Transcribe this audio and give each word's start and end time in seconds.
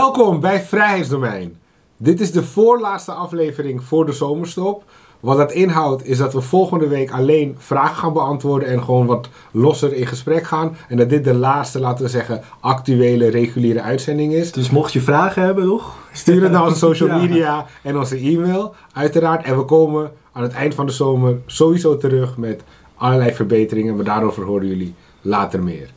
Welkom 0.00 0.40
bij 0.40 0.60
Vrijheidsdomein. 0.62 1.56
Dit 1.96 2.20
is 2.20 2.32
de 2.32 2.42
voorlaatste 2.42 3.12
aflevering 3.12 3.82
voor 3.82 4.06
de 4.06 4.12
zomerstop. 4.12 4.84
Wat 5.20 5.36
dat 5.36 5.52
inhoudt 5.52 6.06
is 6.06 6.18
dat 6.18 6.32
we 6.32 6.40
volgende 6.40 6.88
week 6.88 7.10
alleen 7.10 7.54
vragen 7.58 7.96
gaan 7.96 8.12
beantwoorden 8.12 8.68
en 8.68 8.82
gewoon 8.82 9.06
wat 9.06 9.28
losser 9.50 9.92
in 9.92 10.06
gesprek 10.06 10.44
gaan. 10.44 10.76
En 10.88 10.96
dat 10.96 11.08
dit 11.08 11.24
de 11.24 11.34
laatste, 11.34 11.80
laten 11.80 12.04
we 12.04 12.10
zeggen, 12.10 12.42
actuele 12.60 13.28
reguliere 13.28 13.80
uitzending 13.82 14.32
is. 14.32 14.52
Dus 14.52 14.70
mocht 14.70 14.92
je 14.92 15.00
vragen 15.00 15.42
hebben, 15.42 15.64
toch? 15.64 15.96
Stuur 16.12 16.42
het 16.42 16.52
naar 16.52 16.64
onze 16.64 16.78
social 16.86 17.08
Ja. 17.08 17.16
media 17.16 17.66
en 17.82 17.98
onze 17.98 18.16
e-mail, 18.16 18.74
uiteraard. 18.92 19.44
En 19.44 19.56
we 19.56 19.64
komen 19.64 20.12
aan 20.32 20.42
het 20.42 20.52
eind 20.52 20.74
van 20.74 20.86
de 20.86 20.92
zomer 20.92 21.38
sowieso 21.46 21.96
terug 21.96 22.36
met 22.36 22.62
allerlei 22.94 23.34
verbeteringen, 23.34 23.96
maar 23.96 24.04
daarover 24.04 24.44
horen 24.44 24.66
jullie 24.66 24.94
later 25.20 25.62
meer. 25.62 25.90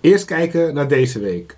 Eerst 0.00 0.24
kijken 0.24 0.74
naar 0.74 0.88
deze 0.88 1.20
week. 1.20 1.56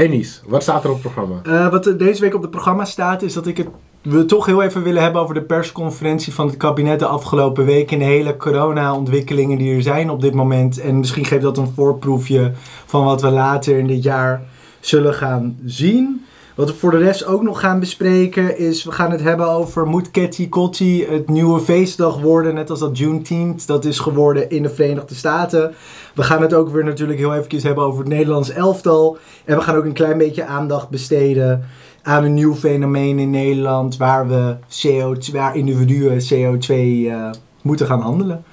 Ennies, 0.00 0.42
wat 0.46 0.62
staat 0.62 0.84
er 0.84 0.90
op 0.90 1.02
het 1.02 1.12
programma? 1.12 1.40
Eh, 1.42 1.70
wat 1.70 1.94
deze 1.98 2.20
week 2.20 2.34
op 2.34 2.42
het 2.42 2.50
programma 2.50 2.84
staat, 2.84 3.22
is 3.22 3.32
dat 3.32 3.46
ik 3.46 3.56
het 3.56 3.68
we 4.02 4.24
toch 4.24 4.46
heel 4.46 4.62
even 4.62 4.82
willen 4.82 5.02
hebben 5.02 5.22
over 5.22 5.34
de 5.34 5.42
persconferentie 5.42 6.34
van 6.34 6.46
het 6.46 6.56
kabinet 6.56 6.98
de 6.98 7.06
afgelopen 7.06 7.64
week 7.64 7.92
en 7.92 7.98
de 7.98 8.04
hele 8.04 8.36
corona-ontwikkelingen 8.36 9.58
die 9.58 9.74
er 9.74 9.82
zijn 9.82 10.10
op 10.10 10.20
dit 10.20 10.34
moment. 10.34 10.80
En 10.80 10.98
misschien 10.98 11.24
geeft 11.24 11.42
dat 11.42 11.58
een 11.58 11.72
voorproefje 11.74 12.52
van 12.86 13.04
wat 13.04 13.22
we 13.22 13.30
later 13.30 13.78
in 13.78 13.86
dit 13.86 14.02
jaar 14.02 14.42
zullen 14.80 15.14
gaan 15.14 15.58
zien. 15.64 16.24
Wat 16.60 16.68
we 16.68 16.74
voor 16.74 16.90
de 16.90 16.98
rest 16.98 17.24
ook 17.24 17.42
nog 17.42 17.60
gaan 17.60 17.80
bespreken 17.80 18.58
is, 18.58 18.84
we 18.84 18.92
gaan 18.92 19.10
het 19.10 19.22
hebben 19.22 19.48
over 19.48 19.86
moet 19.86 20.10
Ketty 20.10 20.48
Kotti 20.48 21.04
het 21.04 21.28
nieuwe 21.28 21.60
feestdag 21.60 22.20
worden, 22.20 22.54
net 22.54 22.70
als 22.70 22.78
dat 22.78 22.98
Juneteenth 22.98 23.66
dat 23.66 23.84
is 23.84 23.98
geworden 23.98 24.50
in 24.50 24.62
de 24.62 24.68
Verenigde 24.68 25.14
Staten. 25.14 25.74
We 26.14 26.22
gaan 26.22 26.42
het 26.42 26.54
ook 26.54 26.68
weer 26.68 26.84
natuurlijk 26.84 27.18
heel 27.18 27.34
eventjes 27.34 27.62
hebben 27.62 27.84
over 27.84 27.98
het 27.98 28.08
Nederlands 28.08 28.50
elftal. 28.50 29.18
En 29.44 29.56
we 29.56 29.62
gaan 29.62 29.76
ook 29.76 29.84
een 29.84 29.92
klein 29.92 30.18
beetje 30.18 30.44
aandacht 30.44 30.88
besteden 30.88 31.64
aan 32.02 32.24
een 32.24 32.34
nieuw 32.34 32.54
fenomeen 32.54 33.18
in 33.18 33.30
Nederland 33.30 33.96
waar 33.96 34.28
we 34.28 34.56
CO2, 34.68 35.32
waar 35.32 35.56
individuen 35.56 36.20
CO2 36.32 36.68
eh, 36.68 37.30
moeten 37.62 37.86
gaan 37.86 38.00
handelen. 38.00 38.44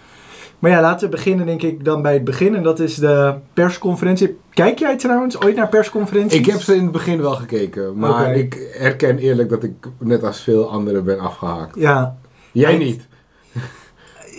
Maar 0.59 0.71
ja, 0.71 0.81
laten 0.81 1.09
we 1.09 1.15
beginnen 1.15 1.45
denk 1.45 1.61
ik 1.61 1.85
dan 1.85 2.01
bij 2.01 2.13
het 2.13 2.23
begin. 2.23 2.55
En 2.55 2.63
dat 2.63 2.79
is 2.79 2.95
de 2.95 3.35
persconferentie. 3.53 4.37
Kijk 4.49 4.79
jij 4.79 4.97
trouwens 4.97 5.41
ooit 5.41 5.55
naar 5.55 5.69
persconferenties? 5.69 6.39
Ik 6.39 6.45
heb 6.45 6.61
ze 6.61 6.75
in 6.75 6.83
het 6.83 6.91
begin 6.91 7.21
wel 7.21 7.35
gekeken, 7.35 7.97
maar 7.97 8.35
ik 8.35 8.55
erken 8.79 9.17
eerlijk 9.17 9.49
dat 9.49 9.63
ik 9.63 9.73
net 9.99 10.23
als 10.23 10.41
veel 10.41 10.69
anderen 10.69 11.03
ben 11.03 11.19
afgehaakt. 11.19 11.75
Ja. 11.79 12.17
Jij 12.51 12.77
niet. 12.77 13.07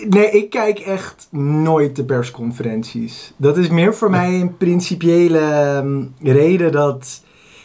Nee, 0.09 0.31
ik 0.31 0.51
kijk 0.51 0.79
echt 0.79 1.29
nooit 1.31 1.97
de 1.97 2.05
persconferenties. 2.05 3.33
Dat 3.37 3.57
is 3.57 3.69
meer 3.69 3.95
voor 3.95 4.11
mij 4.21 4.41
een 4.41 4.57
principiële 4.57 5.39
ehm, 5.39 6.05
reden 6.23 6.73
dat 6.73 7.23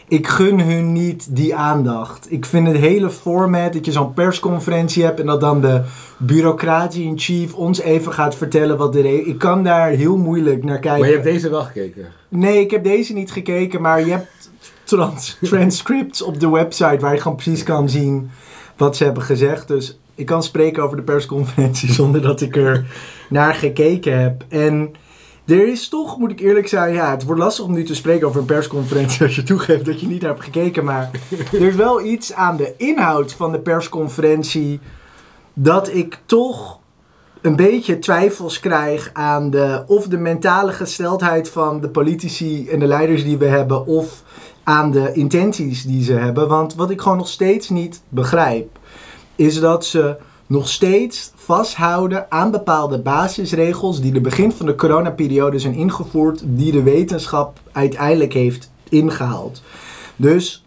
ik 0.08 0.26
gun 0.28 0.60
hun 0.60 0.92
niet 0.92 1.36
die 1.36 1.54
aandacht. 1.54 2.32
Ik 2.32 2.44
vind 2.46 2.66
het 2.66 2.76
hele 2.76 3.10
format 3.10 3.72
dat 3.72 3.84
je 3.84 3.92
zo'n 3.92 4.14
persconferentie 4.14 5.04
hebt 5.04 5.20
en 5.20 5.26
dat 5.26 5.40
dan 5.40 5.60
de 5.60 5.82
bureaucratie 6.18 7.04
in 7.04 7.18
chief 7.18 7.54
ons 7.54 7.80
even 7.80 8.12
gaat 8.12 8.34
vertellen 8.36 8.76
wat 8.76 8.92
de 8.92 9.00
re- 9.00 9.08
Ik 9.08 9.38
kan 9.38 9.64
daar 9.64 9.88
heel 9.88 10.16
moeilijk 10.16 10.64
naar 10.64 10.78
kijken. 10.78 11.00
Maar 11.00 11.08
je 11.08 11.14
hebt 11.14 11.26
deze 11.26 11.50
wel 11.50 11.62
gekeken. 11.62 12.06
Nee, 12.28 12.60
ik 12.60 12.70
heb 12.70 12.84
deze 12.84 13.12
niet 13.12 13.32
gekeken, 13.32 13.80
maar 13.80 14.04
je 14.04 14.10
hebt 14.10 14.50
trans 14.84 15.38
transcripts 15.42 16.22
op 16.22 16.40
de 16.40 16.50
website 16.50 16.98
waar 17.00 17.14
je 17.14 17.20
gewoon 17.20 17.36
precies 17.36 17.62
kan 17.62 17.88
zien 17.88 18.30
wat 18.76 18.96
ze 18.96 19.04
hebben 19.04 19.22
gezegd. 19.22 19.68
Dus 19.68 19.98
ik 20.14 20.26
kan 20.26 20.42
spreken 20.42 20.82
over 20.82 20.96
de 20.96 21.02
persconferentie 21.02 21.92
zonder 22.00 22.22
dat 22.22 22.40
ik 22.40 22.56
er 22.56 22.84
naar 23.28 23.54
gekeken 23.54 24.20
heb. 24.20 24.44
En 24.48 24.94
er 25.46 25.68
is 25.68 25.88
toch, 25.88 26.18
moet 26.18 26.30
ik 26.30 26.40
eerlijk 26.40 26.68
zijn, 26.68 26.94
ja, 26.94 27.10
het 27.10 27.24
wordt 27.24 27.40
lastig 27.40 27.64
om 27.64 27.72
nu 27.72 27.84
te 27.84 27.94
spreken 27.94 28.26
over 28.26 28.40
een 28.40 28.46
persconferentie 28.46 29.22
als 29.26 29.36
je 29.36 29.42
toegeeft 29.42 29.84
dat 29.84 30.00
je 30.00 30.06
niet 30.06 30.20
naar 30.20 30.30
hebt 30.30 30.44
gekeken. 30.44 30.84
Maar 30.84 31.10
er 31.52 31.62
is 31.62 31.74
wel 31.74 32.04
iets 32.04 32.32
aan 32.32 32.56
de 32.56 32.74
inhoud 32.76 33.32
van 33.32 33.52
de 33.52 33.58
persconferentie 33.58 34.80
dat 35.54 35.94
ik 35.94 36.18
toch 36.26 36.78
een 37.40 37.56
beetje 37.56 37.98
twijfels 37.98 38.60
krijg 38.60 39.10
aan 39.12 39.50
de, 39.50 39.84
of 39.86 40.06
de 40.06 40.18
mentale 40.18 40.72
gesteldheid 40.72 41.48
van 41.48 41.80
de 41.80 41.88
politici 41.88 42.68
en 42.68 42.78
de 42.78 42.86
leiders 42.86 43.24
die 43.24 43.38
we 43.38 43.46
hebben, 43.46 43.86
of 43.86 44.22
aan 44.62 44.90
de 44.90 45.12
intenties 45.12 45.84
die 45.84 46.04
ze 46.04 46.12
hebben. 46.12 46.48
Want 46.48 46.74
wat 46.74 46.90
ik 46.90 47.00
gewoon 47.00 47.18
nog 47.18 47.28
steeds 47.28 47.68
niet 47.68 48.02
begrijp, 48.08 48.78
is 49.36 49.60
dat 49.60 49.84
ze 49.84 50.16
nog 50.46 50.68
steeds 50.68 51.32
vasthouden 51.34 52.30
aan 52.30 52.50
bepaalde 52.50 52.98
basisregels 52.98 54.00
die 54.00 54.12
de 54.12 54.20
begin 54.20 54.52
van 54.52 54.66
de 54.66 54.74
coronaperiode 54.74 55.58
zijn 55.58 55.74
ingevoerd, 55.74 56.42
die 56.44 56.72
de 56.72 56.82
wetenschap 56.82 57.60
uiteindelijk 57.72 58.32
heeft 58.32 58.70
ingehaald. 58.88 59.62
Dus 60.16 60.64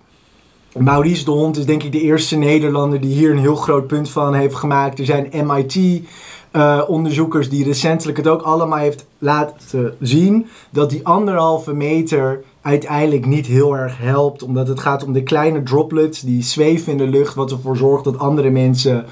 Maurice 0.77 1.25
de 1.25 1.31
Hond 1.31 1.57
is 1.57 1.65
denk 1.65 1.83
ik 1.83 1.91
de 1.91 2.01
eerste 2.01 2.35
Nederlander 2.35 3.01
die 3.01 3.13
hier 3.13 3.31
een 3.31 3.39
heel 3.39 3.55
groot 3.55 3.87
punt 3.87 4.09
van 4.09 4.33
heeft 4.33 4.55
gemaakt. 4.55 4.99
Er 4.99 5.05
zijn 5.05 5.29
MIT-onderzoekers 5.45 7.49
die 7.49 7.63
recentelijk 7.63 8.17
het 8.17 8.27
ook 8.27 8.41
allemaal 8.41 8.77
heeft 8.77 9.05
laten 9.17 9.95
zien. 9.99 10.47
Dat 10.69 10.89
die 10.89 11.07
anderhalve 11.07 11.73
meter 11.73 12.43
uiteindelijk 12.61 13.25
niet 13.25 13.45
heel 13.45 13.75
erg 13.75 13.97
helpt. 13.97 14.43
Omdat 14.43 14.67
het 14.67 14.79
gaat 14.79 15.03
om 15.03 15.13
de 15.13 15.23
kleine 15.23 15.63
droplets 15.63 16.21
die 16.21 16.43
zweven 16.43 16.91
in 16.91 16.97
de 16.97 17.07
lucht. 17.07 17.35
Wat 17.35 17.51
ervoor 17.51 17.77
zorgt 17.77 18.03
dat 18.03 18.19
andere 18.19 18.49
mensen 18.49 19.05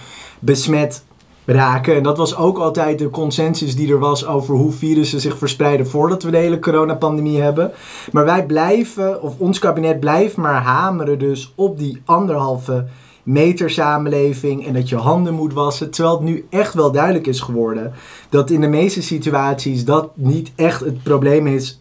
besmet 0.46 1.04
raken. 1.46 1.96
En 1.96 2.04
dat 2.04 2.18
was 2.18 2.36
ook 2.36 2.58
altijd 2.58 3.00
de 3.00 3.10
consensus 3.10 3.76
die 3.76 3.92
er 3.92 4.00
was 4.00 4.26
over 4.26 4.56
hoe 4.56 4.72
virussen 4.72 5.22
zich 5.22 5.38
verspreiden 5.38 5.88
voordat 5.88 6.24
we 6.24 6.32
de 6.32 6.38
hele 6.38 6.60
coronapandemie 6.60 7.42
hebben. 7.42 7.72
Maar 8.12 8.26
wij 8.26 8.46
blijven, 8.46 9.22
of 9.22 9.34
ons 9.38 9.60
kabinet 9.60 10.00
blijft 10.00 10.36
maar 10.36 10.62
hameren 10.62 11.20
dus 11.20 11.54
op 11.56 11.78
die 11.78 12.02
anderhalve 12.06 12.86
meter 13.24 13.70
samenleving 13.70 14.66
en 14.66 14.74
dat 14.74 14.90
je 14.90 14.96
handen 14.96 15.34
moet 15.34 15.54
wassen. 15.54 15.92
Terwijl 15.92 16.16
het 16.16 16.26
nu 16.26 16.46
echt 16.50 16.74
wel 16.74 16.92
duidelijk 16.92 17.28
is 17.28 17.40
geworden 17.40 17.94
dat 18.30 18.50
in 18.50 18.62
de 18.62 18.68
meeste 18.68 19.02
situaties 19.02 19.86
dat 19.86 20.10
niet 20.16 20.52
echt 20.56 20.80
het 20.80 21.04
probleem 21.04 21.48
is 21.48 21.80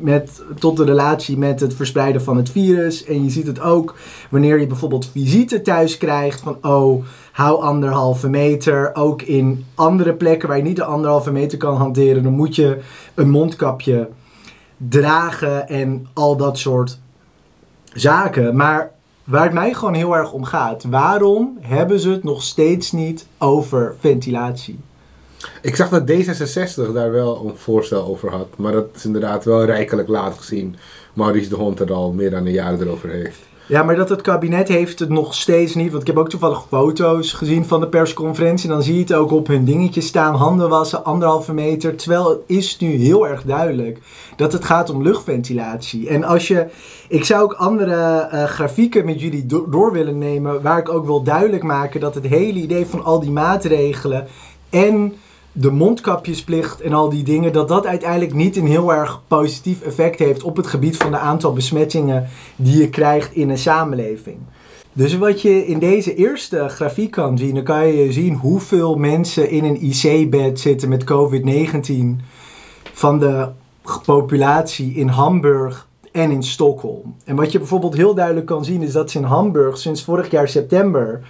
met, 0.00 0.42
tot 0.58 0.76
de 0.76 0.84
relatie 0.84 1.38
met 1.38 1.60
het 1.60 1.74
verspreiden 1.74 2.22
van 2.22 2.36
het 2.36 2.50
virus. 2.50 3.04
En 3.04 3.24
je 3.24 3.30
ziet 3.30 3.46
het 3.46 3.60
ook 3.60 3.94
wanneer 4.30 4.60
je 4.60 4.66
bijvoorbeeld 4.66 5.10
visite 5.12 5.62
thuis 5.62 5.98
krijgt 5.98 6.40
van 6.40 6.58
oh, 6.62 7.04
hou 7.32 7.62
anderhalve 7.62 8.28
meter. 8.28 8.94
Ook 8.94 9.22
in 9.22 9.64
andere 9.74 10.14
plekken 10.14 10.48
waar 10.48 10.56
je 10.56 10.62
niet 10.62 10.76
de 10.76 10.84
anderhalve 10.84 11.32
meter 11.32 11.58
kan 11.58 11.76
hanteren, 11.76 12.22
dan 12.22 12.32
moet 12.32 12.56
je 12.56 12.78
een 13.14 13.30
mondkapje 13.30 14.08
dragen 14.76 15.68
en 15.68 16.06
al 16.12 16.36
dat 16.36 16.58
soort 16.58 16.98
zaken. 17.92 18.56
Maar 18.56 18.90
waar 19.24 19.44
het 19.44 19.52
mij 19.52 19.74
gewoon 19.74 19.94
heel 19.94 20.16
erg 20.16 20.32
om 20.32 20.44
gaat, 20.44 20.84
waarom 20.84 21.58
hebben 21.60 22.00
ze 22.00 22.10
het 22.10 22.24
nog 22.24 22.42
steeds 22.42 22.92
niet 22.92 23.26
over 23.38 23.94
ventilatie? 23.98 24.78
Ik 25.62 25.76
zag 25.76 25.88
dat 25.88 26.10
D66 26.10 26.92
daar 26.94 27.12
wel 27.12 27.44
een 27.46 27.56
voorstel 27.56 28.04
over 28.04 28.30
had, 28.30 28.48
maar 28.56 28.72
dat 28.72 28.86
is 28.94 29.04
inderdaad 29.04 29.44
wel 29.44 29.64
rijkelijk 29.64 30.08
laat 30.08 30.34
gezien. 30.38 30.76
Maurice 31.12 31.48
de 31.48 31.54
Hond 31.54 31.80
er 31.80 31.92
al 31.92 32.12
meer 32.12 32.30
dan 32.30 32.46
een 32.46 32.52
jaar 32.52 32.80
erover 32.80 33.08
heeft. 33.08 33.38
Ja, 33.66 33.82
maar 33.82 33.96
dat 33.96 34.08
het 34.08 34.20
kabinet 34.20 34.68
heeft 34.68 34.98
het 34.98 35.08
nog 35.08 35.34
steeds 35.34 35.74
niet. 35.74 35.90
Want 35.90 36.00
ik 36.00 36.06
heb 36.06 36.16
ook 36.16 36.28
toevallig 36.28 36.64
foto's 36.68 37.32
gezien 37.32 37.64
van 37.64 37.80
de 37.80 37.88
persconferentie. 37.88 38.68
Dan 38.68 38.82
zie 38.82 38.94
je 38.94 39.00
het 39.00 39.12
ook 39.12 39.30
op 39.30 39.46
hun 39.46 39.64
dingetje 39.64 40.00
staan. 40.00 40.34
Handen 40.34 40.68
wassen, 40.68 41.04
anderhalve 41.04 41.52
meter. 41.52 41.96
Terwijl 41.96 42.28
het 42.28 42.38
is 42.46 42.78
nu 42.78 42.90
heel 42.90 43.28
erg 43.28 43.42
duidelijk 43.42 43.98
dat 44.36 44.52
het 44.52 44.64
gaat 44.64 44.90
om 44.90 45.02
luchtventilatie. 45.02 46.08
En 46.08 46.24
als 46.24 46.48
je... 46.48 46.66
Ik 47.08 47.24
zou 47.24 47.42
ook 47.42 47.52
andere 47.52 47.94
eh, 47.94 48.44
grafieken 48.44 49.04
met 49.04 49.20
jullie 49.20 49.46
do- 49.46 49.66
door 49.68 49.92
willen 49.92 50.18
nemen. 50.18 50.62
Waar 50.62 50.78
ik 50.78 50.88
ook 50.88 51.06
wil 51.06 51.22
duidelijk 51.22 51.62
maken 51.62 52.00
dat 52.00 52.14
het 52.14 52.26
hele 52.26 52.58
idee 52.58 52.86
van 52.86 53.04
al 53.04 53.20
die 53.20 53.30
maatregelen... 53.30 54.26
En 54.70 55.14
de 55.52 55.70
mondkapjesplicht 55.70 56.80
en 56.80 56.92
al 56.92 57.08
die 57.08 57.22
dingen, 57.22 57.52
dat 57.52 57.68
dat 57.68 57.86
uiteindelijk 57.86 58.34
niet 58.34 58.56
een 58.56 58.66
heel 58.66 58.92
erg 58.92 59.22
positief 59.28 59.82
effect 59.82 60.18
heeft 60.18 60.42
op 60.42 60.56
het 60.56 60.66
gebied 60.66 60.96
van 60.96 61.10
de 61.10 61.18
aantal 61.18 61.52
besmettingen 61.52 62.28
die 62.56 62.78
je 62.78 62.88
krijgt 62.88 63.34
in 63.34 63.50
een 63.50 63.58
samenleving. 63.58 64.38
Dus 64.92 65.16
wat 65.16 65.42
je 65.42 65.66
in 65.66 65.78
deze 65.78 66.14
eerste 66.14 66.68
grafiek 66.68 67.10
kan 67.10 67.38
zien, 67.38 67.54
dan 67.54 67.64
kan 67.64 67.86
je 67.86 68.12
zien 68.12 68.34
hoeveel 68.34 68.96
mensen 68.96 69.50
in 69.50 69.64
een 69.64 69.82
IC-bed 69.82 70.60
zitten 70.60 70.88
met 70.88 71.04
COVID-19 71.04 72.24
van 72.92 73.18
de 73.18 73.48
populatie 74.04 74.94
in 74.94 75.08
Hamburg 75.08 75.88
en 76.12 76.30
in 76.30 76.42
Stockholm. 76.42 77.14
En 77.24 77.36
wat 77.36 77.52
je 77.52 77.58
bijvoorbeeld 77.58 77.96
heel 77.96 78.14
duidelijk 78.14 78.46
kan 78.46 78.64
zien 78.64 78.82
is 78.82 78.92
dat 78.92 79.10
ze 79.10 79.18
in 79.18 79.24
Hamburg 79.24 79.78
sinds 79.78 80.04
vorig 80.04 80.30
jaar 80.30 80.48
september 80.48 81.20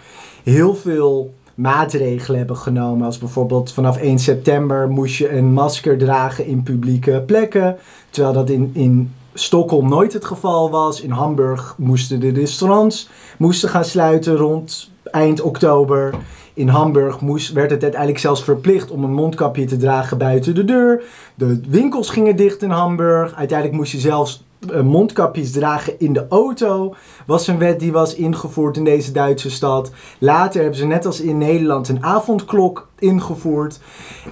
heel 0.42 0.74
veel 0.74 1.34
maatregelen 1.60 2.38
hebben 2.38 2.56
genomen. 2.56 3.06
Als 3.06 3.18
bijvoorbeeld 3.18 3.72
vanaf 3.72 3.96
1 3.96 4.18
september 4.18 4.88
moest 4.88 5.16
je 5.16 5.32
een 5.32 5.52
masker 5.52 5.98
dragen 5.98 6.46
in 6.46 6.62
publieke 6.62 7.22
plekken. 7.26 7.76
Terwijl 8.10 8.34
dat 8.34 8.50
in, 8.50 8.70
in 8.72 9.14
Stockholm 9.34 9.88
nooit 9.88 10.12
het 10.12 10.24
geval 10.24 10.70
was. 10.70 11.00
In 11.00 11.10
Hamburg 11.10 11.74
moesten 11.78 12.20
de 12.20 12.32
restaurants 12.32 13.08
moesten 13.38 13.68
gaan 13.68 13.84
sluiten 13.84 14.36
rond 14.36 14.90
eind 15.04 15.40
oktober. 15.40 16.14
In 16.54 16.68
Hamburg 16.68 17.20
moest, 17.20 17.52
werd 17.52 17.70
het 17.70 17.82
uiteindelijk 17.82 18.20
zelfs 18.20 18.44
verplicht 18.44 18.90
om 18.90 19.04
een 19.04 19.12
mondkapje 19.12 19.64
te 19.64 19.76
dragen 19.76 20.18
buiten 20.18 20.54
de 20.54 20.64
deur. 20.64 21.02
De 21.34 21.60
winkels 21.68 22.10
gingen 22.10 22.36
dicht 22.36 22.62
in 22.62 22.70
Hamburg. 22.70 23.34
Uiteindelijk 23.34 23.78
moest 23.78 23.92
je 23.92 23.98
zelfs 23.98 24.44
mondkapjes 24.82 25.50
dragen 25.50 25.98
in 25.98 26.12
de 26.12 26.26
auto 26.28 26.94
was 27.26 27.46
een 27.46 27.58
wet 27.58 27.80
die 27.80 27.92
was 27.92 28.14
ingevoerd 28.14 28.76
in 28.76 28.84
deze 28.84 29.12
Duitse 29.12 29.50
stad. 29.50 29.90
Later 30.18 30.60
hebben 30.60 30.78
ze 30.78 30.86
net 30.86 31.06
als 31.06 31.20
in 31.20 31.38
Nederland 31.38 31.88
een 31.88 32.04
avondklok 32.04 32.88
ingevoerd. 32.98 33.80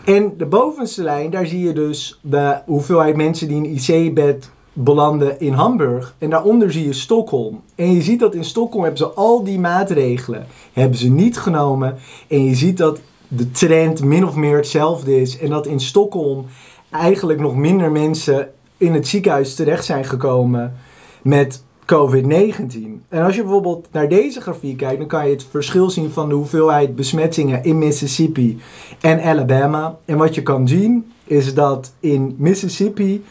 En 0.04 0.32
de 0.36 0.46
bovenste 0.46 1.02
lijn, 1.02 1.30
daar 1.30 1.46
zie 1.46 1.60
je 1.60 1.72
dus 1.72 2.20
de 2.22 2.58
hoeveelheid 2.66 3.16
mensen 3.16 3.48
die 3.48 3.56
een 3.56 3.76
IC-bed 3.76 4.50
belanden 4.72 5.40
in 5.40 5.52
Hamburg. 5.52 6.14
En 6.18 6.30
daaronder 6.30 6.72
zie 6.72 6.84
je 6.84 6.92
Stockholm. 6.92 7.60
En 7.74 7.92
je 7.92 8.02
ziet 8.02 8.20
dat 8.20 8.34
in 8.34 8.44
Stockholm 8.44 8.82
hebben 8.82 9.00
ze 9.00 9.08
al 9.08 9.44
die 9.44 9.58
maatregelen 9.58 10.46
hebben 10.72 10.98
ze 10.98 11.08
niet 11.08 11.38
genomen. 11.38 11.96
En 12.28 12.44
je 12.44 12.54
ziet 12.54 12.76
dat 12.76 13.00
de 13.28 13.50
trend 13.50 14.04
min 14.04 14.26
of 14.26 14.34
meer 14.34 14.56
hetzelfde 14.56 15.20
is. 15.20 15.38
En 15.38 15.50
dat 15.50 15.66
in 15.66 15.80
Stockholm 15.80 16.46
eigenlijk 16.90 17.40
nog 17.40 17.56
minder 17.56 17.92
mensen 17.92 18.48
in 18.78 18.94
het 18.94 19.08
ziekenhuis 19.08 19.54
terecht 19.54 19.84
zijn 19.84 20.04
gekomen 20.04 20.76
met 21.22 21.62
COVID-19. 21.82 23.06
En 23.08 23.24
als 23.24 23.34
je 23.34 23.42
bijvoorbeeld 23.42 23.88
naar 23.92 24.08
deze 24.08 24.40
grafiek 24.40 24.76
kijkt, 24.76 24.98
dan 24.98 25.08
kan 25.08 25.26
je 25.26 25.32
het 25.32 25.46
verschil 25.50 25.90
zien 25.90 26.10
van 26.10 26.28
de 26.28 26.34
hoeveelheid 26.34 26.96
besmettingen 26.96 27.64
in 27.64 27.78
Mississippi 27.78 28.58
en 29.00 29.22
Alabama. 29.22 29.98
En 30.04 30.16
wat 30.16 30.34
je 30.34 30.42
kan 30.42 30.68
zien 30.68 31.12
is 31.24 31.54
dat 31.54 31.92
in 32.00 32.34
Mississippi 32.38 33.24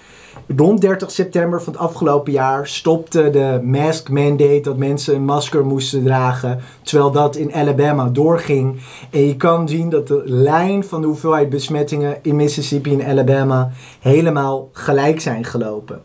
Rond 0.58 0.82
30 0.82 1.12
september 1.12 1.62
van 1.62 1.74
het 1.74 1.82
afgelopen 1.82 2.32
jaar 2.32 2.68
stopte 2.68 3.30
de 3.30 3.60
mask 3.64 4.10
mandate 4.10 4.60
dat 4.64 4.78
mensen 4.78 5.16
een 5.16 5.26
masker 5.26 5.66
moesten 5.66 6.04
dragen, 6.04 6.60
terwijl 6.82 7.12
dat 7.12 7.36
in 7.36 7.54
Alabama 7.54 8.10
doorging. 8.10 8.80
En 9.10 9.28
je 9.28 9.36
kan 9.36 9.70
zien 9.70 9.90
dat 9.90 10.08
de 10.08 10.22
lijn 10.26 10.84
van 10.84 11.02
de 11.02 11.08
hoeveelheid 11.08 11.50
besmettingen 11.50 12.18
in 12.22 12.36
Mississippi 12.36 12.94
en 12.94 13.08
Alabama 13.08 13.72
helemaal 14.00 14.70
gelijk 14.72 15.22
zijn 15.22 15.44
gelopen. 15.44 16.02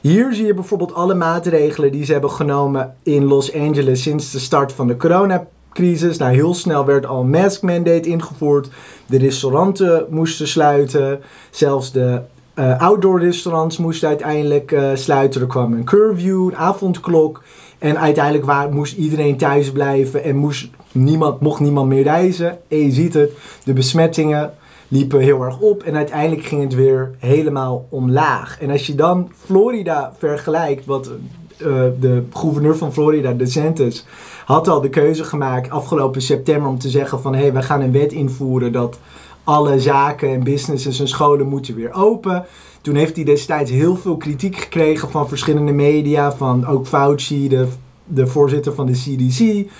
Hier 0.00 0.34
zie 0.34 0.46
je 0.46 0.54
bijvoorbeeld 0.54 0.94
alle 0.94 1.14
maatregelen 1.14 1.92
die 1.92 2.04
ze 2.04 2.12
hebben 2.12 2.30
genomen 2.30 2.94
in 3.02 3.24
Los 3.24 3.54
Angeles 3.54 4.02
sinds 4.02 4.30
de 4.30 4.38
start 4.38 4.72
van 4.72 4.86
de 4.86 4.96
coronacrisis. 4.96 6.18
Nou, 6.18 6.34
heel 6.34 6.54
snel 6.54 6.84
werd 6.84 7.06
al 7.06 7.20
een 7.20 7.30
mask 7.30 7.62
mandate 7.62 8.08
ingevoerd. 8.08 8.68
De 9.06 9.18
restauranten 9.18 10.06
moesten 10.10 10.48
sluiten. 10.48 11.20
Zelfs 11.50 11.92
de 11.92 12.20
uh, 12.58 12.80
outdoor 12.80 13.20
restaurants 13.20 13.76
moesten 13.76 14.08
uiteindelijk 14.08 14.70
uh, 14.70 14.90
sluiten. 14.94 15.40
Er 15.40 15.46
kwam 15.46 15.72
een 15.72 15.84
curfew, 15.84 16.46
een 16.46 16.56
avondklok. 16.56 17.42
En 17.78 17.98
uiteindelijk 17.98 18.44
waar, 18.44 18.72
moest 18.72 18.96
iedereen 18.96 19.36
thuis 19.36 19.72
blijven 19.72 20.24
en 20.24 20.36
moest 20.36 20.68
niemand, 20.92 21.40
mocht 21.40 21.60
niemand 21.60 21.88
meer 21.88 22.02
reizen. 22.02 22.58
En 22.68 22.78
je 22.78 22.90
ziet 22.90 23.14
het, 23.14 23.30
de 23.64 23.72
besmettingen 23.72 24.54
liepen 24.88 25.20
heel 25.20 25.42
erg 25.42 25.60
op. 25.60 25.82
En 25.82 25.96
uiteindelijk 25.96 26.46
ging 26.46 26.62
het 26.62 26.74
weer 26.74 27.10
helemaal 27.18 27.86
omlaag. 27.88 28.60
En 28.60 28.70
als 28.70 28.86
je 28.86 28.94
dan 28.94 29.30
Florida 29.44 30.12
vergelijkt, 30.18 30.86
wat 30.86 31.10
uh, 31.58 31.82
de 32.00 32.22
gouverneur 32.32 32.76
van 32.76 32.92
Florida, 32.92 33.32
DeSantis, 33.32 34.06
had 34.44 34.68
al 34.68 34.80
de 34.80 34.88
keuze 34.88 35.24
gemaakt 35.24 35.70
afgelopen 35.70 36.22
september 36.22 36.68
om 36.68 36.78
te 36.78 36.88
zeggen 36.88 37.20
van 37.20 37.34
hé, 37.34 37.40
hey, 37.40 37.52
we 37.52 37.62
gaan 37.62 37.80
een 37.80 37.92
wet 37.92 38.12
invoeren 38.12 38.72
dat 38.72 38.98
alle 39.46 39.80
zaken 39.80 40.28
en 40.28 40.44
businesses 40.44 41.00
en 41.00 41.08
scholen 41.08 41.46
moeten 41.46 41.74
weer 41.74 41.92
open. 41.92 42.44
Toen 42.80 42.94
heeft 42.94 43.16
hij 43.16 43.24
destijds 43.24 43.70
heel 43.70 43.96
veel 43.96 44.16
kritiek 44.16 44.56
gekregen 44.56 45.10
van 45.10 45.28
verschillende 45.28 45.72
media, 45.72 46.32
van 46.32 46.66
ook 46.66 46.86
Fauci, 46.86 47.48
de, 47.48 47.68
de 48.04 48.26
voorzitter 48.26 48.74
van 48.74 48.86
de 48.86 48.92
CDC. 48.92 49.70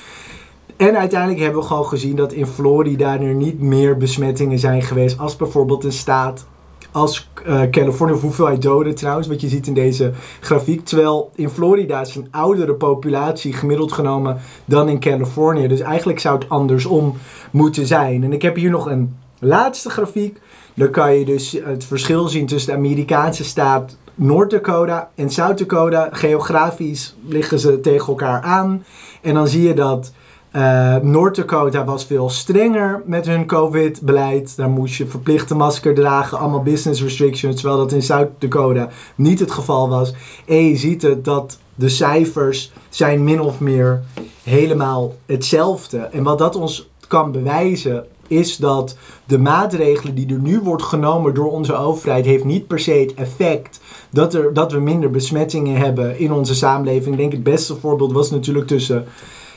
En 0.77 0.99
uiteindelijk 0.99 1.41
hebben 1.41 1.61
we 1.61 1.67
gewoon 1.67 1.87
gezien 1.87 2.17
dat 2.17 2.33
in 2.33 2.47
Florida 2.47 3.21
er 3.21 3.35
niet 3.35 3.61
meer 3.61 3.97
besmettingen 3.97 4.59
zijn 4.59 4.83
geweest 4.83 5.19
als 5.19 5.37
bijvoorbeeld 5.37 5.85
een 5.85 5.93
staat 5.93 6.47
als 6.93 7.31
uh, 7.47 7.63
Californië, 7.71 8.13
of 8.13 8.21
hoeveelheid 8.21 8.63
doden 8.63 8.95
trouwens, 8.95 9.27
wat 9.27 9.41
je 9.41 9.49
ziet 9.49 9.67
in 9.67 9.75
deze 9.75 10.13
grafiek. 10.41 10.85
Terwijl 10.85 11.31
in 11.35 11.49
Florida 11.49 12.01
is 12.01 12.15
een 12.15 12.29
oudere 12.31 12.75
populatie 12.75 13.53
gemiddeld 13.53 13.93
genomen 13.93 14.39
dan 14.65 14.89
in 14.89 15.01
Californië. 15.01 15.69
Dus 15.69 15.81
eigenlijk 15.81 16.19
zou 16.19 16.39
het 16.39 16.49
andersom 16.49 17.15
moeten 17.51 17.87
zijn. 17.87 18.25
En 18.25 18.33
ik 18.33 18.43
heb 18.43 18.57
hier 18.57 18.71
nog 18.71 18.87
een 18.87 19.15
laatste 19.39 19.91
grafiek, 19.91 20.41
dan 20.75 20.91
kan 20.91 21.15
je 21.15 21.25
dus 21.25 21.57
het 21.65 21.85
verschil 21.85 22.29
zien 22.29 22.47
tussen 22.47 22.73
de 22.73 22.79
Amerikaanse 22.79 23.45
staat 23.45 23.97
Noord-Dakota 24.15 25.11
en 25.15 25.31
Zuid-Dakota. 25.31 26.09
Geografisch 26.13 27.17
liggen 27.27 27.59
ze 27.59 27.81
tegen 27.81 28.07
elkaar 28.07 28.43
aan. 28.43 28.85
En 29.23 29.35
dan 29.35 29.49
zie 29.49 29.63
je 29.63 29.75
dat 29.75 30.13
uh, 30.53 30.97
Noord-Dakota 30.97 31.85
was 31.85 32.05
veel 32.05 32.31
strenger 32.31 33.03
met 33.05 33.27
hun 33.27 33.47
COVID-beleid. 33.47 34.57
Daar 34.57 34.69
moest 34.69 34.97
je 34.97 35.07
verplichte 35.07 35.55
masker 35.55 35.95
dragen, 35.95 36.39
allemaal 36.39 36.63
business 36.63 37.03
restrictions. 37.03 37.55
Terwijl 37.55 37.79
dat 37.79 37.93
in 37.93 38.03
Zuid-Dakota 38.03 38.89
niet 39.15 39.41
het 39.41 39.51
geval 39.51 39.89
was. 39.89 40.15
En 40.47 40.65
je 40.65 40.77
ziet 40.77 41.03
het 41.03 41.25
dat 41.25 41.59
de 41.75 41.89
cijfers 41.89 42.73
zijn 42.89 43.25
min 43.25 43.41
of 43.41 43.61
meer 43.61 44.03
helemaal 44.43 45.15
hetzelfde. 45.27 45.99
En 45.99 46.23
wat 46.23 46.39
dat 46.39 46.57
ons 46.57 46.91
kan 47.09 47.33
bewijzen 47.33 48.07
is 48.29 48.57
dat 48.57 48.97
de 49.25 49.39
maatregelen 49.39 50.15
die 50.15 50.29
er 50.29 50.39
nu 50.39 50.61
wordt 50.61 50.83
genomen 50.83 51.35
door 51.35 51.51
onze 51.51 51.75
overheid, 51.75 52.25
heeft 52.25 52.45
niet 52.45 52.67
per 52.67 52.79
se 52.79 52.91
het 52.93 53.15
effect 53.15 53.81
dat, 54.11 54.35
er, 54.35 54.55
dat 54.55 54.73
we 54.73 54.81
minder 54.81 55.11
besmettingen 55.11 55.77
hebben 55.77 56.19
in 56.19 56.33
onze 56.33 56.55
samenleving. 56.55 57.15
Ik 57.15 57.21
denk 57.21 57.33
het 57.33 57.43
beste 57.43 57.77
voorbeeld 57.77 58.13
was 58.13 58.31
natuurlijk 58.31 58.67
tussen 58.67 59.05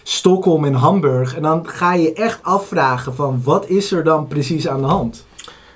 Stockholm 0.03 0.65
en 0.65 0.73
Hamburg. 0.73 1.35
En 1.35 1.41
dan 1.41 1.67
ga 1.67 1.93
je 1.93 2.13
echt 2.13 2.39
afvragen 2.43 3.15
van 3.15 3.41
wat 3.43 3.67
is 3.67 3.91
er 3.91 4.03
dan 4.03 4.27
precies 4.27 4.67
aan 4.67 4.81
de 4.81 4.87
hand? 4.87 5.25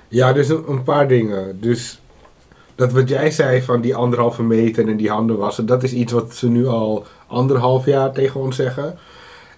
Ja, 0.08 0.32
dus 0.32 0.48
een, 0.48 0.64
een 0.68 0.82
paar 0.82 1.08
dingen. 1.08 1.60
Dus 1.60 2.00
dat 2.74 2.92
wat 2.92 3.08
jij 3.08 3.30
zei 3.30 3.62
van 3.62 3.80
die 3.80 3.94
anderhalve 3.94 4.42
meter 4.42 4.88
en 4.88 4.96
die 4.96 5.10
handen 5.10 5.36
wassen, 5.36 5.66
dat 5.66 5.82
is 5.82 5.92
iets 5.92 6.12
wat 6.12 6.34
ze 6.34 6.48
nu 6.48 6.66
al 6.66 7.04
anderhalf 7.26 7.86
jaar 7.86 8.12
tegen 8.12 8.40
ons 8.40 8.56
zeggen. 8.56 8.98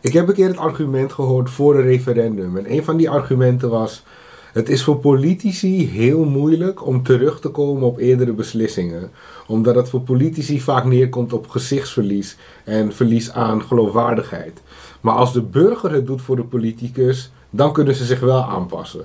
Ik 0.06 0.12
heb 0.12 0.28
een 0.28 0.34
keer 0.34 0.48
het 0.48 0.56
argument 0.56 1.12
gehoord 1.12 1.50
voor 1.50 1.74
een 1.74 1.82
referendum. 1.82 2.56
En 2.56 2.72
een 2.72 2.84
van 2.84 2.96
die 2.96 3.10
argumenten 3.10 3.70
was: 3.70 4.02
het 4.52 4.68
is 4.68 4.82
voor 4.84 4.96
politici 4.96 5.88
heel 5.88 6.24
moeilijk 6.24 6.86
om 6.86 7.02
terug 7.02 7.40
te 7.40 7.48
komen 7.48 7.82
op 7.82 7.98
eerdere 7.98 8.32
beslissingen. 8.32 9.10
Omdat 9.46 9.74
het 9.74 9.88
voor 9.88 10.00
politici 10.00 10.60
vaak 10.60 10.84
neerkomt 10.84 11.32
op 11.32 11.48
gezichtsverlies 11.48 12.36
en 12.64 12.92
verlies 12.92 13.32
aan 13.32 13.62
geloofwaardigheid. 13.62 14.62
Maar 15.00 15.14
als 15.14 15.32
de 15.32 15.42
burger 15.42 15.92
het 15.92 16.06
doet 16.06 16.22
voor 16.22 16.36
de 16.36 16.44
politicus, 16.44 17.32
dan 17.50 17.72
kunnen 17.72 17.94
ze 17.94 18.04
zich 18.04 18.20
wel 18.20 18.42
aanpassen. 18.42 19.04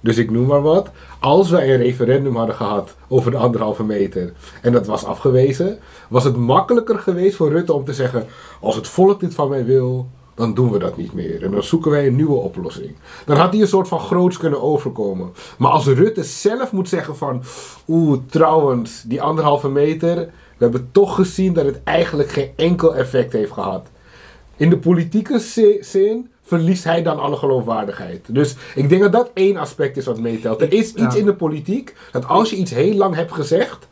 Dus 0.00 0.16
ik 0.16 0.30
noem 0.30 0.46
maar 0.46 0.62
wat. 0.62 0.90
Als 1.20 1.50
wij 1.50 1.74
een 1.74 1.82
referendum 1.82 2.36
hadden 2.36 2.54
gehad 2.54 2.94
over 3.08 3.30
de 3.30 3.36
anderhalve 3.36 3.84
meter 3.84 4.32
en 4.62 4.72
dat 4.72 4.86
was 4.86 5.04
afgewezen, 5.04 5.78
was 6.08 6.24
het 6.24 6.36
makkelijker 6.36 6.98
geweest 6.98 7.36
voor 7.36 7.50
Rutte 7.50 7.72
om 7.72 7.84
te 7.84 7.94
zeggen: 7.94 8.26
Als 8.60 8.76
het 8.76 8.88
volk 8.88 9.20
dit 9.20 9.34
van 9.34 9.48
mij 9.48 9.64
wil, 9.64 10.08
dan 10.38 10.54
doen 10.54 10.70
we 10.70 10.78
dat 10.78 10.96
niet 10.96 11.12
meer. 11.12 11.44
En 11.44 11.50
dan 11.50 11.62
zoeken 11.62 11.90
wij 11.90 12.06
een 12.06 12.16
nieuwe 12.16 12.36
oplossing. 12.36 12.96
Dan 13.26 13.36
had 13.36 13.52
hij 13.52 13.60
een 13.60 13.68
soort 13.68 13.88
van 13.88 14.00
groots 14.00 14.36
kunnen 14.36 14.62
overkomen. 14.62 15.32
Maar 15.58 15.70
als 15.70 15.86
Rutte 15.86 16.24
zelf 16.24 16.72
moet 16.72 16.88
zeggen 16.88 17.16
van... 17.16 17.42
Oeh, 17.88 18.18
trouwens, 18.26 19.02
die 19.06 19.22
anderhalve 19.22 19.68
meter... 19.68 20.16
We 20.58 20.64
hebben 20.64 20.88
toch 20.92 21.14
gezien 21.14 21.52
dat 21.52 21.64
het 21.64 21.80
eigenlijk 21.84 22.30
geen 22.30 22.50
enkel 22.56 22.96
effect 22.96 23.32
heeft 23.32 23.52
gehad. 23.52 23.86
In 24.56 24.70
de 24.70 24.78
politieke 24.78 25.38
zin 25.80 26.30
verliest 26.42 26.84
hij 26.84 27.02
dan 27.02 27.18
alle 27.18 27.36
geloofwaardigheid. 27.36 28.34
Dus 28.34 28.56
ik 28.74 28.88
denk 28.88 29.02
dat 29.02 29.12
dat 29.12 29.30
één 29.34 29.56
aspect 29.56 29.96
is 29.96 30.04
wat 30.04 30.20
meetelt. 30.20 30.60
Er 30.60 30.72
is 30.72 30.94
iets 30.94 31.16
in 31.16 31.24
de 31.24 31.34
politiek 31.34 31.94
dat 32.12 32.28
als 32.28 32.50
je 32.50 32.56
iets 32.56 32.70
heel 32.70 32.94
lang 32.94 33.14
hebt 33.14 33.32
gezegd, 33.32 33.88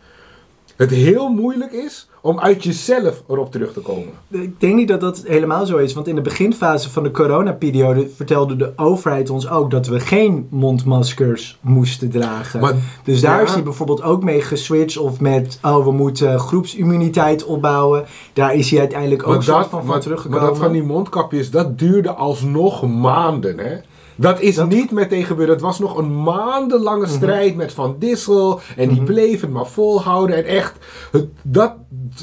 het 0.77 0.91
heel 0.91 1.29
moeilijk 1.29 1.73
is 1.73 2.09
om 2.21 2.41
uit 2.41 2.65
jezelf 2.65 3.23
erop 3.29 3.53
terug 3.53 3.73
te 3.73 3.81
komen. 3.81 4.09
Ik 4.31 4.61
denk 4.61 4.75
niet 4.75 4.89
dat 4.89 5.01
dat 5.01 5.23
helemaal 5.27 5.67
zo 5.67 5.77
is, 5.77 5.95
want 5.95 6.09
in 6.09 6.15
de 6.15 6.21
beginfase 6.21 6.91
van 6.91 7.03
de 7.03 7.11
coronaperiode 7.11 8.09
vertelde 8.17 8.57
de 8.57 8.73
overheid 8.77 9.31
ons 9.31 9.49
ook 9.49 9.71
dat 9.71 9.87
we 9.87 10.01
geen 10.01 10.47
mondmaskers 10.51 11.59
moesten 11.61 12.11
dragen. 12.11 12.77
dus 13.05 13.21
daar 13.21 13.43
is 13.43 13.53
hij 13.53 13.63
bijvoorbeeld 13.63 14.03
ook 14.03 14.23
mee 14.23 14.41
geswitcht 14.43 14.99
of 14.99 15.21
met, 15.21 15.59
oh 15.63 15.85
we 15.85 15.93
moeten 15.93 16.41
groepsimmuniteit 16.41 17.45
opbouwen. 17.45 18.05
Daar 18.33 18.55
is 18.55 18.71
hij 18.71 18.79
uiteindelijk 18.81 19.29
ook 19.29 19.43
zo 19.43 19.63
van, 19.63 19.85
van 19.85 20.01
teruggekomen. 20.01 20.41
Maar 20.41 20.51
dat 20.51 20.59
van 20.59 20.73
die 20.73 20.83
mondkapjes, 20.83 21.51
dat 21.51 21.79
duurde 21.79 22.11
alsnog 22.11 22.87
maanden 22.87 23.59
hè. 23.59 23.77
Dat 24.17 24.41
is 24.41 24.65
niet 24.65 24.91
meteen 24.91 25.25
gebeurd. 25.25 25.49
Het 25.49 25.61
was 25.61 25.79
nog 25.79 25.97
een 25.99 26.23
maandenlange 26.23 27.07
mhm. 27.07 27.15
strijd 27.15 27.57
met 27.57 27.73
Van 27.73 27.97
Dissel. 27.99 28.61
En 28.77 28.89
die 28.89 29.01
mm 29.01 29.05
bleef 29.07 29.41
het 29.41 29.51
maar 29.51 29.67
volhouden. 29.67 30.37
En 30.37 30.45
echt, 30.45 30.73
het, 31.13 31.27
dat, 31.43 31.73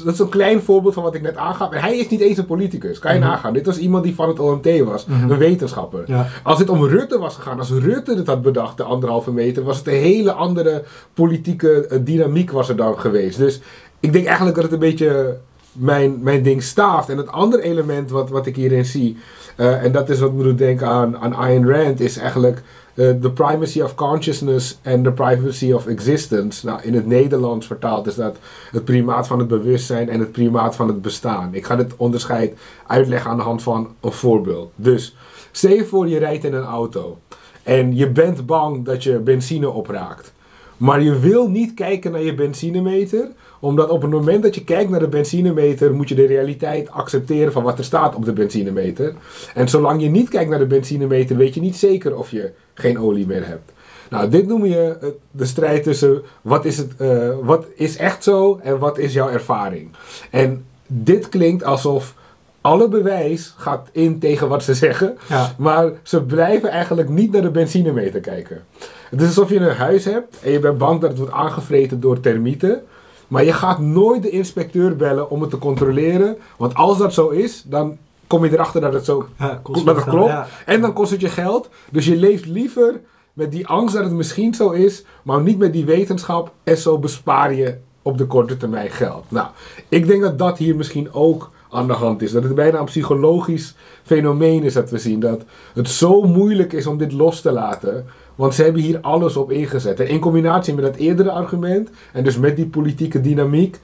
dat 0.04 0.12
is 0.12 0.18
een 0.18 0.28
klein 0.28 0.62
voorbeeld 0.62 0.94
van 0.94 1.02
wat 1.02 1.14
ik 1.14 1.22
net 1.22 1.36
aangaf. 1.36 1.72
En 1.72 1.80
hij 1.80 1.98
is 1.98 2.08
niet 2.08 2.20
eens 2.20 2.38
een 2.38 2.46
politicus. 2.46 2.98
Kan 2.98 3.12
je 3.12 3.18
mhm. 3.18 3.28
nagaan. 3.28 3.52
Dit 3.52 3.66
was 3.66 3.78
iemand 3.78 4.04
die 4.04 4.14
van 4.14 4.28
het 4.28 4.38
OMT 4.38 4.80
was. 4.80 5.06
Mhm. 5.06 5.30
Een 5.30 5.38
wetenschapper. 5.38 6.26
Als 6.42 6.58
het 6.58 6.68
om 6.68 6.84
Rutte 6.84 7.18
was 7.18 7.34
gegaan. 7.34 7.58
Als 7.58 7.70
Rutte 7.70 8.14
het 8.14 8.26
had 8.26 8.42
bedacht, 8.42 8.76
de 8.76 8.82
anderhalve 8.82 9.32
meter. 9.32 9.62
Was 9.62 9.78
het 9.78 9.86
een 9.86 9.92
hele 9.94 10.32
andere 10.32 10.84
politieke 11.14 11.86
eh, 11.86 11.98
dynamiek 12.02 12.50
was 12.50 12.68
er 12.68 12.76
dan 12.76 12.98
geweest. 12.98 13.38
Dus 13.38 13.60
ik 14.00 14.12
denk 14.12 14.26
eigenlijk 14.26 14.56
dat 14.56 14.64
het 14.64 14.72
een 14.72 14.78
beetje 14.78 15.36
mijn, 15.72 16.18
mijn 16.22 16.42
ding 16.42 16.62
staaft. 16.62 17.08
En 17.08 17.16
het 17.16 17.28
andere 17.28 17.62
element 17.62 18.10
wat, 18.10 18.30
wat 18.30 18.46
ik 18.46 18.56
hierin 18.56 18.84
zie, 18.84 19.16
en 19.56 19.92
dat 19.92 20.10
is 20.10 20.20
wat 20.20 20.32
me 20.32 20.42
doet 20.42 20.58
denken 20.58 20.86
aan, 20.86 21.18
aan 21.18 21.34
Ayn 21.34 21.70
Rand, 21.70 22.00
is 22.00 22.16
eigenlijk 22.16 22.62
de 22.94 23.18
uh, 23.22 23.32
primacy 23.32 23.80
of 23.80 23.94
consciousness 23.94 24.78
en 24.82 25.02
the 25.02 25.12
privacy 25.12 25.72
of 25.72 25.86
existence. 25.86 26.66
Nou, 26.66 26.82
in 26.82 26.94
het 26.94 27.06
Nederlands 27.06 27.66
vertaald 27.66 28.06
is 28.06 28.14
dat 28.14 28.36
het 28.70 28.84
primaat 28.84 29.26
van 29.26 29.38
het 29.38 29.48
bewustzijn 29.48 30.08
en 30.08 30.20
het 30.20 30.32
primaat 30.32 30.76
van 30.76 30.88
het 30.88 31.02
bestaan. 31.02 31.54
Ik 31.54 31.64
ga 31.64 31.76
dit 31.76 31.96
onderscheid 31.96 32.58
uitleggen 32.86 33.30
aan 33.30 33.36
de 33.36 33.42
hand 33.42 33.62
van 33.62 33.94
een 34.00 34.12
voorbeeld. 34.12 34.72
Dus, 34.76 35.16
stel 35.52 35.72
je 35.72 35.84
voor 35.84 36.08
je 36.08 36.18
rijdt 36.18 36.44
in 36.44 36.54
een 36.54 36.64
auto 36.64 37.18
en 37.62 37.96
je 37.96 38.10
bent 38.10 38.46
bang 38.46 38.84
dat 38.84 39.02
je 39.02 39.18
benzine 39.18 39.70
opraakt. 39.70 40.32
Maar 40.76 41.02
je 41.02 41.18
wil 41.18 41.48
niet 41.48 41.74
kijken 41.74 42.12
naar 42.12 42.22
je 42.22 42.34
benzinemeter, 42.34 43.28
omdat 43.64 43.88
op 43.90 44.02
het 44.02 44.10
moment 44.10 44.42
dat 44.42 44.54
je 44.54 44.64
kijkt 44.64 44.90
naar 44.90 45.00
de 45.00 45.08
benzinemeter, 45.08 45.94
moet 45.94 46.08
je 46.08 46.14
de 46.14 46.26
realiteit 46.26 46.90
accepteren 46.90 47.52
van 47.52 47.62
wat 47.62 47.78
er 47.78 47.84
staat 47.84 48.14
op 48.14 48.24
de 48.24 48.32
benzinemeter. 48.32 49.14
En 49.54 49.68
zolang 49.68 50.02
je 50.02 50.08
niet 50.08 50.28
kijkt 50.28 50.50
naar 50.50 50.58
de 50.58 50.66
benzinemeter, 50.66 51.36
weet 51.36 51.54
je 51.54 51.60
niet 51.60 51.76
zeker 51.76 52.16
of 52.16 52.30
je 52.30 52.50
geen 52.74 52.98
olie 52.98 53.26
meer 53.26 53.46
hebt. 53.46 53.72
Nou, 54.10 54.28
dit 54.28 54.46
noem 54.46 54.64
je 54.64 55.14
de 55.30 55.44
strijd 55.44 55.82
tussen 55.82 56.22
wat 56.42 56.64
is, 56.64 56.76
het, 56.76 56.92
uh, 56.98 57.28
wat 57.42 57.66
is 57.74 57.96
echt 57.96 58.22
zo 58.24 58.60
en 58.62 58.78
wat 58.78 58.98
is 58.98 59.12
jouw 59.12 59.28
ervaring. 59.28 59.90
En 60.30 60.64
dit 60.86 61.28
klinkt 61.28 61.64
alsof 61.64 62.14
alle 62.60 62.88
bewijs 62.88 63.54
gaat 63.56 63.88
in 63.92 64.18
tegen 64.18 64.48
wat 64.48 64.62
ze 64.62 64.74
zeggen, 64.74 65.16
Ja. 65.28 65.54
maar 65.58 65.90
ze 66.02 66.22
blijven 66.22 66.68
eigenlijk 66.70 67.08
niet 67.08 67.32
naar 67.32 67.42
de 67.42 67.50
benzinemeter 67.50 68.20
kijken. 68.20 68.64
Het 69.10 69.20
is 69.20 69.26
alsof 69.26 69.50
je 69.50 69.56
een 69.56 69.76
huis 69.76 70.04
hebt 70.04 70.36
en 70.42 70.50
je 70.50 70.58
bent 70.58 70.78
bang 70.78 71.00
dat 71.00 71.10
het 71.10 71.18
wordt 71.18 71.32
aangevreten 71.32 72.00
door 72.00 72.20
termieten. 72.20 72.82
Maar 73.28 73.44
je 73.44 73.52
gaat 73.52 73.78
nooit 73.78 74.22
de 74.22 74.30
inspecteur 74.30 74.96
bellen 74.96 75.30
om 75.30 75.40
het 75.40 75.50
te 75.50 75.58
controleren. 75.58 76.36
Want 76.56 76.74
als 76.74 76.98
dat 76.98 77.14
zo 77.14 77.28
is, 77.28 77.62
dan 77.66 77.96
kom 78.26 78.44
je 78.44 78.52
erachter 78.52 78.80
dat 78.80 78.92
het 78.92 79.04
zo 79.04 79.26
Ja, 79.38 79.60
kost 79.62 79.84
dat 79.86 79.94
het 79.94 80.04
geld, 80.04 80.16
klopt. 80.16 80.30
ja. 80.30 80.46
En 80.66 80.80
dan 80.80 80.92
kost 80.92 81.10
het 81.10 81.20
je 81.20 81.28
geld. 81.28 81.68
Dus 81.90 82.06
je 82.06 82.16
leeft 82.16 82.46
liever 82.46 83.00
met 83.32 83.52
die 83.52 83.66
angst 83.66 83.94
dat 83.94 84.04
het 84.04 84.12
misschien 84.12 84.54
zo 84.54 84.70
is, 84.70 85.04
maar 85.22 85.40
niet 85.40 85.58
met 85.58 85.72
die 85.72 85.84
wetenschap. 85.84 86.52
En 86.64 86.76
zo 86.78 86.98
bespaar 86.98 87.54
je 87.54 87.76
op 88.02 88.18
de 88.18 88.26
korte 88.26 88.56
termijn 88.56 88.90
geld. 88.90 89.24
Nou, 89.28 89.46
ik 89.88 90.06
denk 90.06 90.22
dat 90.22 90.38
dat 90.38 90.58
hier 90.58 90.76
misschien 90.76 91.12
ook 91.12 91.50
aan 91.70 91.86
de 91.86 91.92
hand 91.92 92.22
is. 92.22 92.32
Dat 92.32 92.42
het 92.42 92.54
bijna 92.54 92.78
een 92.78 92.84
psychologisch 92.84 93.74
fenomeen 94.02 94.62
is 94.62 94.72
dat 94.72 94.90
we 94.90 94.98
zien. 94.98 95.20
Dat 95.20 95.42
het 95.74 95.88
zo 95.88 96.22
moeilijk 96.22 96.72
is 96.72 96.86
om 96.86 96.98
dit 96.98 97.12
los 97.12 97.40
te 97.40 97.52
laten. 97.52 98.06
Want 98.34 98.54
ze 98.54 98.62
hebben 98.62 98.82
hier 98.82 99.00
alles 99.00 99.36
op 99.36 99.50
ingezet. 99.50 100.00
En 100.00 100.08
in 100.08 100.20
combinatie 100.20 100.74
met 100.74 100.84
dat 100.84 100.96
eerdere 100.96 101.30
argument, 101.30 101.90
en 102.12 102.24
dus 102.24 102.38
met 102.38 102.56
die 102.56 102.66
politieke 102.66 103.20
dynamiek, 103.20 103.80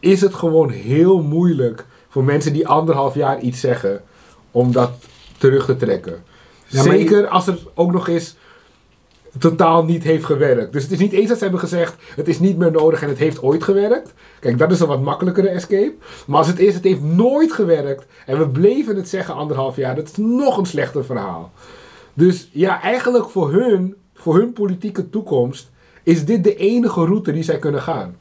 is 0.00 0.20
het 0.20 0.34
gewoon 0.34 0.70
heel 0.70 1.22
moeilijk 1.22 1.86
voor 2.08 2.24
mensen 2.24 2.52
die 2.52 2.68
anderhalf 2.68 3.14
jaar 3.14 3.40
iets 3.40 3.60
zeggen, 3.60 4.00
om 4.50 4.72
dat 4.72 4.90
terug 5.38 5.64
te 5.64 5.76
trekken. 5.76 6.22
Ja, 6.66 6.82
Zeker 6.82 7.26
als 7.26 7.46
het 7.46 7.60
ook 7.74 7.92
nog 7.92 8.08
eens 8.08 8.36
totaal 9.38 9.84
niet 9.84 10.02
heeft 10.02 10.24
gewerkt. 10.24 10.72
Dus 10.72 10.82
het 10.82 10.92
is 10.92 10.98
niet 10.98 11.12
eens 11.12 11.28
dat 11.28 11.36
ze 11.36 11.42
hebben 11.42 11.60
gezegd, 11.60 11.94
het 12.14 12.28
is 12.28 12.38
niet 12.38 12.58
meer 12.58 12.70
nodig 12.70 13.02
en 13.02 13.08
het 13.08 13.18
heeft 13.18 13.42
ooit 13.42 13.62
gewerkt. 13.64 14.12
Kijk, 14.40 14.58
dat 14.58 14.70
is 14.70 14.80
een 14.80 14.86
wat 14.86 15.02
makkelijkere 15.02 15.48
escape. 15.48 15.94
Maar 16.26 16.38
als 16.38 16.46
het 16.46 16.58
is, 16.58 16.74
het 16.74 16.84
heeft 16.84 17.02
nooit 17.02 17.52
gewerkt 17.52 18.06
en 18.26 18.38
we 18.38 18.48
bleven 18.48 18.96
het 18.96 19.08
zeggen 19.08 19.34
anderhalf 19.34 19.76
jaar, 19.76 19.94
dat 19.94 20.08
is 20.08 20.16
nog 20.16 20.56
een 20.56 20.66
slechter 20.66 21.04
verhaal. 21.04 21.52
Dus 22.14 22.48
ja, 22.52 22.82
eigenlijk 22.82 23.28
voor 23.28 23.52
hun, 23.52 23.94
voor 24.14 24.36
hun 24.36 24.52
politieke 24.52 25.10
toekomst, 25.10 25.70
is 26.02 26.24
dit 26.24 26.44
de 26.44 26.56
enige 26.56 27.04
route 27.04 27.32
die 27.32 27.42
zij 27.42 27.58
kunnen 27.58 27.82
gaan. 27.82 28.16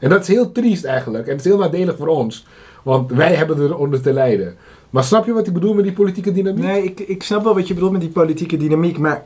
En 0.00 0.10
dat 0.10 0.20
is 0.20 0.28
heel 0.28 0.52
triest 0.52 0.84
eigenlijk. 0.84 1.24
En 1.24 1.30
het 1.30 1.40
is 1.40 1.46
heel 1.46 1.58
nadelig 1.58 1.96
voor 1.96 2.06
ons. 2.08 2.46
Want 2.82 3.10
wij 3.10 3.34
hebben 3.34 3.62
eronder 3.62 4.00
te 4.00 4.12
lijden. 4.12 4.56
Maar 4.90 5.04
snap 5.04 5.26
je 5.26 5.32
wat 5.32 5.46
ik 5.46 5.52
bedoel 5.52 5.74
met 5.74 5.84
die 5.84 5.92
politieke 5.92 6.32
dynamiek? 6.32 6.64
Nee, 6.64 6.84
ik, 6.84 7.00
ik 7.00 7.22
snap 7.22 7.44
wel 7.44 7.54
wat 7.54 7.68
je 7.68 7.74
bedoelt 7.74 7.92
met 7.92 8.00
die 8.00 8.10
politieke 8.10 8.56
dynamiek, 8.56 8.98
maar 8.98 9.24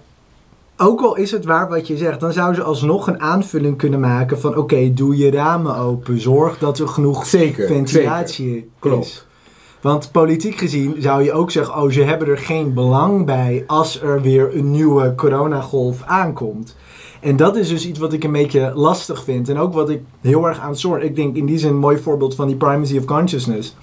ook 0.76 1.00
al 1.00 1.17
is 1.17 1.31
het 1.31 1.45
waar 1.45 1.69
wat 1.69 1.87
je 1.87 1.97
zegt, 1.97 2.21
dan 2.21 2.33
zou 2.33 2.55
ze 2.55 2.62
alsnog 2.62 3.07
een 3.07 3.21
aanvulling 3.21 3.76
kunnen 3.76 4.00
maken 4.00 4.41
van 4.41 4.57
oké, 4.57 4.93
doe 4.93 5.17
je 5.17 5.31
ramen 5.31 5.76
open, 5.76 6.21
zorg 6.21 6.59
dat 6.59 6.79
er 6.79 6.88
genoeg 6.88 7.26
Zeker, 7.26 7.67
ventilatie 7.67 8.71
Klopt. 8.79 9.05
is. 9.05 9.26
Want 9.87 10.12
politiek 10.12 10.57
gezien 10.57 10.95
zou 10.99 11.23
je 11.23 11.33
ook 11.33 11.50
zeggen, 11.50 11.83
oh 11.83 11.90
ze 11.90 12.02
hebben 12.02 12.28
er 12.28 12.38
geen 12.38 12.75
belang 12.75 13.25
bij 13.25 13.64
als 13.66 14.02
er 14.02 14.23
weer 14.23 14.57
een 14.57 14.71
nieuwe 14.71 15.14
coronagolf 15.14 16.02
aankomt. 16.02 16.76
En 17.21 17.37
dat 17.37 17.57
is 17.57 17.69
dus 17.69 17.87
iets 17.87 17.99
wat 17.99 18.12
ik 18.12 18.25
een 18.25 18.33
beetje 18.33 18.73
lastig 18.75 19.25
vind. 19.25 19.49
En 19.49 19.59
ook 19.59 19.73
wat 19.73 19.90
ik 19.90 20.02
heel 20.21 20.47
erg 20.47 20.61
aan 20.61 20.76
zorg. 20.76 21.02
Ik 21.02 21.16
denk 21.16 21.37
in 21.37 21.47
die 21.47 21.59
zin 21.59 21.71
een 21.71 21.76
mooi 21.76 21.99
voorbeeld 21.99 22.35
van 22.35 22.47
die 22.47 22.57
primacy 22.57 22.99
of 22.99 23.05
consciousness. 23.05 23.76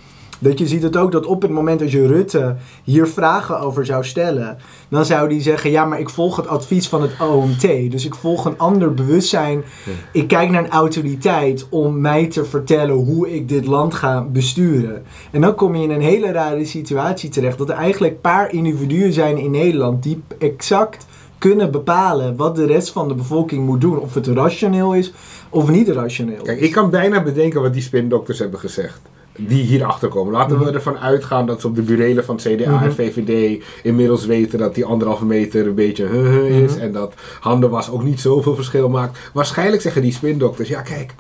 Dat 0.43 0.59
je 0.59 0.67
ziet 0.67 0.83
het 0.83 0.97
ook 0.97 1.11
dat 1.11 1.25
op 1.25 1.41
het 1.41 1.51
moment 1.51 1.79
dat 1.79 1.91
je 1.91 2.07
Rutte 2.07 2.55
hier 2.83 3.07
vragen 3.07 3.59
over 3.59 3.85
zou 3.85 4.03
stellen, 4.03 4.57
dan 4.89 5.05
zou 5.05 5.29
die 5.29 5.41
zeggen: 5.41 5.71
Ja, 5.71 5.85
maar 5.85 5.99
ik 5.99 6.09
volg 6.09 6.35
het 6.35 6.47
advies 6.47 6.87
van 6.87 7.01
het 7.01 7.11
OMT. 7.21 7.91
Dus 7.91 8.05
ik 8.05 8.15
volg 8.15 8.45
een 8.45 8.57
ander 8.57 8.93
bewustzijn. 8.93 9.63
Ik 10.11 10.27
kijk 10.27 10.49
naar 10.49 10.63
een 10.63 10.69
autoriteit 10.69 11.67
om 11.69 12.01
mij 12.01 12.27
te 12.27 12.45
vertellen 12.45 12.95
hoe 12.95 13.35
ik 13.35 13.49
dit 13.49 13.65
land 13.65 13.93
ga 13.93 14.21
besturen. 14.21 15.03
En 15.31 15.41
dan 15.41 15.55
kom 15.55 15.75
je 15.75 15.83
in 15.83 15.91
een 15.91 16.01
hele 16.01 16.31
rare 16.31 16.65
situatie 16.65 17.29
terecht. 17.29 17.57
Dat 17.57 17.69
er 17.69 17.75
eigenlijk 17.75 18.21
paar 18.21 18.51
individuen 18.51 19.13
zijn 19.13 19.37
in 19.37 19.51
Nederland 19.51 20.03
die 20.03 20.21
exact 20.39 21.05
kunnen 21.37 21.71
bepalen 21.71 22.35
wat 22.35 22.55
de 22.55 22.65
rest 22.65 22.89
van 22.89 23.07
de 23.07 23.13
bevolking 23.13 23.65
moet 23.65 23.81
doen. 23.81 23.99
Of 23.99 24.13
het 24.13 24.27
rationeel 24.27 24.93
is 24.93 25.13
of 25.49 25.69
niet 25.69 25.89
rationeel. 25.89 26.41
Kijk, 26.41 26.59
ik 26.59 26.71
kan 26.71 26.89
bijna 26.89 27.23
bedenken 27.23 27.61
wat 27.61 27.73
die 27.73 27.81
spindokters 27.81 28.39
hebben 28.39 28.59
gezegd. 28.59 29.01
Die 29.37 29.63
hierachter 29.63 30.09
komen. 30.09 30.33
Laten 30.33 30.57
we 30.57 30.63
Mhm. 30.65 30.73
ervan 30.73 30.97
uitgaan 30.97 31.45
dat 31.45 31.61
ze 31.61 31.67
op 31.67 31.75
de 31.75 31.81
burelen 31.81 32.25
van 32.25 32.35
CDA 32.37 32.71
Mhm. 32.71 32.83
en 32.83 32.93
VVD 32.93 33.63
inmiddels 33.83 34.25
weten 34.25 34.59
dat 34.59 34.75
die 34.75 34.85
anderhalve 34.85 35.25
meter 35.25 35.67
een 35.67 35.75
beetje 35.75 36.05
huh, 36.07 36.29
huh 36.29 36.63
is. 36.63 36.71
Mhm. 36.73 36.81
En 36.81 36.91
dat 36.91 37.13
handenwas 37.39 37.89
ook 37.89 38.03
niet 38.03 38.19
zoveel 38.21 38.55
verschil 38.55 38.89
maakt. 38.89 39.17
Waarschijnlijk 39.33 39.81
zeggen 39.81 40.01
die 40.01 40.13
spindokters, 40.13 40.69
ja 40.69 40.81
kijk, 40.81 41.13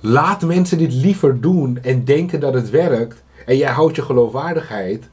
laat 0.00 0.42
mensen 0.42 0.78
dit 0.78 0.92
liever 0.92 1.40
doen 1.40 1.78
en 1.82 2.04
denken 2.04 2.40
dat 2.40 2.54
het 2.54 2.70
werkt. 2.70 3.22
En 3.46 3.56
jij 3.56 3.70
houdt 3.70 3.96
je 3.96 4.02
geloofwaardigheid 4.02 5.08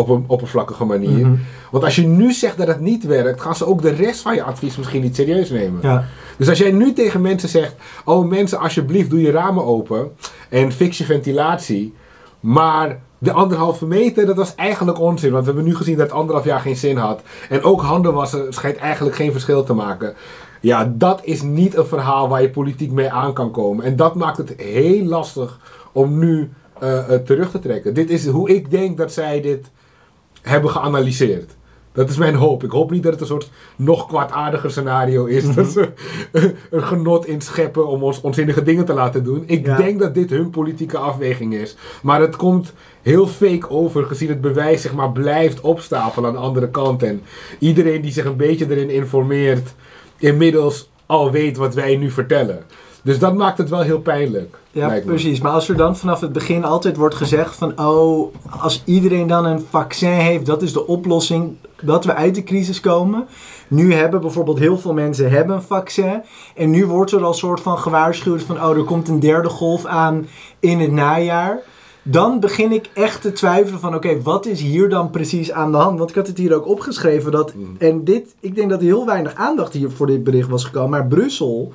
op 0.00 0.08
een 0.08 0.24
oppervlakkige 0.26 0.84
manier. 0.84 1.26
Mhm. 1.26 1.34
Want 1.70 1.84
als 1.84 1.96
je 1.96 2.06
nu 2.06 2.32
zegt 2.32 2.58
dat 2.58 2.66
het 2.66 2.80
niet 2.80 3.04
werkt, 3.04 3.40
gaan 3.40 3.54
ze 3.54 3.66
ook 3.66 3.82
de 3.82 3.90
rest 3.90 4.20
van 4.20 4.34
je 4.34 4.42
advies 4.42 4.76
misschien 4.76 5.02
niet 5.02 5.16
serieus 5.16 5.50
nemen. 5.50 5.80
Ja. 5.82 6.04
Dus 6.36 6.48
als 6.48 6.58
jij 6.58 6.70
nu 6.70 6.92
tegen 6.92 7.20
mensen 7.20 7.48
zegt: 7.48 7.74
Oh 8.04 8.28
mensen, 8.28 8.58
alsjeblieft, 8.58 9.10
doe 9.10 9.20
je 9.20 9.30
ramen 9.30 9.64
open 9.64 10.10
en 10.48 10.72
fix 10.72 10.98
je 10.98 11.04
ventilatie. 11.04 11.94
Maar 12.40 13.00
de 13.18 13.32
anderhalve 13.32 13.86
meter, 13.86 14.26
dat 14.26 14.36
was 14.36 14.54
eigenlijk 14.54 15.00
onzin. 15.00 15.30
Want 15.30 15.44
we 15.44 15.50
hebben 15.50 15.68
nu 15.68 15.76
gezien 15.76 15.96
dat 15.96 16.10
anderhalf 16.10 16.44
jaar 16.44 16.60
geen 16.60 16.76
zin 16.76 16.96
had. 16.96 17.22
En 17.48 17.62
ook 17.62 17.80
handen 17.80 18.14
wassen 18.14 18.52
schijnt 18.52 18.76
eigenlijk 18.76 19.16
geen 19.16 19.32
verschil 19.32 19.64
te 19.64 19.74
maken. 19.74 20.14
Ja, 20.60 20.92
dat 20.94 21.20
is 21.24 21.42
niet 21.42 21.76
een 21.76 21.86
verhaal 21.86 22.28
waar 22.28 22.42
je 22.42 22.50
politiek 22.50 22.90
mee 22.90 23.10
aan 23.10 23.32
kan 23.32 23.50
komen. 23.50 23.84
En 23.84 23.96
dat 23.96 24.14
maakt 24.14 24.38
het 24.38 24.54
heel 24.56 25.04
lastig 25.04 25.58
om 25.92 26.18
nu 26.18 26.50
eh, 26.80 27.14
terug 27.24 27.50
te 27.50 27.58
trekken. 27.58 27.94
Dit 27.94 28.10
is 28.10 28.26
hoe 28.26 28.48
ik 28.48 28.70
denk 28.70 28.96
dat 28.96 29.12
zij 29.12 29.40
dit 29.40 29.70
hebben 30.42 30.70
geanalyseerd. 30.70 31.50
Dat 31.92 32.10
is 32.10 32.16
mijn 32.16 32.34
hoop. 32.34 32.64
Ik 32.64 32.70
hoop 32.70 32.90
niet 32.90 33.02
dat 33.02 33.12
het 33.12 33.20
een 33.20 33.26
soort 33.26 33.50
nog 33.76 34.06
kwaadaardiger 34.06 34.70
scenario 34.70 35.24
is. 35.24 35.54
Dat 35.54 35.66
ze 35.66 35.88
een 36.70 36.82
genot 36.82 37.26
inscheppen 37.26 37.86
om 37.86 38.02
ons 38.02 38.20
onzinnige 38.20 38.62
dingen 38.62 38.84
te 38.84 38.92
laten 38.92 39.24
doen. 39.24 39.42
Ik 39.46 39.66
Ja. 39.66 39.76
denk 39.76 39.98
dat 39.98 40.14
dit 40.14 40.30
hun 40.30 40.50
politieke 40.50 40.98
afweging 40.98 41.54
is. 41.54 41.76
Maar 42.02 42.20
het 42.20 42.36
komt 42.36 42.72
heel 43.02 43.26
fake 43.26 43.70
over 43.70 44.04
gezien 44.04 44.28
het 44.28 44.40
bewijs 44.40 44.82
zeg 44.82 44.94
maar, 44.94 45.12
blijft 45.12 45.60
opstapelen 45.60 46.28
aan 46.28 46.34
de 46.36 46.40
andere 46.42 46.68
kant. 46.70 47.02
En 47.02 47.22
iedereen 47.58 48.00
die 48.00 48.12
zich 48.12 48.24
een 48.24 48.36
beetje 48.36 48.70
erin 48.70 48.90
informeert, 48.90 49.74
inmiddels 50.18 50.90
al 51.06 51.30
weet 51.30 51.56
wat 51.56 51.74
wij 51.74 51.96
nu 51.96 52.10
vertellen. 52.10 52.62
Dus 53.02 53.18
dat 53.18 53.34
maakt 53.34 53.58
het 53.58 53.68
wel 53.68 53.80
heel 53.80 54.00
pijnlijk. 54.00 54.58
Ja, 54.72 55.00
precies. 55.04 55.40
Maar 55.40 55.52
als 55.52 55.68
er 55.68 55.76
dan 55.76 55.96
vanaf 55.96 56.20
het 56.20 56.32
begin 56.32 56.64
altijd 56.64 56.96
wordt 56.96 57.14
gezegd 57.14 57.56
van... 57.56 57.80
oh, 57.80 58.34
als 58.60 58.82
iedereen 58.84 59.26
dan 59.26 59.44
een 59.44 59.64
vaccin 59.70 60.10
heeft, 60.10 60.46
dat 60.46 60.62
is 60.62 60.72
de 60.72 60.86
oplossing 60.86 61.56
dat 61.82 62.04
we 62.04 62.14
uit 62.14 62.34
de 62.34 62.44
crisis 62.44 62.80
komen. 62.80 63.26
Nu 63.68 63.94
hebben 63.94 64.20
bijvoorbeeld 64.20 64.58
heel 64.58 64.78
veel 64.78 64.92
mensen 64.92 65.30
hebben 65.30 65.56
een 65.56 65.62
vaccin. 65.62 66.22
En 66.54 66.70
nu 66.70 66.86
wordt 66.86 67.12
er 67.12 67.24
al 67.24 67.34
soort 67.34 67.60
van 67.60 67.78
gewaarschuwd 67.78 68.42
van... 68.42 68.56
oh, 68.56 68.76
er 68.76 68.84
komt 68.84 69.08
een 69.08 69.20
derde 69.20 69.48
golf 69.48 69.84
aan 69.84 70.26
in 70.60 70.80
het 70.80 70.92
najaar. 70.92 71.58
Dan 72.02 72.40
begin 72.40 72.72
ik 72.72 72.90
echt 72.94 73.22
te 73.22 73.32
twijfelen 73.32 73.80
van... 73.80 73.94
oké, 73.94 74.22
wat 74.22 74.46
is 74.46 74.60
hier 74.60 74.88
dan 74.88 75.10
precies 75.10 75.52
aan 75.52 75.70
de 75.70 75.78
hand? 75.78 75.98
Want 75.98 76.10
ik 76.10 76.16
had 76.16 76.26
het 76.26 76.38
hier 76.38 76.54
ook 76.54 76.66
opgeschreven 76.66 77.32
dat... 77.32 77.54
Mm. 77.54 77.76
en 77.78 78.04
dit, 78.04 78.34
ik 78.40 78.54
denk 78.54 78.70
dat 78.70 78.78
er 78.78 78.86
heel 78.86 79.06
weinig 79.06 79.34
aandacht 79.34 79.72
hier 79.72 79.90
voor 79.90 80.06
dit 80.06 80.24
bericht 80.24 80.48
was 80.48 80.64
gekomen. 80.64 80.90
Maar 80.90 81.06
Brussel... 81.06 81.72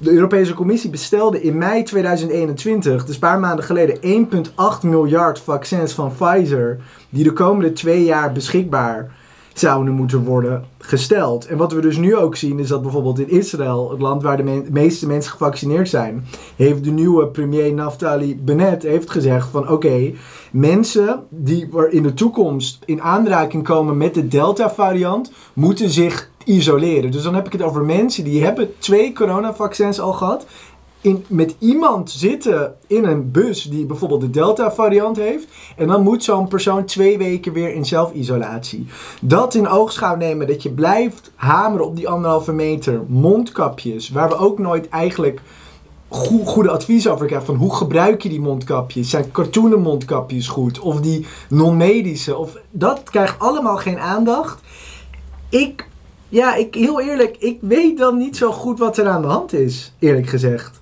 De 0.00 0.10
Europese 0.10 0.54
Commissie 0.54 0.90
bestelde 0.90 1.42
in 1.42 1.58
mei 1.58 1.82
2021, 1.82 3.04
dus 3.04 3.14
een 3.14 3.20
paar 3.20 3.40
maanden 3.40 3.64
geleden, 3.64 4.26
1,8 4.46 4.52
miljard 4.82 5.40
vaccins 5.40 5.92
van 5.92 6.12
Pfizer, 6.18 6.80
die 7.10 7.24
de 7.24 7.32
komende 7.32 7.72
twee 7.72 8.04
jaar 8.04 8.32
beschikbaar 8.32 9.10
zouden 9.52 9.94
moeten 9.94 10.24
worden 10.24 10.64
gesteld. 10.78 11.46
En 11.46 11.56
wat 11.56 11.72
we 11.72 11.80
dus 11.80 11.96
nu 11.96 12.16
ook 12.16 12.36
zien 12.36 12.58
is 12.58 12.68
dat 12.68 12.82
bijvoorbeeld 12.82 13.18
in 13.18 13.30
Israël, 13.30 13.90
het 13.90 14.00
land 14.00 14.22
waar 14.22 14.36
de 14.36 14.42
me- 14.42 14.64
meeste 14.70 15.06
mensen 15.06 15.30
gevaccineerd 15.30 15.88
zijn, 15.88 16.24
heeft 16.56 16.84
de 16.84 16.90
nieuwe 16.90 17.26
premier 17.26 17.74
Naftali 17.74 18.40
Bennett 18.44 18.82
heeft 18.82 19.10
gezegd 19.10 19.48
van 19.48 19.68
oké, 19.68 20.12
mensen 20.52 21.22
die 21.28 21.68
in 21.90 22.02
de 22.02 22.14
toekomst 22.14 22.82
in 22.84 23.02
aanraking 23.02 23.64
komen 23.64 23.96
met 23.96 24.14
de 24.14 24.28
Delta 24.28 24.70
variant, 24.70 25.32
moeten 25.52 25.90
zich 25.90 26.30
isoleren. 26.48 27.10
Dus 27.10 27.22
dan 27.22 27.34
heb 27.34 27.46
ik 27.46 27.52
het 27.52 27.62
over 27.62 27.84
mensen 27.84 28.24
die 28.24 28.44
hebben 28.44 28.78
twee 28.78 29.12
coronavaccins 29.12 30.00
al 30.00 30.12
gehad 30.12 30.46
in, 31.00 31.24
met 31.28 31.54
iemand 31.58 32.10
zitten 32.10 32.74
in 32.86 33.04
een 33.04 33.30
bus 33.30 33.62
die 33.62 33.86
bijvoorbeeld 33.86 34.20
de 34.20 34.30
Delta-variant 34.30 35.16
heeft. 35.16 35.46
En 35.76 35.86
dan 35.86 36.02
moet 36.02 36.24
zo'n 36.24 36.48
persoon 36.48 36.84
twee 36.84 37.18
weken 37.18 37.52
weer 37.52 37.74
in 37.74 37.84
zelfisolatie. 37.84 38.86
Dat 39.20 39.54
in 39.54 39.68
oogschouw 39.68 40.16
nemen 40.16 40.46
dat 40.46 40.62
je 40.62 40.70
blijft 40.70 41.30
hameren 41.34 41.86
op 41.86 41.96
die 41.96 42.08
anderhalve 42.08 42.52
meter. 42.52 43.02
Mondkapjes, 43.06 44.10
waar 44.10 44.28
we 44.28 44.36
ook 44.38 44.58
nooit 44.58 44.88
eigenlijk 44.88 45.40
goe- 46.08 46.46
goede 46.46 46.70
advies 46.70 47.08
over 47.08 47.26
krijgen. 47.26 47.46
Van 47.46 47.56
hoe 47.56 47.74
gebruik 47.74 48.22
je 48.22 48.28
die 48.28 48.40
mondkapjes? 48.40 49.10
Zijn 49.10 49.30
cartoonen 49.30 49.80
mondkapjes 49.80 50.48
goed? 50.48 50.78
Of 50.78 51.00
die 51.00 51.26
non-medische? 51.48 52.36
Of, 52.36 52.56
dat 52.70 53.02
krijgt 53.02 53.38
allemaal 53.38 53.76
geen 53.76 53.98
aandacht. 53.98 54.60
Ik, 55.48 55.88
ja, 56.28 56.54
ik, 56.54 56.74
heel 56.74 57.00
eerlijk, 57.00 57.36
ik 57.38 57.58
weet 57.60 57.98
dan 57.98 58.16
niet 58.16 58.36
zo 58.36 58.52
goed 58.52 58.78
wat 58.78 58.96
er 58.96 59.06
aan 59.08 59.22
de 59.22 59.28
hand 59.28 59.52
is, 59.52 59.94
eerlijk 59.98 60.26
gezegd. 60.28 60.80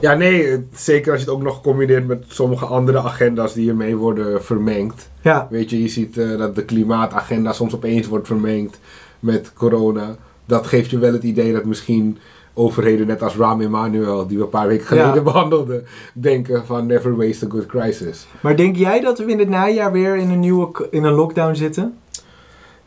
Ja, 0.00 0.14
nee, 0.14 0.66
zeker 0.74 1.12
als 1.12 1.20
je 1.20 1.26
het 1.26 1.36
ook 1.36 1.42
nog 1.42 1.60
combineert 1.62 2.06
met 2.06 2.24
sommige 2.28 2.64
andere 2.64 2.98
agenda's 2.98 3.52
die 3.52 3.68
ermee 3.68 3.96
worden 3.96 4.44
vermengd. 4.44 5.10
Ja, 5.22 5.46
Weet 5.50 5.70
je, 5.70 5.82
je 5.82 5.88
ziet 5.88 6.18
eh, 6.18 6.38
dat 6.38 6.54
de 6.54 6.64
klimaatagenda 6.64 7.52
soms 7.52 7.74
opeens 7.74 8.06
wordt 8.06 8.26
vermengd 8.26 8.78
met 9.18 9.52
corona. 9.52 10.16
Dat 10.46 10.66
geeft 10.66 10.90
je 10.90 10.98
wel 10.98 11.12
het 11.12 11.22
idee 11.22 11.52
dat 11.52 11.64
misschien 11.64 12.18
overheden, 12.54 13.06
net 13.06 13.22
als 13.22 13.36
Rahm 13.36 13.60
Emanuel, 13.60 14.26
die 14.26 14.36
we 14.36 14.42
een 14.42 14.48
paar 14.48 14.66
weken 14.66 14.86
geleden 14.86 15.14
Ja. 15.14 15.22
behandelden, 15.32 15.86
denken 16.12 16.66
van 16.66 16.86
never 16.86 17.16
waste 17.16 17.46
a 17.46 17.48
good 17.48 17.66
crisis. 17.66 18.26
maar 18.40 18.56
denk 18.56 18.76
jij 18.76 19.00
dat 19.00 19.18
we 19.18 19.24
in 19.24 19.38
het 19.38 19.48
najaar 19.48 19.92
weer 19.92 20.16
in 20.16 20.30
een 20.30 20.40
nieuwe 20.40 20.88
in 20.90 21.04
een 21.04 21.12
lockdown 21.12 21.54
zitten? 21.54 21.94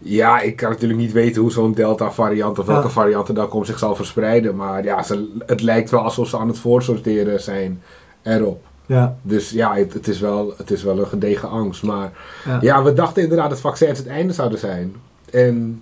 Ja, 0.03 0.41
ik 0.41 0.55
kan 0.55 0.69
natuurlijk 0.69 0.99
niet 0.99 1.11
weten 1.11 1.41
hoe 1.41 1.51
zo'n 1.51 1.73
Delta-variant 1.73 2.59
of 2.59 2.65
welke 2.65 2.87
Ja. 2.87 2.93
variant 2.93 3.27
er 3.27 3.33
dan 3.33 3.47
komt 3.47 3.65
zich 3.65 3.79
zal 3.79 3.95
verspreiden. 3.95 4.55
Maar 4.55 4.83
ja, 4.83 5.03
ze, 5.03 5.29
het 5.45 5.61
lijkt 5.61 5.89
wel 5.89 6.01
alsof 6.01 6.27
ze 6.27 6.37
aan 6.37 6.47
het 6.47 6.59
voorsorteren 6.59 7.41
zijn 7.41 7.81
erop. 8.21 8.63
Ja, 8.85 9.17
Dus 9.21 9.49
ja, 9.49 9.75
het, 9.75 9.93
het, 9.93 10.07
is 10.07 10.19
wel, 10.19 10.53
het 10.57 10.71
is 10.71 10.83
wel 10.83 10.99
een 10.99 11.07
gedegen 11.07 11.49
angst. 11.49 11.83
Maar 11.83 12.11
ja. 12.45 12.57
ja, 12.61 12.83
we 12.83 12.93
dachten 12.93 13.23
inderdaad 13.23 13.49
dat 13.49 13.59
vaccins 13.59 13.97
het 13.97 14.07
einde 14.07 14.33
zouden 14.33 14.59
zijn. 14.59 14.95
En 15.31 15.81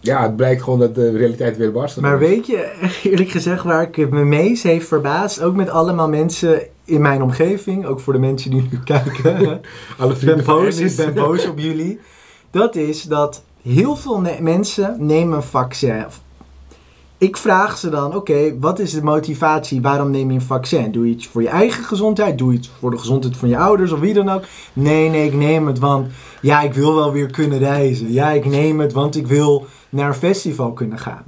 ja, 0.00 0.22
het 0.22 0.36
blijkt 0.36 0.62
gewoon 0.62 0.78
dat 0.78 0.94
de 0.94 1.10
realiteit 1.16 1.56
weer 1.56 1.72
barst. 1.72 2.00
Maar 2.00 2.18
weet 2.18 2.46
je, 2.46 2.72
eerlijk 3.10 3.30
gezegd, 3.30 3.64
waar 3.64 3.82
ik 3.82 4.10
me 4.10 4.24
meest 4.24 4.62
heeft 4.62 4.86
verbaasd, 4.88 5.42
ook 5.42 5.54
met 5.54 5.68
allemaal 5.68 6.08
mensen 6.08 6.62
in 6.84 7.00
mijn 7.00 7.22
omgeving, 7.22 7.86
ook 7.86 8.00
voor 8.00 8.12
de 8.12 8.18
mensen 8.18 8.50
die 8.50 8.68
nu 8.70 8.78
kijken, 8.84 9.60
Alle 9.98 10.14
ik 10.14 10.20
ben 10.20 10.44
boos, 10.44 10.78
ik 10.78 10.96
ben 10.96 11.14
boos 11.14 11.46
op 11.46 11.58
jullie, 11.58 12.00
dat 12.54 12.76
is 12.76 13.02
dat 13.02 13.42
heel 13.62 13.96
veel 13.96 14.22
mensen 14.40 14.96
nemen 14.98 15.36
een 15.36 15.42
vaccin. 15.42 16.04
Ik 17.18 17.36
vraag 17.36 17.78
ze 17.78 17.88
dan, 17.90 18.16
oké, 18.16 18.58
wat 18.58 18.78
is 18.78 18.92
de 18.92 19.02
motivatie? 19.02 19.82
Waarom 19.82 20.10
neem 20.10 20.30
je 20.30 20.34
een 20.34 20.42
vaccin? 20.42 20.92
Doe 20.92 21.06
je 21.06 21.14
het 21.14 21.26
voor 21.26 21.42
je 21.42 21.48
eigen 21.48 21.84
gezondheid? 21.84 22.38
Doe 22.38 22.52
je 22.52 22.58
het 22.58 22.70
voor 22.78 22.90
de 22.90 22.98
gezondheid 22.98 23.36
van 23.36 23.48
je 23.48 23.58
ouders 23.58 23.92
of 23.92 24.00
wie 24.00 24.14
dan 24.14 24.28
ook? 24.28 24.44
Nee, 24.72 25.08
nee, 25.08 25.26
ik 25.26 25.34
neem 25.34 25.66
het, 25.66 25.78
want 25.78 26.06
ja, 26.40 26.60
ik 26.60 26.74
wil 26.74 26.94
wel 26.94 27.12
weer 27.12 27.30
kunnen 27.30 27.58
reizen. 27.58 28.12
Ja, 28.12 28.30
ik 28.30 28.44
neem 28.44 28.80
het, 28.80 28.92
want 28.92 29.16
ik 29.16 29.26
wil 29.26 29.66
naar 29.88 30.08
een 30.08 30.14
festival 30.14 30.72
kunnen 30.72 30.98
gaan. 30.98 31.24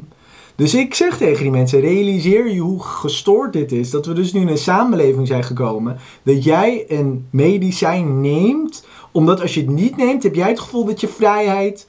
Dus 0.56 0.75
ik 0.75 0.95
zeg 0.95 1.16
tegen 1.16 1.42
die 1.42 1.50
mensen, 1.50 1.80
realiseer 1.80 2.49
je 2.49 2.61
hoe 2.61 2.83
gestoord 2.83 3.52
dit 3.52 3.73
is. 3.73 3.90
Dat 3.90 4.06
we 4.06 4.12
dus 4.12 4.33
nu 4.33 4.40
in 4.40 4.49
een 4.49 4.59
samenleving 4.59 5.26
zijn 5.26 5.45
gekomen. 5.45 5.97
Dat 6.23 6.45
jij 6.45 6.85
een 6.88 7.26
medicijn 7.30 8.20
neemt, 8.20 8.87
omdat 9.16 9.40
als 9.40 9.55
je 9.55 9.61
het 9.61 9.70
niet 9.70 9.96
neemt, 9.96 10.22
heb 10.22 10.35
jij 10.35 10.48
het 10.48 10.61
gevoel 10.61 10.85
dat 10.85 11.00
je 11.00 11.09
vrijheid 11.09 11.88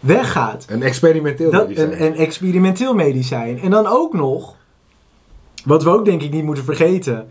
weggaat. 0.00 0.66
Een 0.68 0.82
experimenteel 0.82 1.50
Dat, 1.50 1.68
medicijn. 1.68 1.92
een, 1.92 2.06
een 2.06 2.16
experimenteel 2.16 2.94
medicijn. 2.94 3.60
En 3.60 3.70
dan 3.70 3.86
ook 3.86 4.12
nog, 4.12 4.54
wat 5.64 5.82
we 5.82 5.90
ook 5.90 6.04
denk 6.04 6.22
ik 6.22 6.32
niet 6.32 6.44
moeten 6.44 6.64
vergeten, 6.64 7.28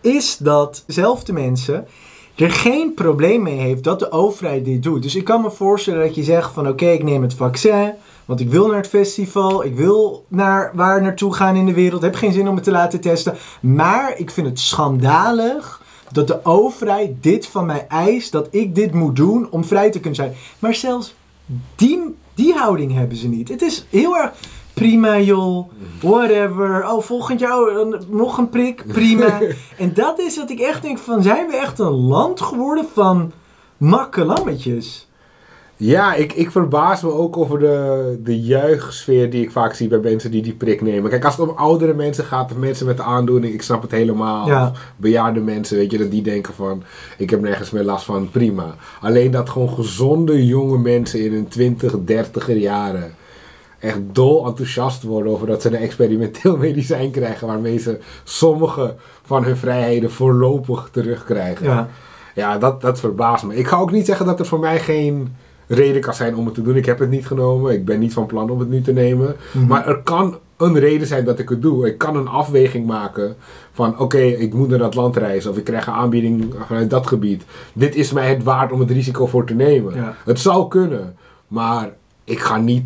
is 0.00 0.36
dat 0.36 0.84
zelfde 0.86 1.32
mensen 1.32 1.86
er 2.34 2.50
geen 2.50 2.94
probleem 2.94 3.42
mee 3.42 3.58
heeft 3.58 3.84
dat 3.84 3.98
de 3.98 4.10
overheid 4.10 4.64
dit 4.64 4.82
doet. 4.82 5.02
Dus 5.02 5.14
ik 5.14 5.24
kan 5.24 5.40
me 5.40 5.50
voorstellen 5.50 6.06
dat 6.06 6.14
je 6.14 6.22
zegt 6.22 6.52
van 6.52 6.68
oké, 6.68 6.86
ik 6.86 7.02
neem 7.02 7.22
het 7.22 7.34
vaccin, 7.34 7.92
want 8.24 8.40
ik 8.40 8.50
wil 8.50 8.66
naar 8.66 8.76
het 8.76 8.88
festival, 8.88 9.64
ik 9.64 9.74
wil 9.74 10.24
naar 10.28 10.70
waar 10.74 11.02
naartoe 11.02 11.34
gaan 11.34 11.56
in 11.56 11.66
de 11.66 11.74
wereld, 11.74 12.02
heb 12.02 12.14
geen 12.14 12.32
zin 12.32 12.48
om 12.48 12.54
het 12.54 12.64
te 12.64 12.70
laten 12.70 13.00
testen. 13.00 13.34
Maar 13.60 14.18
ik 14.18 14.30
vind 14.30 14.46
het 14.46 14.60
schandalig 14.60 15.84
dat 16.16 16.26
de 16.26 16.44
overheid 16.44 17.22
dit 17.22 17.46
van 17.46 17.66
mij 17.66 17.86
eist, 17.88 18.32
dat 18.32 18.48
ik 18.50 18.74
dit 18.74 18.92
moet 18.92 19.16
doen 19.16 19.50
om 19.50 19.64
vrij 19.64 19.90
te 19.90 20.00
kunnen 20.00 20.14
zijn. 20.14 20.34
Maar 20.58 20.74
zelfs 20.74 21.14
die, 21.74 22.14
die 22.34 22.54
houding 22.54 22.94
hebben 22.94 23.16
ze 23.16 23.28
niet. 23.28 23.48
Het 23.48 23.62
is 23.62 23.86
heel 23.90 24.16
erg 24.16 24.32
prima 24.74 25.18
joh, 25.18 25.68
whatever. 26.00 26.90
Oh, 26.90 27.02
volgend 27.02 27.40
jaar 27.40 27.58
oh, 27.58 28.00
nog 28.08 28.38
een 28.38 28.48
prik, 28.48 28.84
prima. 28.86 29.40
en 29.78 29.94
dat 29.94 30.18
is 30.18 30.36
wat 30.36 30.50
ik 30.50 30.60
echt 30.60 30.82
denk 30.82 30.98
van, 30.98 31.22
zijn 31.22 31.46
we 31.46 31.56
echt 31.56 31.78
een 31.78 32.06
land 32.06 32.40
geworden 32.40 32.86
van 32.92 33.32
makkelammetjes? 33.76 35.05
Ja, 35.78 36.14
ik, 36.14 36.32
ik 36.32 36.50
verbaas 36.50 37.02
me 37.02 37.12
ook 37.12 37.36
over 37.36 37.58
de, 37.58 38.18
de 38.22 38.40
juichsfeer 38.40 39.30
die 39.30 39.42
ik 39.42 39.50
vaak 39.50 39.74
zie 39.74 39.88
bij 39.88 39.98
mensen 39.98 40.30
die 40.30 40.42
die 40.42 40.54
prik 40.54 40.80
nemen. 40.80 41.10
Kijk, 41.10 41.24
als 41.24 41.36
het 41.36 41.48
om 41.48 41.56
oudere 41.56 41.94
mensen 41.94 42.24
gaat 42.24 42.50
of 42.50 42.56
mensen 42.56 42.86
met 42.86 42.96
de 42.96 43.02
aandoening, 43.02 43.54
ik 43.54 43.62
snap 43.62 43.82
het 43.82 43.90
helemaal. 43.90 44.46
Ja. 44.46 44.68
Of 44.70 44.92
bejaarde 44.96 45.40
mensen, 45.40 45.76
weet 45.76 45.90
je, 45.90 45.98
dat 45.98 46.10
die 46.10 46.22
denken 46.22 46.54
van, 46.54 46.82
ik 47.18 47.30
heb 47.30 47.40
nergens 47.40 47.70
meer 47.70 47.82
last 47.84 48.04
van, 48.04 48.30
prima. 48.30 48.74
Alleen 49.00 49.30
dat 49.30 49.50
gewoon 49.50 49.68
gezonde 49.68 50.46
jonge 50.46 50.78
mensen 50.78 51.24
in 51.24 51.32
hun 51.32 51.48
20, 51.48 51.94
30 52.04 52.52
jaren 52.52 53.14
echt 53.78 53.98
dol 54.12 54.46
enthousiast 54.46 55.02
worden 55.02 55.32
over 55.32 55.46
dat 55.46 55.62
ze 55.62 55.68
een 55.68 55.74
experimenteel 55.74 56.56
medicijn 56.66 57.10
krijgen 57.10 57.46
waarmee 57.46 57.78
ze 57.78 57.98
sommige 58.24 58.94
van 59.22 59.44
hun 59.44 59.56
vrijheden 59.56 60.10
voorlopig 60.10 60.88
terugkrijgen. 60.92 61.66
Ja, 61.66 61.88
Ja, 62.34 62.58
dat, 62.58 62.80
dat 62.80 63.00
verbaast 63.00 63.44
me. 63.44 63.56
Ik 63.56 63.66
ga 63.66 63.76
ook 63.76 63.92
niet 63.92 64.06
zeggen 64.06 64.26
dat 64.26 64.40
er 64.40 64.46
voor 64.46 64.60
mij 64.60 64.80
geen 64.80 65.34
reden 65.66 66.00
kan 66.00 66.14
zijn 66.14 66.36
om 66.36 66.44
het 66.44 66.54
te 66.54 66.62
doen. 66.62 66.76
Ik 66.76 66.86
heb 66.86 66.98
het 66.98 67.10
niet 67.10 67.26
genomen. 67.26 67.72
Ik 67.72 67.84
ben 67.84 67.98
niet 67.98 68.12
van 68.12 68.26
plan 68.26 68.50
om 68.50 68.58
het 68.58 68.68
nu 68.68 68.82
te 68.82 68.92
nemen. 68.92 69.36
Mhm. 69.52 69.66
Maar 69.66 69.86
er 69.88 70.02
kan 70.02 70.38
een 70.56 70.78
reden 70.78 71.06
zijn 71.06 71.24
dat 71.24 71.38
ik 71.38 71.48
het 71.48 71.62
doe. 71.62 71.86
Ik 71.86 71.98
kan 71.98 72.16
een 72.16 72.28
afweging 72.28 72.86
maken 72.86 73.36
van 73.72 73.98
oké, 73.98 74.18
ik 74.18 74.54
moet 74.54 74.68
naar 74.68 74.78
dat 74.78 74.94
land 74.94 75.16
reizen. 75.16 75.50
Of 75.50 75.56
ik 75.56 75.64
krijg 75.64 75.86
een 75.86 75.92
aanbieding 75.92 76.54
vanuit 76.66 76.90
dat 76.90 77.06
gebied. 77.06 77.44
Dit 77.72 77.94
is 77.94 78.12
mij 78.12 78.28
het 78.28 78.42
waard 78.42 78.72
om 78.72 78.80
het 78.80 78.90
risico 78.90 79.26
voor 79.26 79.46
te 79.46 79.54
nemen. 79.54 79.94
Ja. 79.94 80.14
Het 80.24 80.40
zou 80.40 80.68
kunnen. 80.68 81.16
Maar 81.48 81.90
ik 82.24 82.38
ga 82.38 82.56
niet 82.56 82.84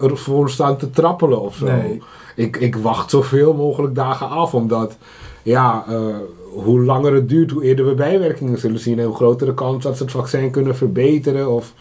ervoor 0.00 0.50
staan 0.50 0.76
te 0.76 0.90
trappelen 0.90 1.40
of 1.40 1.56
zo. 1.56 1.66
Nee. 1.66 2.02
Ik, 2.36 2.56
ik 2.56 2.76
wacht 2.76 3.10
zoveel 3.10 3.54
mogelijk 3.54 3.94
dagen 3.94 4.28
af. 4.28 4.54
Omdat 4.54 4.96
ja, 5.42 5.84
eh, 5.88 6.16
hoe 6.52 6.84
langer 6.84 7.14
het 7.14 7.28
duurt, 7.28 7.50
hoe 7.50 7.62
eerder 7.62 7.86
we 7.86 7.94
bijwerkingen 7.94 8.58
zullen 8.58 8.80
zien. 8.80 8.98
En 8.98 9.04
hoe 9.04 9.14
groter 9.14 9.46
de 9.46 9.54
kans 9.54 9.82
dat 9.82 9.96
ze 9.96 10.02
het 10.02 10.12
vaccin 10.12 10.50
kunnen 10.50 10.76
verbeteren 10.76 11.50
of 11.50 11.72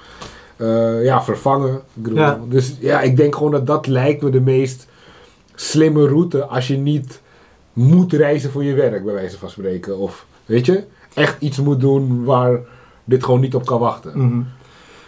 eh, 0.62 1.04
ja, 1.04 1.24
vervangen. 1.24 1.82
Ja. 2.14 2.40
Dus 2.50 2.76
ja, 2.80 3.02
ik 3.02 3.18
denk 3.18 3.36
gewoon 3.36 3.52
dat 3.52 3.68
dat 3.68 3.88
lijkt 3.88 4.22
me 4.22 4.30
de 4.30 4.42
meest 4.42 4.88
slimme 5.56 6.08
route 6.08 6.46
als 6.46 6.68
je 6.68 6.78
niet 6.78 7.22
moet 7.74 8.14
reizen 8.14 8.52
voor 8.52 8.64
je 8.64 8.74
werk, 8.74 9.06
bij 9.06 9.14
wijze 9.14 9.38
van 9.38 9.50
spreken. 9.50 9.98
Of 9.98 10.26
weet 10.46 10.66
je, 10.66 10.84
echt 11.14 11.42
iets 11.42 11.60
moet 11.60 11.80
doen 11.80 12.24
waar 12.24 12.60
dit 13.04 13.24
gewoon 13.24 13.40
niet 13.40 13.56
op 13.56 13.66
kan 13.66 13.80
wachten. 13.80 14.12
Mhm. 14.16 14.42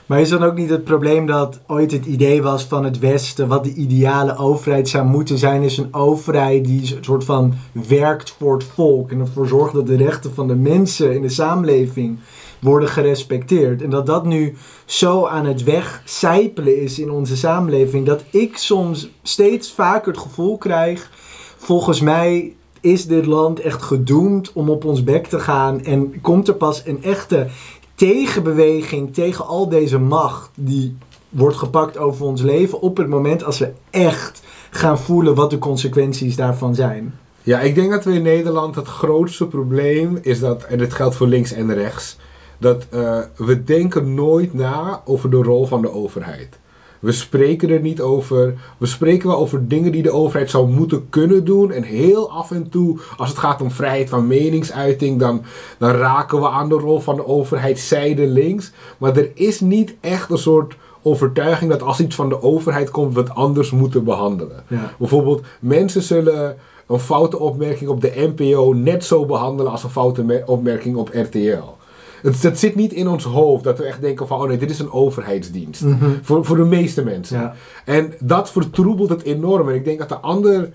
Maar 0.06 0.22
is 0.22 0.30
dan 0.30 0.44
ook 0.44 0.56
niet 0.56 0.70
het 0.70 0.84
probleem 0.84 1.26
dat 1.26 1.60
ooit 1.68 1.92
het 1.92 2.06
idee 2.06 2.42
was 2.42 2.63
van 2.63 2.84
het 2.84 3.00
Westen, 3.00 3.48
wat 3.48 3.63
de 3.63 3.74
ideale 3.74 4.38
overheid 4.38 4.89
zou 4.89 5.06
moeten 5.06 5.38
zijn, 5.38 5.62
is 5.62 5.78
een 5.78 5.94
overheid 5.94 6.66
die 6.66 6.96
een 6.96 7.04
soort 7.04 7.24
van 7.24 7.54
werkt 7.88 8.36
voor 8.39 8.54
het 8.54 8.63
volk 8.63 9.12
en 9.12 9.20
ervoor 9.20 9.48
zorgt 9.48 9.74
dat 9.74 9.88
de 9.88 9.96
rechten 9.96 10.34
van 10.34 10.48
de 10.48 10.56
mensen 10.56 11.16
in 11.16 11.22
de 11.22 11.30
samenleving 11.30 12.20
worden 12.63 12.89
gerespecteerd. 12.89 13.82
En 13.82 13.89
dat 13.89 14.06
dat 14.06 14.26
nu 14.26 14.56
zo 14.86 15.26
aan 15.26 15.45
het 15.45 15.63
wegcijpelen 15.63 16.82
is 16.82 16.99
in 16.99 17.12
onze 17.12 17.38
samenleving, 17.38 18.06
dat 18.06 18.23
ik 18.30 18.58
soms 18.58 19.10
steeds 19.23 19.71
vaker 19.71 20.12
het 20.12 20.21
gevoel 20.21 20.58
krijg, 20.58 21.10
volgens 21.58 22.02
mij 22.02 22.56
is 22.82 23.06
dit 23.06 23.26
land 23.26 23.60
echt 23.60 23.82
gedoemd 23.82 24.54
om 24.54 24.69
op 24.69 24.86
ons 24.86 25.04
bek 25.04 25.28
te 25.28 25.39
gaan 25.39 25.84
en 25.84 26.21
komt 26.21 26.47
er 26.47 26.56
pas 26.56 26.82
een 26.86 27.04
echte 27.04 27.47
tegenbeweging 27.95 29.13
tegen 29.13 29.45
al 29.45 29.69
deze 29.69 29.99
macht 29.99 30.49
die 30.56 30.97
wordt 31.30 31.58
gepakt 31.58 31.97
over 31.97 32.26
ons 32.26 32.41
leven 32.41 32.82
op 32.82 32.97
het 32.97 33.08
moment 33.08 33.43
als 33.43 33.60
we 33.60 33.71
echt 33.89 34.41
gaan 34.69 34.99
voelen 34.99 35.36
wat 35.36 35.49
de 35.49 35.58
consequenties 35.58 36.36
daarvan 36.36 36.76
zijn. 36.76 37.13
Ja, 37.43 37.60
ik 37.60 37.76
denk 37.76 37.91
dat 37.91 38.04
we 38.04 38.13
in 38.13 38.21
Nederland 38.21 38.76
het 38.76 38.88
grootste 38.88 39.47
probleem 39.47 40.19
is 40.21 40.39
dat, 40.39 40.63
en 40.63 40.78
dit 40.78 40.93
geldt 40.93 41.15
voor 41.15 41.28
links 41.28 41.52
en 41.52 41.73
rechts, 41.73 42.17
dat 42.63 42.86
eh, 42.89 43.19
we 43.36 43.63
denken 43.63 44.13
nooit 44.13 44.54
na 44.54 45.02
over 45.06 45.30
de 45.30 45.38
rol 45.38 45.65
van 45.65 45.82
de 45.82 45.91
overheid. 45.91 46.60
We 46.99 47.12
spreken 47.12 47.69
er 47.69 47.80
niet 47.80 48.02
over. 48.02 48.54
We 48.78 48.86
spreken 48.86 49.28
wel 49.28 49.38
over 49.38 49.67
dingen 49.67 49.91
die 49.91 50.04
de 50.04 50.12
overheid 50.12 50.49
zou 50.49 50.69
moeten 50.69 51.10
kunnen 51.10 51.45
doen. 51.45 51.71
En 51.71 51.84
heel 51.84 52.32
af 52.32 52.52
en 52.52 52.69
toe, 52.69 52.99
als 53.17 53.30
het 53.30 53.38
gaat 53.38 53.62
om 53.62 53.71
vrijheid 53.71 54.10
van 54.10 54.28
meningsuiting, 54.28 55.19
dan, 55.19 55.41
dan 55.78 55.91
raken 55.91 56.39
we 56.39 56.49
aan 56.49 56.69
de 56.69 56.76
rol 56.76 56.99
van 56.99 57.15
de 57.15 57.28
overheid 57.28 57.80
zijdelings. 57.80 58.71
Maar 58.97 59.17
er 59.17 59.32
is 59.34 59.60
niet 59.60 59.95
echt 60.02 60.30
een 60.30 60.38
soort 60.38 60.76
overtuiging 61.02 61.71
dat 61.71 61.82
als 61.82 61.99
iets 61.99 62.15
van 62.15 62.30
de 62.30 62.41
overheid 62.41 62.91
komt, 62.91 63.13
we 63.13 63.19
het 63.19 63.36
anders 63.36 63.71
moeten 63.71 64.04
behandelen. 64.04 64.63
Ja. 64.67 64.93
Bijvoorbeeld, 64.97 65.45
mensen 65.60 66.02
zullen 66.02 66.58
een 66.88 66.99
foute 66.99 67.39
opmerking 67.39 67.89
op 67.89 68.02
de 68.02 68.34
NPO 68.36 68.73
net 68.73 69.06
zo 69.06 69.26
behandelen 69.26 69.71
als 69.71 69.84
een 69.84 69.89
foute 69.89 70.23
me- 70.23 70.43
opmerking 70.45 70.95
op 70.95 71.10
RTL. 71.13 71.82
Het, 72.23 72.59
zit 72.59 72.75
niet 72.75 72.93
in 72.93 73.07
ons 73.07 73.23
hoofd 73.23 73.63
dat 73.63 73.77
we 73.77 73.83
echt 73.83 74.01
denken 74.01 74.27
van, 74.27 74.41
oh 74.41 74.47
nee, 74.47 74.57
dit 74.57 74.69
is 74.69 74.79
een 74.79 74.91
overheidsdienst. 74.91 75.81
Mhm. 75.81 76.09
Voor, 76.21 76.45
voor 76.45 76.57
de 76.57 76.65
meeste 76.65 77.03
mensen. 77.03 77.39
Ja. 77.39 77.55
En 77.86 78.13
dat 78.19 78.51
vertroebelt 78.51 79.09
het 79.09 79.23
enorm. 79.23 79.69
En 79.69 79.75
ik 79.75 79.86
denk 79.86 79.99
dat 79.99 80.09
de 80.09 80.19
ander 80.19 80.73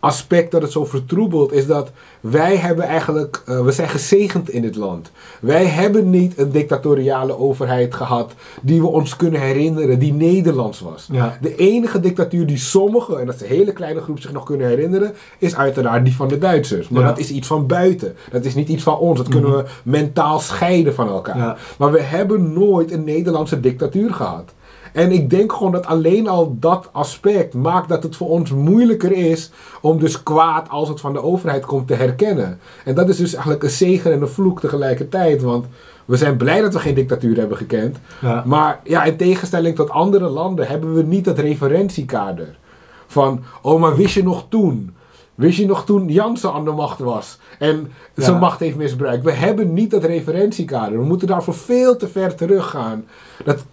aspect 0.00 0.50
dat 0.50 0.62
het 0.62 0.72
zo 0.72 0.84
vertroebelt 0.84 1.52
is 1.52 1.66
dat 1.66 1.90
wij 2.20 2.56
hebben 2.56 2.84
eigenlijk, 2.84 3.42
eh, 3.46 3.64
we 3.64 3.72
zijn 3.72 3.88
gezegend 3.88 4.50
in 4.50 4.62
dit 4.62 4.76
land. 4.76 5.10
Wij 5.40 5.64
hebben 5.64 6.10
niet 6.10 6.38
een 6.38 6.50
dictatoriale 6.50 7.38
overheid 7.38 7.94
gehad 7.94 8.32
die 8.62 8.80
we 8.80 8.86
ons 8.86 9.16
kunnen 9.16 9.40
herinneren, 9.40 9.98
die 9.98 10.12
Nederlands 10.12 10.80
was. 10.80 11.08
Ja. 11.12 11.38
De 11.40 11.56
enige 11.56 12.00
dictatuur 12.00 12.46
die 12.46 12.56
sommigen, 12.58 13.20
en 13.20 13.26
dat 13.26 13.34
is 13.34 13.40
een 13.40 13.46
hele 13.46 13.72
kleine 13.72 14.00
groep, 14.00 14.20
zich 14.20 14.32
nog 14.32 14.44
kunnen 14.44 14.66
herinneren, 14.66 15.14
is 15.38 15.56
uiteraard 15.56 16.04
die 16.04 16.14
van 16.16 16.28
de 16.28 16.38
Duitsers. 16.38 16.88
Maar 16.88 17.02
Ja. 17.02 17.08
dat 17.08 17.18
is 17.18 17.30
iets 17.30 17.46
van 17.46 17.66
buiten. 17.66 18.16
Dat 18.30 18.44
is 18.44 18.54
niet 18.54 18.68
iets 18.68 18.82
van 18.82 18.98
ons. 18.98 19.18
Dat 19.18 19.28
kunnen 19.28 19.56
we 19.56 19.64
mentaal 19.82 20.38
scheiden 20.38 20.94
van 20.94 21.08
elkaar. 21.08 21.36
Ja. 21.38 21.56
Maar 21.78 21.92
we 21.92 22.00
hebben 22.00 22.52
nooit 22.52 22.92
een 22.92 23.04
Nederlandse 23.04 23.60
dictatuur 23.60 24.14
gehad. 24.14 24.52
En 24.92 25.12
ik 25.12 25.30
denk 25.30 25.52
gewoon 25.52 25.72
dat 25.72 25.86
alleen 25.86 26.28
al 26.28 26.56
dat 26.60 26.88
aspect 26.92 27.54
maakt 27.54 27.88
dat 27.88 28.02
het 28.02 28.16
voor 28.16 28.28
ons 28.28 28.50
moeilijker 28.50 29.12
is 29.12 29.50
om 29.80 29.98
dus 29.98 30.22
kwaad 30.22 30.68
als 30.68 30.88
het 30.88 31.00
van 31.00 31.12
de 31.12 31.22
overheid 31.22 31.64
komt 31.64 31.86
te 31.86 31.94
herkennen. 31.94 32.58
En 32.84 32.94
dat 32.94 33.08
is 33.08 33.16
dus 33.16 33.32
eigenlijk 33.32 33.62
een 33.62 33.70
zegen 33.70 34.12
en 34.12 34.20
een 34.20 34.28
vloek 34.28 34.60
tegelijkertijd. 34.60 35.42
Want 35.42 35.66
we 36.04 36.16
zijn 36.16 36.36
blij 36.36 36.60
dat 36.60 36.72
we 36.72 36.78
geen 36.78 36.94
dictatuur 36.94 37.36
hebben 37.36 37.56
gekend. 37.56 37.98
Ja. 38.20 38.42
Maar 38.46 38.80
ja, 38.84 39.04
in 39.04 39.16
tegenstelling 39.16 39.76
tot 39.76 39.90
andere 39.90 40.28
landen 40.28 40.66
hebben 40.66 40.94
we 40.94 41.02
niet 41.02 41.24
dat 41.24 41.38
referentiekader. 41.38 42.58
Van, 43.06 43.42
oh 43.62 43.80
maar 43.80 43.96
wist 43.96 44.14
je 44.14 44.22
nog 44.22 44.46
toen? 44.48 44.94
Wist 45.40 45.58
je 45.58 45.66
nog 45.66 45.84
toen 45.84 46.08
Jansen 46.08 46.52
aan 46.52 46.64
de 46.64 46.70
macht 46.70 46.98
was 46.98 47.38
en 47.58 47.90
Ja. 48.14 48.24
zijn 48.24 48.38
macht 48.38 48.60
heeft 48.60 48.76
misbruikt? 48.76 49.24
We 49.24 49.32
hebben 49.32 49.72
niet 49.74 49.90
dat 49.90 50.04
referentiekader. 50.04 50.98
We 50.98 51.04
moeten 51.04 51.28
daarvoor 51.28 51.54
veel 51.54 51.96
te 51.96 52.08
ver 52.08 52.34
teruggaan. 52.34 53.04
Dat 53.44 53.64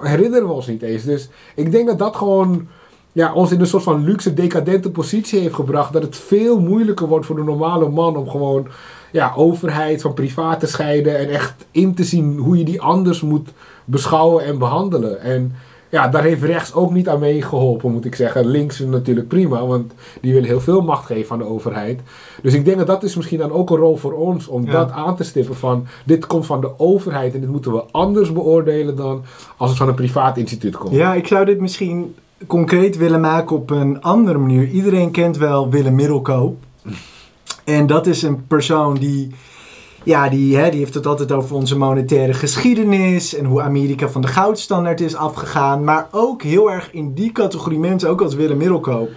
herinneren 0.00 0.46
we 0.46 0.52
ons 0.52 0.66
niet 0.66 0.82
eens. 0.82 1.04
Dus 1.04 1.28
ik 1.54 1.70
denk 1.70 1.86
dat 1.86 1.98
dat 1.98 2.16
gewoon 2.16 2.68
ja, 3.12 3.32
ons 3.32 3.52
in 3.52 3.60
een 3.60 3.66
soort 3.66 3.82
van 3.82 4.04
luxe, 4.04 4.34
decadente 4.34 4.90
positie 4.90 5.40
heeft 5.40 5.54
gebracht. 5.54 5.92
Dat 5.92 6.02
het 6.02 6.16
veel 6.16 6.60
moeilijker 6.60 7.06
wordt 7.06 7.26
voor 7.26 7.36
de 7.36 7.42
normale 7.42 7.88
man 7.88 8.16
om 8.16 8.28
gewoon 8.28 8.68
ja, 9.12 9.32
overheid 9.36 10.02
van 10.02 10.14
privaat 10.14 10.60
te 10.60 10.66
scheiden. 10.66 11.18
En 11.18 11.28
echt 11.28 11.54
in 11.70 11.94
te 11.94 12.04
zien 12.04 12.38
hoe 12.38 12.58
je 12.58 12.64
die 12.64 12.80
anders 12.80 13.20
moet 13.20 13.48
beschouwen 13.84 14.44
en 14.44 14.58
behandelen. 14.58 15.20
En 15.20 15.54
ja, 15.90 16.08
daar 16.08 16.22
heeft 16.22 16.42
rechts 16.42 16.74
ook 16.74 16.92
niet 16.92 17.08
aan 17.08 17.18
meegeholpen, 17.18 17.92
moet 17.92 18.04
ik 18.04 18.14
zeggen. 18.14 18.46
Links 18.46 18.78
natuurlijk 18.78 19.28
prima, 19.28 19.66
want 19.66 19.92
die 20.20 20.32
willen 20.32 20.48
heel 20.48 20.60
veel 20.60 20.80
macht 20.80 21.06
geven 21.06 21.32
aan 21.32 21.38
de 21.38 21.44
overheid. 21.48 22.00
Dus 22.42 22.54
ik 22.54 22.64
denk 22.64 22.76
dat 22.78 22.86
dat 22.86 23.02
is 23.02 23.16
misschien 23.16 23.38
dan 23.38 23.52
ook 23.52 23.70
een 23.70 23.76
rol 23.76 23.96
voor 23.96 24.12
ons 24.12 24.46
om 24.46 24.64
Ja. 24.66 24.72
dat 24.72 24.90
aan 24.90 25.16
te 25.16 25.24
stippen 25.24 25.56
van 25.56 25.86
dit 26.04 26.26
komt 26.26 26.46
van 26.46 26.60
de 26.60 26.78
overheid 26.78 27.34
en 27.34 27.40
dit 27.40 27.48
moeten 27.50 27.72
we 27.72 27.82
anders 27.90 28.32
beoordelen 28.32 28.96
dan 28.96 29.22
als 29.56 29.68
het 29.70 29.78
van 29.78 29.88
een 29.88 29.94
privaat 29.94 30.36
instituut 30.36 30.76
komt. 30.76 30.94
Ja, 30.94 31.14
ik 31.14 31.26
zou 31.26 31.44
dit 31.44 31.60
misschien 31.60 32.14
concreet 32.46 32.96
willen 32.96 33.20
maken 33.20 33.56
op 33.56 33.70
een 33.70 34.02
andere 34.02 34.38
manier. 34.38 34.68
Iedereen 34.68 35.10
kent 35.10 35.36
wel 35.36 35.70
Willem 35.70 35.94
Middelkoop. 35.94 36.56
En 37.64 37.86
dat 37.86 38.06
is 38.06 38.22
een 38.22 38.46
persoon 38.46 38.94
die, 38.94 39.30
ja, 40.06 40.28
die, 40.28 40.56
hè, 40.56 40.70
die 40.70 40.78
heeft 40.78 40.94
het 40.94 41.06
altijd 41.06 41.32
over 41.32 41.56
onze 41.56 41.78
monetaire 41.78 42.32
geschiedenis 42.32 43.34
en 43.34 43.44
hoe 43.44 43.62
Amerika 43.62 44.08
van 44.08 44.20
de 44.20 44.28
goudstandaard 44.28 45.00
is 45.00 45.14
afgegaan. 45.14 45.84
Maar 45.84 46.08
ook 46.10 46.42
heel 46.42 46.70
erg 46.70 46.92
in 46.92 47.14
die 47.14 47.32
categorie 47.32 47.78
mensen, 47.78 48.08
ook 48.08 48.20
als 48.20 48.34
Willem 48.34 48.56
Middelkoop, 48.56 49.10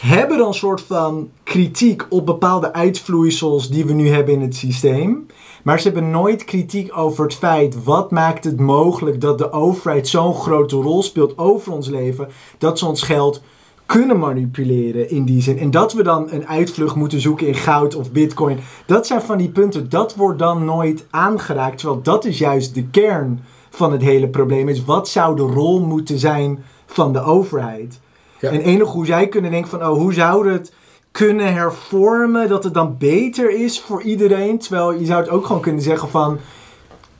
hebben 0.00 0.38
dan 0.38 0.46
een 0.46 0.54
soort 0.54 0.80
van 0.80 1.30
kritiek 1.42 2.06
op 2.08 2.26
bepaalde 2.26 2.72
uitvloeisels 2.72 3.70
die 3.70 3.84
we 3.84 3.92
nu 3.92 4.08
hebben 4.08 4.34
in 4.34 4.40
het 4.40 4.56
systeem. 4.56 5.26
Maar 5.62 5.80
ze 5.80 5.88
hebben 5.88 6.10
nooit 6.10 6.44
kritiek 6.44 6.96
over 6.96 7.24
het 7.24 7.34
feit 7.34 7.84
wat 7.84 8.10
maakt 8.10 8.44
het 8.44 8.60
mogelijk 8.60 9.20
dat 9.20 9.38
de 9.38 9.52
overheid 9.52 10.08
zo'n 10.08 10.34
grote 10.34 10.76
rol 10.76 11.02
speelt 11.02 11.38
over 11.38 11.72
ons 11.72 11.88
leven, 11.88 12.28
dat 12.58 12.78
ze 12.78 12.86
ons 12.86 13.02
geld 13.02 13.42
kunnen 13.86 14.18
manipuleren 14.18 15.10
in 15.10 15.24
die 15.24 15.42
zin. 15.42 15.58
En 15.58 15.70
dat 15.70 15.92
we 15.92 16.02
dan 16.02 16.26
een 16.30 16.46
uitvlucht 16.46 16.94
moeten 16.94 17.20
zoeken 17.20 17.46
in 17.46 17.54
goud 17.54 17.94
of 17.94 18.12
bitcoin. 18.12 18.58
Dat 18.86 19.06
zijn 19.06 19.22
van 19.22 19.38
die 19.38 19.50
punten, 19.50 19.88
dat 19.88 20.14
wordt 20.14 20.38
dan 20.38 20.64
nooit 20.64 21.06
aangeraakt. 21.10 21.78
Terwijl 21.78 22.02
dat 22.02 22.24
is 22.24 22.38
juist 22.38 22.74
de 22.74 22.84
kern 22.84 23.44
van 23.70 23.92
het 23.92 24.02
hele 24.02 24.28
probleem. 24.28 24.68
Is 24.68 24.84
wat 24.84 25.08
zou 25.08 25.36
de 25.36 25.42
rol 25.42 25.80
moeten 25.80 26.18
zijn 26.18 26.64
van 26.86 27.12
de 27.12 27.22
overheid? 27.22 28.00
Ja. 28.38 28.50
En 28.50 28.60
enig 28.60 28.88
hoe 28.88 29.06
zij 29.06 29.28
kunnen 29.28 29.50
denken 29.50 29.70
van, 29.70 29.86
oh, 29.86 29.96
hoe 29.96 30.12
zou 30.12 30.52
het 30.52 30.72
kunnen 31.10 31.52
hervormen 31.52 32.48
dat 32.48 32.64
het 32.64 32.74
dan 32.74 32.96
beter 32.98 33.50
is 33.50 33.80
voor 33.80 34.02
iedereen? 34.02 34.58
Terwijl 34.58 34.92
je 34.92 35.04
zou 35.06 35.20
het 35.20 35.30
ook 35.30 35.46
gewoon 35.46 35.62
kunnen 35.62 35.82
zeggen 35.82 36.08
van, 36.08 36.38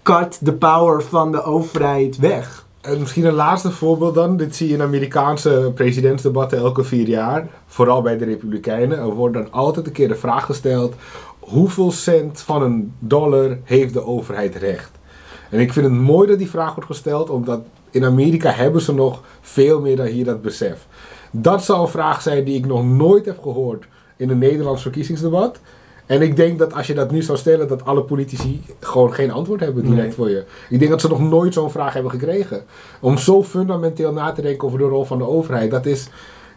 cut 0.02 0.40
the 0.44 0.52
power 0.52 1.02
van 1.02 1.32
de 1.32 1.42
overheid 1.42 2.18
weg. 2.18 2.66
En 2.82 2.98
misschien 2.98 3.24
een 3.24 3.32
laatste 3.32 3.70
voorbeeld 3.70 4.14
dan. 4.14 4.36
Dit 4.36 4.56
zie 4.56 4.68
je 4.68 4.74
in 4.74 4.82
Amerikaanse 4.82 5.72
presidentsdebatten 5.74 6.58
elke 6.58 6.84
vier 6.84 7.08
jaar. 7.08 7.48
Vooral 7.66 8.02
bij 8.02 8.18
de 8.18 8.24
Republikeinen. 8.24 8.98
Er 8.98 9.14
wordt 9.14 9.34
dan 9.34 9.52
altijd 9.52 9.86
een 9.86 9.92
keer 9.92 10.08
de 10.08 10.14
vraag 10.14 10.46
gesteld: 10.46 10.94
hoeveel 11.38 11.90
cent 11.90 12.40
van 12.40 12.62
een 12.62 12.92
dollar 12.98 13.58
heeft 13.64 13.92
de 13.92 14.06
overheid 14.06 14.54
recht? 14.54 14.90
En 15.50 15.60
ik 15.60 15.72
vind 15.72 15.86
het 15.86 15.94
mooi 15.94 16.28
dat 16.28 16.38
die 16.38 16.50
vraag 16.50 16.74
wordt 16.74 16.90
gesteld, 16.90 17.30
omdat 17.30 17.60
in 17.90 18.04
Amerika 18.04 18.50
hebben 18.50 18.80
ze 18.80 18.94
nog 18.94 19.22
veel 19.40 19.80
meer 19.80 19.96
dan 19.96 20.06
hier 20.06 20.24
dat 20.24 20.42
besef. 20.42 20.86
Dat 21.30 21.64
zou 21.64 21.80
een 21.80 21.88
vraag 21.88 22.22
zijn 22.22 22.44
die 22.44 22.56
ik 22.56 22.66
nog 22.66 22.84
nooit 22.84 23.24
heb 23.24 23.42
gehoord 23.42 23.84
in 24.16 24.30
een 24.30 24.38
Nederlands 24.38 24.82
verkiezingsdebat. 24.82 25.60
En 26.12 26.22
ik 26.22 26.36
denk 26.36 26.58
dat 26.58 26.74
als 26.74 26.86
je 26.86 26.94
dat 26.94 27.10
nu 27.10 27.22
zou 27.22 27.38
stellen, 27.38 27.68
dat 27.68 27.84
alle 27.84 28.02
politici 28.02 28.62
gewoon 28.80 29.12
geen 29.14 29.30
antwoord 29.30 29.60
hebben 29.60 29.82
direct 29.84 30.02
Nee. 30.02 30.12
voor 30.12 30.30
je. 30.30 30.44
Ik 30.68 30.78
denk 30.78 30.90
dat 30.90 31.00
ze 31.00 31.08
nog 31.08 31.20
nooit 31.20 31.54
zo'n 31.54 31.70
vraag 31.70 31.92
hebben 31.94 32.10
gekregen. 32.12 32.62
Om 33.00 33.18
zo 33.18 33.42
fundamenteel 33.42 34.12
na 34.12 34.32
te 34.32 34.42
denken 34.42 34.66
over 34.66 34.78
de 34.78 34.84
rol 34.84 35.04
van 35.04 35.18
de 35.18 35.26
overheid, 35.28 35.70
dat 35.70 35.86
is 35.86 36.08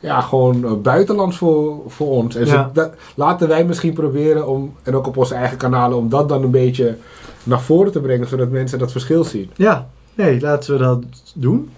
ja, 0.01 0.21
gewoon 0.21 0.65
eh, 0.65 0.71
buitenlands 0.73 1.37
voor, 1.37 1.77
voor 1.87 2.07
ons. 2.07 2.35
En 2.35 2.47
zo- 2.47 2.69
dat, 2.73 2.91
laten 3.15 3.47
wij 3.47 3.65
misschien 3.65 3.93
proberen 3.93 4.47
om, 4.47 4.73
en 4.83 4.95
ook 4.95 5.07
op 5.07 5.17
onze 5.17 5.33
eigen 5.35 5.57
kanalen, 5.57 5.97
om 5.97 6.09
dat 6.09 6.29
dan 6.29 6.43
een 6.43 6.51
beetje 6.51 6.97
naar 7.43 7.61
voren 7.61 7.91
te 7.91 8.01
brengen, 8.01 8.27
zodat 8.27 8.49
mensen 8.49 8.79
dat 8.79 8.91
verschil 8.91 9.23
zien. 9.23 9.49
Ja, 9.55 9.87
nee, 10.15 10.41
laten 10.41 10.73
we 10.73 10.79
dat 10.83 11.03
doen. 11.35 11.69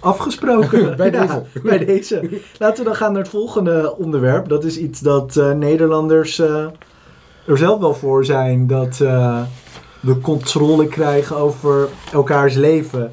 Afgesproken. 0.00 0.96
Bij 0.96 1.10
Ja, 1.10 1.20
deze. 1.26 1.42
bij 1.62 1.84
deze. 1.84 2.28
Laten 2.58 2.78
we 2.78 2.84
dan 2.84 2.94
gaan 2.98 3.12
naar 3.12 3.20
het 3.22 3.30
volgende 3.30 3.94
onderwerp. 3.96 4.48
Dat 4.48 4.64
is 4.64 4.78
iets 4.78 5.00
dat 5.00 5.36
eh, 5.36 5.52
Nederlanders 5.52 6.38
eh, 6.38 6.66
er 7.48 7.58
zelf 7.58 7.80
wel 7.80 7.94
voor 7.94 8.24
zijn. 8.24 8.66
Dat 8.66 9.00
eh, 9.00 9.42
we 10.00 10.20
controle 10.20 10.86
krijgen 10.86 11.36
over 11.36 11.88
elkaars 12.12 12.54
leven. 12.54 13.12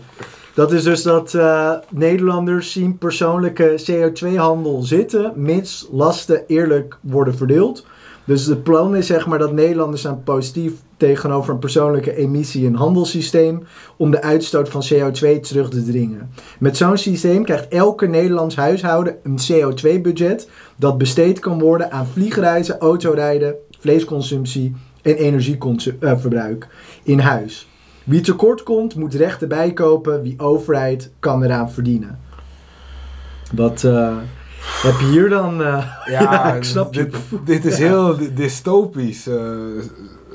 Dat 0.54 0.72
is 0.72 0.84
dus 0.84 1.04
dat 1.04 1.34
eh, 1.34 1.72
Nederlanders 1.90 2.72
zien 2.72 2.98
persoonlijke 2.98 3.82
CO2-handel 3.92 4.82
zitten, 4.82 5.34
mits 5.36 5.88
lasten 5.92 6.44
eerlijk 6.48 6.98
worden 7.02 7.36
verdeeld. 7.36 7.86
Dus 8.26 8.46
het 8.46 8.64
plan 8.64 8.96
is 8.96 9.08
zeg 9.08 9.28
maar 9.28 9.40
dat 9.40 9.52
Nederlanders 9.52 10.02
zijn 10.02 10.24
positief 10.24 10.74
tegenover 10.98 11.54
een 11.54 11.60
persoonlijke 11.60 12.16
emissie- 12.16 12.66
en 12.66 12.74
handelssysteem 12.74 13.64
om 13.98 14.12
de 14.12 14.22
uitstoot 14.22 14.70
van 14.70 14.84
CO2 14.94 15.40
terug 15.40 15.70
te 15.70 15.84
dringen. 15.84 16.30
Met 16.60 16.78
zo'n 16.78 16.98
systeem 16.98 17.44
krijgt 17.44 17.68
elke 17.68 18.08
Nederlands 18.08 18.56
huishouden 18.56 19.16
een 19.24 19.40
CO2-budget 19.52 20.50
dat 20.78 20.98
besteed 20.98 21.40
kan 21.40 21.60
worden 21.60 21.92
aan 21.92 22.08
vliegreizen, 22.08 22.80
autorijden, 22.80 23.56
vleesconsumptie 23.86 24.74
en 25.02 25.16
energieverbruik 25.16 26.68
in 27.04 27.20
huis. 27.20 27.68
Wie 28.04 28.22
tekort 28.22 28.64
komt, 28.64 28.96
moet 28.96 29.14
rechten 29.14 29.48
bijkopen. 29.48 30.22
Wie 30.22 30.40
overheid 30.40 31.12
kan 31.20 31.44
eraan 31.44 31.72
verdienen. 31.72 32.20
Wat 33.56 33.84
eh, 33.84 34.18
heb 34.62 35.00
je 35.00 35.06
hier 35.06 35.30
dan? 35.30 35.64
eh, 35.64 35.86
Ja, 36.16 36.54
ik 36.56 36.64
snap 36.64 36.94
je. 36.94 37.04
dit, 37.04 37.16
dit 37.46 37.66
is 37.66 37.78
heel 37.78 38.18
dy- 38.18 38.34
dystopisch. 38.34 39.28
eh, 39.28 39.36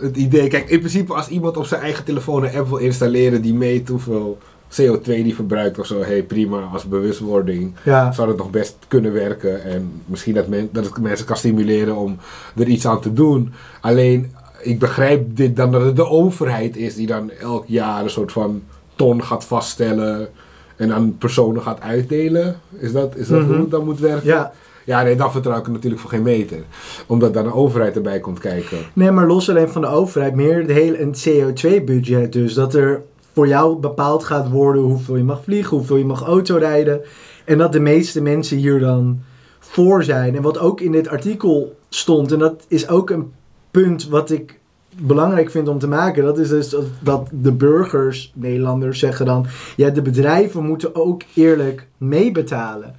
het 0.00 0.16
idee. 0.16 0.48
Kijk, 0.48 0.68
in 0.68 0.78
principe 0.78 1.14
als 1.14 1.28
iemand 1.28 1.56
op 1.56 1.64
zijn 1.66 1.80
eigen 1.82 2.04
telefoon 2.04 2.44
een 2.44 2.56
app 2.56 2.68
wil 2.68 2.78
installeren 2.78 3.42
die 3.42 3.54
meet 3.54 3.88
hoeveel 3.88 4.38
CO2 4.70 5.02
die 5.04 5.34
verbruikt 5.34 5.78
of 5.78 5.86
zo, 5.86 6.02
hey 6.02 6.22
prima, 6.22 6.60
als 6.72 6.84
bewustwording 6.88 7.72
ja, 7.82 8.12
zou 8.12 8.28
dat 8.28 8.36
nog 8.36 8.50
best 8.50 8.76
kunnen 8.88 9.12
werken. 9.12 9.64
En 9.64 9.90
misschien 10.06 10.34
dat, 10.34 10.48
men, 10.48 10.68
dat 10.72 10.84
het 10.84 10.98
mensen 11.00 11.26
kan 11.26 11.36
stimuleren 11.36 11.96
om 11.96 12.16
er 12.56 12.66
iets 12.66 12.86
aan 12.86 13.00
te 13.00 13.12
doen. 13.12 13.52
Alleen, 13.80 14.32
ik 14.62 14.78
begrijp 14.78 15.36
dit 15.36 15.56
dan 15.56 15.72
dat 15.72 15.82
het 15.82 15.96
de 15.96 16.06
overheid 16.08 16.76
is 16.76 16.94
die 16.94 17.06
dan 17.06 17.30
elk 17.30 17.64
jaar 17.66 18.02
een 18.02 18.10
soort 18.10 18.32
van 18.32 18.62
ton 18.96 19.24
gaat 19.24 19.44
vaststellen 19.44 20.28
en 20.76 20.92
aan 20.92 21.16
personen 21.18 21.62
gaat 21.62 21.80
uitdelen. 21.80 22.56
Is 22.78 22.92
dat, 22.92 23.16
is 23.16 23.28
dat 23.28 23.40
Mhm. 23.40 23.50
hoe 23.50 23.60
het 23.60 23.70
dan 23.70 23.84
moet 23.84 24.00
werken? 24.00 24.26
Ja. 24.28 24.52
Ja, 24.84 25.02
nee, 25.02 25.16
dan 25.16 25.32
vertrouw 25.32 25.58
ik 25.58 25.64
het 25.64 25.72
natuurlijk 25.72 26.00
voor 26.00 26.10
geen 26.10 26.22
meter. 26.22 26.58
Omdat 27.06 27.34
dan 27.34 27.46
een 27.46 27.52
overheid 27.52 27.96
erbij 27.96 28.20
komt 28.20 28.38
kijken. 28.38 28.78
Nee, 28.92 29.10
maar 29.10 29.26
los 29.26 29.48
alleen 29.50 29.68
van 29.68 29.80
de 29.82 29.88
overheid, 29.88 30.34
meer 30.34 30.66
de 30.66 30.72
hele, 30.72 31.00
een 31.00 31.14
CO2-budget. 31.14 32.32
Dus 32.32 32.54
dat 32.54 32.74
er 32.74 33.02
voor 33.32 33.48
jou 33.48 33.78
bepaald 33.78 34.24
gaat 34.24 34.50
worden 34.50 34.82
hoeveel 34.82 35.16
je 35.16 35.24
mag 35.24 35.42
vliegen, 35.42 35.76
hoeveel 35.76 35.96
je 35.96 36.04
mag 36.04 36.22
autorijden. 36.22 37.00
En 37.44 37.58
dat 37.58 37.72
de 37.72 37.80
meeste 37.80 38.22
mensen 38.22 38.56
hier 38.56 38.80
dan 38.80 39.20
voor 39.58 40.04
zijn. 40.04 40.36
En 40.36 40.42
wat 40.42 40.58
ook 40.58 40.80
in 40.80 40.92
dit 40.92 41.08
artikel 41.08 41.76
stond, 41.88 42.32
en 42.32 42.38
dat 42.38 42.64
is 42.68 42.88
ook 42.88 43.10
een 43.10 43.32
punt 43.70 44.08
wat 44.08 44.30
ik 44.30 44.58
belangrijk 44.96 45.50
vind 45.50 45.68
om 45.68 45.78
te 45.78 45.88
maken. 45.88 46.24
Dat 46.24 46.38
is 46.38 46.48
dus 46.48 46.68
dat, 46.68 46.84
dat 47.00 47.28
de 47.32 47.52
burgers, 47.52 48.32
Nederlanders, 48.34 48.98
zeggen 48.98 49.26
dan... 49.26 49.46
Ja, 49.76 49.90
de 49.90 50.02
bedrijven 50.02 50.64
moeten 50.64 50.94
ook 50.94 51.22
eerlijk 51.34 51.86
meebetalen. 51.96 52.94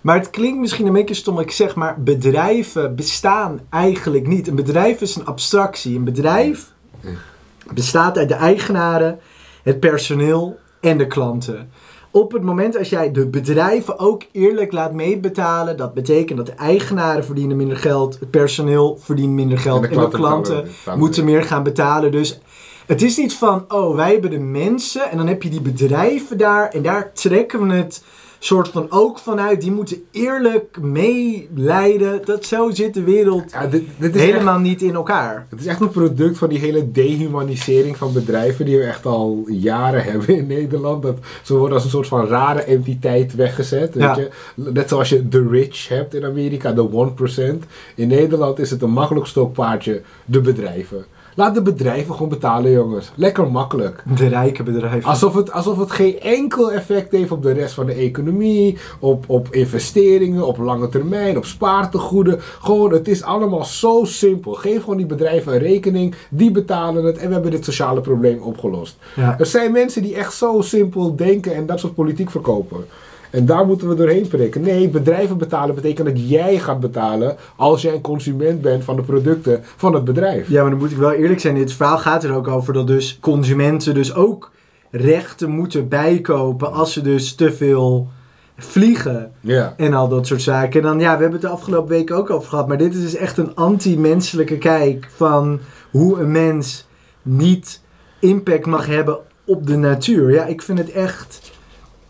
Maar 0.00 0.16
het 0.16 0.30
klinkt 0.30 0.60
misschien 0.60 0.86
een 0.86 0.92
beetje 0.92 1.14
stom, 1.14 1.38
ik 1.38 1.50
zeg 1.50 1.74
maar, 1.74 2.02
bedrijven 2.02 2.94
bestaan 2.94 3.60
eigenlijk 3.70 4.26
niet. 4.26 4.48
Een 4.48 4.54
bedrijf 4.54 5.00
is 5.00 5.16
een 5.16 5.26
abstractie. 5.26 5.96
Een 5.96 6.04
bedrijf 6.04 6.72
bestaat 7.74 8.18
uit 8.18 8.28
de 8.28 8.34
eigenaren, 8.34 9.18
het 9.62 9.80
personeel 9.80 10.58
en 10.80 10.98
de 10.98 11.06
klanten. 11.06 11.70
Op 12.10 12.32
het 12.32 12.42
moment 12.42 12.78
als 12.78 12.88
jij 12.88 13.12
de 13.12 13.26
bedrijven 13.26 13.98
ook 13.98 14.22
eerlijk 14.32 14.72
laat 14.72 14.92
meebetalen, 14.92 15.76
dat 15.76 15.94
betekent 15.94 16.38
dat 16.38 16.46
de 16.46 16.52
eigenaren 16.52 17.24
verdienen 17.24 17.56
minder 17.56 17.76
geld, 17.76 18.18
het 18.20 18.30
personeel 18.30 18.98
verdient 19.00 19.32
minder 19.32 19.58
geld 19.58 19.88
en 19.88 19.98
de 19.98 20.08
klanten, 20.08 20.64
betalen 20.64 20.98
moeten 20.98 21.24
meer 21.24 21.42
gaan 21.42 21.62
betalen. 21.62 22.10
Dus 22.10 22.40
het 22.86 23.02
is 23.02 23.16
niet 23.16 23.34
van, 23.34 23.64
oh, 23.68 23.94
wij 23.94 24.12
hebben 24.12 24.30
de 24.30 24.38
mensen 24.38 25.10
en 25.10 25.16
dan 25.16 25.26
heb 25.26 25.42
je 25.42 25.48
die 25.48 25.60
bedrijven 25.60 26.38
daar 26.38 26.68
en 26.68 26.82
daar 26.82 27.12
trekken 27.12 27.66
we 27.68 27.74
het 27.74 28.04
soort 28.44 28.68
van 28.68 28.86
ook 28.90 29.18
vanuit. 29.18 29.60
Die 29.60 29.72
moeten 29.72 30.02
eerlijk 30.10 30.78
meeleiden. 30.80 32.20
Dat 32.24 32.44
zo 32.44 32.70
zit 32.70 32.94
de 32.94 33.02
wereld 33.02 33.50
Ja, 33.50 33.66
dit, 33.66 33.82
dit 33.98 34.14
is 34.14 34.20
echt- 34.22 34.30
helemaal 34.32 34.58
niet 34.58 34.82
in 34.82 34.94
elkaar. 34.94 35.46
Het 35.50 35.60
is 35.60 35.66
echt 35.66 35.80
een 35.80 35.90
product 35.90 36.38
van 36.38 36.48
die 36.48 36.58
hele 36.58 36.90
dehumanisering 36.90 37.96
van 37.96 38.12
bedrijven 38.12 38.64
die 38.64 38.78
we 38.78 38.84
echt 38.84 39.06
al 39.06 39.44
jaren 39.48 40.02
hebben 40.10 40.28
in 40.36 40.46
Nederland. 40.46 41.02
Dat 41.02 41.18
ze 41.42 41.54
worden 41.54 41.74
als 41.74 41.84
een 41.84 41.90
soort 41.90 42.06
van 42.08 42.26
rare 42.26 42.62
entiteit 42.62 43.34
weggezet. 43.34 43.94
Weet 43.94 44.02
Ja. 44.02 44.16
je? 44.16 44.28
Net 44.54 44.88
zoals 44.88 45.08
je 45.08 45.28
the 45.28 45.48
rich 45.50 45.88
hebt 45.88 46.14
in 46.14 46.24
Amerika, 46.24 46.72
de 46.72 46.88
1%. 46.88 47.66
In 47.94 48.08
Nederland 48.08 48.58
is 48.58 48.70
het 48.70 48.82
een 48.82 48.90
makkelijk 48.90 49.26
stokpaardje, 49.26 50.02
de 50.24 50.40
bedrijven. 50.40 51.04
Laat 51.34 51.54
de 51.54 51.62
bedrijven 51.62 52.14
gewoon 52.14 52.28
betalen, 52.28 52.70
jongens. 52.70 53.12
Lekker 53.14 53.50
makkelijk. 53.50 54.02
De 54.16 54.28
rijke 54.28 54.62
bedrijven. 54.62 55.10
Alsof 55.10 55.34
het, 55.34 55.52
alsof 55.52 55.78
het 55.78 55.90
geen 55.90 56.20
enkel 56.20 56.72
effect 56.72 57.12
heeft 57.12 57.30
op 57.30 57.42
de 57.42 57.52
rest 57.52 57.74
van 57.74 57.86
de 57.86 57.92
economie, 57.92 58.78
op, 58.98 59.24
op 59.26 59.48
investeringen, 59.50 60.46
op 60.46 60.58
lange 60.58 60.88
termijn, 60.88 61.36
op 61.36 61.44
spaartegoeden. 61.44 62.40
Gewoon, 62.40 62.92
het 62.92 63.08
is 63.08 63.22
allemaal 63.22 63.64
zo 63.64 64.04
simpel. 64.04 64.52
Geef 64.52 64.80
gewoon 64.80 64.96
die 64.96 65.06
bedrijven 65.06 65.52
een 65.52 65.58
rekening, 65.58 66.14
die 66.28 66.50
betalen 66.50 67.04
het 67.04 67.18
en 67.18 67.26
we 67.26 67.32
hebben 67.32 67.50
dit 67.50 67.64
sociale 67.64 68.00
probleem 68.00 68.42
opgelost. 68.42 68.96
Ja. 69.16 69.38
Er 69.38 69.46
zijn 69.46 69.72
mensen 69.72 70.02
die 70.02 70.14
echt 70.14 70.34
zo 70.34 70.60
simpel 70.60 71.16
denken 71.16 71.54
en 71.54 71.66
dat 71.66 71.80
soort 71.80 71.94
politiek 71.94 72.30
verkopen. 72.30 72.84
En 73.32 73.46
daar 73.46 73.66
moeten 73.66 73.88
we 73.88 73.94
doorheen 73.94 74.28
prikken. 74.28 74.60
Nee, 74.60 74.88
bedrijven 74.88 75.38
betalen 75.38 75.74
betekent 75.74 76.08
dat 76.08 76.28
jij 76.28 76.58
gaat 76.58 76.80
betalen 76.80 77.36
als 77.56 77.82
jij 77.82 77.94
een 77.94 78.00
consument 78.00 78.60
bent 78.60 78.84
van 78.84 78.96
de 78.96 79.02
producten 79.02 79.60
van 79.76 79.94
het 79.94 80.04
bedrijf. 80.04 80.48
Ja, 80.48 80.60
maar 80.60 80.70
dan 80.70 80.78
moet 80.78 80.90
ik 80.90 80.96
wel 80.96 81.12
eerlijk 81.12 81.40
zijn. 81.40 81.54
Dit 81.54 81.72
verhaal 81.72 81.98
gaat 81.98 82.24
er 82.24 82.34
ook 82.34 82.48
over 82.48 82.72
dat 82.72 82.86
dus 82.86 83.18
consumenten 83.20 83.94
dus 83.94 84.14
ook 84.14 84.50
rechten 84.90 85.50
moeten 85.50 85.88
bijkopen 85.88 86.72
als 86.72 86.92
ze 86.92 87.00
dus 87.02 87.34
te 87.34 87.52
veel 87.52 88.08
vliegen 88.56 89.32
Ja. 89.40 89.74
en 89.76 89.94
al 89.94 90.08
dat 90.08 90.26
soort 90.26 90.42
zaken. 90.42 90.80
En 90.80 90.86
dan, 90.86 91.00
ja, 91.00 91.14
we 91.16 91.22
hebben 91.22 91.32
het 91.32 91.40
de 91.40 91.48
afgelopen 91.48 91.88
weken 91.90 92.16
ook 92.16 92.30
over 92.30 92.48
gehad, 92.48 92.68
maar 92.68 92.78
dit 92.78 92.94
is 92.94 93.00
dus 93.00 93.14
echt 93.14 93.38
een 93.38 93.54
anti-menselijke 93.54 94.58
kijk 94.58 95.08
van 95.14 95.60
hoe 95.90 96.20
een 96.20 96.30
mens 96.32 96.86
niet 97.22 97.80
impact 98.20 98.66
mag 98.66 98.86
hebben 98.86 99.18
op 99.44 99.66
de 99.66 99.76
natuur. 99.76 100.32
Ja, 100.32 100.44
ik 100.44 100.62
vind 100.62 100.78
het 100.78 100.90
echt, 100.90 101.51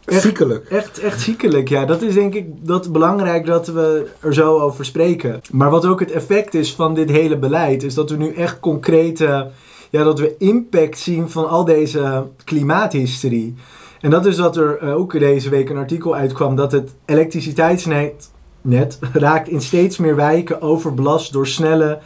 Echt? 0.04 0.22
Ziekelijk. 0.22 0.68
echt, 0.68 0.98
echt 0.98 1.20
ziekelijk. 1.20 1.68
Ja, 1.68 1.84
dat 1.84 2.02
is 2.02 2.14
denk 2.14 2.34
ik 2.34 2.46
dat 2.66 2.92
belangrijk 2.92 3.46
dat 3.46 3.66
we 3.66 4.06
er 4.20 4.34
zo 4.34 4.58
over 4.58 4.84
spreken. 4.84 5.40
Maar 5.50 5.70
wat 5.70 5.86
ook 5.86 6.00
het 6.00 6.10
effect 6.10 6.54
is 6.54 6.74
van 6.74 6.94
dit 6.94 7.10
hele 7.10 7.38
beleid, 7.38 7.82
is 7.82 7.94
dat 7.94 8.10
we 8.10 8.16
nu 8.16 8.32
echt 8.32 8.60
concrete, 8.60 9.50
ja, 9.90 10.04
dat 10.04 10.18
we 10.18 10.34
impact 10.38 10.98
zien 10.98 11.30
van 11.30 11.48
al 11.48 11.64
deze 11.64 12.26
klimaathysterie. 12.44 13.54
En 14.00 14.10
dat 14.10 14.26
is 14.26 14.36
dat 14.36 14.56
er 14.56 14.78
eh, 14.78 14.96
ook 14.96 15.18
deze 15.18 15.50
week 15.50 15.70
een 15.70 15.76
artikel 15.76 16.14
uitkwam 16.14 16.56
dat 16.56 16.72
het 16.72 16.94
elektriciteitsnet 17.04 18.30
net 18.60 18.98
raakt 19.12 19.48
in 19.48 19.60
steeds 19.60 19.96
meer 19.96 20.16
wijken 20.16 20.62
overbelast 20.62 21.32
door 21.32 21.46
snelle 21.46 21.98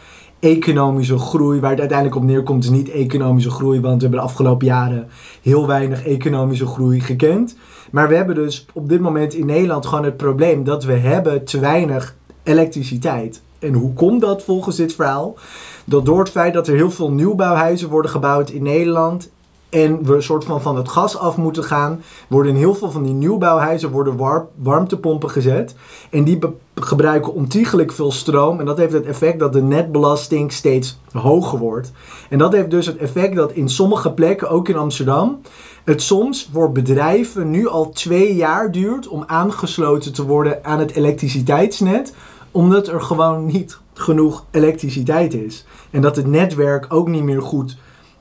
economische 0.46 1.18
groei. 1.18 1.61
Waar 1.61 1.70
het 1.70 1.78
uiteindelijk 1.78 2.18
op 2.18 2.24
neerkomt 2.24 2.64
is 2.64 2.70
niet 2.70 2.90
economische 2.90 3.50
groei, 3.50 3.80
want 3.80 3.94
we 3.94 4.00
hebben 4.00 4.18
de 4.18 4.26
afgelopen 4.26 4.66
jaren 4.66 5.09
heel 5.42 5.66
weinig 5.66 6.06
economische 6.06 6.66
groei 6.66 7.00
gekend. 7.00 7.56
Maar 7.90 8.09
we 8.09 8.14
hebben 8.14 8.35
dus 8.35 8.66
op 8.72 8.88
dit 8.88 9.00
moment 9.00 9.35
in 9.35 9.46
Nederland 9.46 9.87
gewoon 9.87 10.04
het 10.04 10.16
probleem 10.16 10.64
dat 10.64 10.85
we 10.85 10.92
hebben 10.92 11.44
te 11.44 11.59
weinig 11.59 12.16
elektriciteit. 12.42 13.42
En 13.59 13.72
hoe 13.72 13.92
komt 13.92 14.20
dat 14.20 14.42
volgens 14.42 14.76
dit 14.76 14.94
verhaal? 14.94 15.37
Dat 15.85 16.04
door 16.04 16.18
het 16.18 16.30
feit 16.30 16.54
dat 16.54 16.68
er 16.68 16.74
heel 16.74 16.90
veel 16.90 17.11
nieuwbouwhuizen 17.11 17.88
worden 17.88 18.11
gebouwd 18.11 18.50
in 18.50 18.62
Nederland 18.62 19.30
en 19.68 20.05
we 20.05 20.14
een 20.14 20.22
soort 20.22 20.44
van 20.44 20.62
van 20.62 20.76
het 20.76 20.88
gas 20.88 21.18
af 21.18 21.37
moeten 21.37 21.64
gaan, 21.64 22.02
worden 22.29 22.52
in 22.52 22.59
heel 22.59 22.74
veel 22.74 22.90
van 22.90 23.02
die 23.02 23.12
nieuwbouwhuizen 23.12 23.90
worden 23.90 24.16
war- 24.16 24.46
warmtepompen 24.55 25.31
gezet. 25.31 25.74
En 26.11 26.24
die 26.24 26.38
gebruiken 26.74 27.33
ontiegelijk 27.35 27.92
veel 27.92 28.12
stroom. 28.12 28.61
En 28.61 28.66
dat 28.66 28.79
heeft 28.79 28.92
het 28.92 29.07
effect 29.07 29.38
dat 29.38 29.52
de 29.52 29.62
netbelasting 29.62 30.52
steeds 30.52 31.00
hoger 31.12 31.59
wordt. 31.59 31.92
En 32.31 32.38
dat 32.38 32.52
heeft 32.52 32.70
dus 32.70 32.87
het 32.87 32.96
effect 32.96 33.37
dat 33.37 33.52
in 33.52 33.68
sommige 33.68 34.12
plekken, 34.12 34.50
ook 34.50 34.68
in 34.68 34.76
Amsterdam, 34.76 35.40
het 35.85 36.02
soms 36.02 36.48
voor 36.52 36.72
bedrijven 36.72 37.50
nu 37.50 37.68
al 37.68 37.90
twee 37.90 38.35
jaar 38.35 38.72
duurt 38.72 39.09
om 39.09 39.24
aangesloten 39.26 40.12
te 40.12 40.26
worden 40.26 40.64
aan 40.64 40.79
het 40.79 40.90
elektriciteitsnet. 40.90 42.14
Omdat 42.50 42.88
er 42.88 43.00
gewoon 43.00 43.46
niet 43.46 43.79
genoeg 43.94 44.44
elektriciteit 44.50 45.35
is. 45.35 45.66
En 45.90 46.00
dat 46.00 46.16
het 46.16 46.26
netwerk 46.26 46.87
ook 46.88 47.09
niet 47.09 47.22
meer 47.22 47.42
goed 47.42 47.76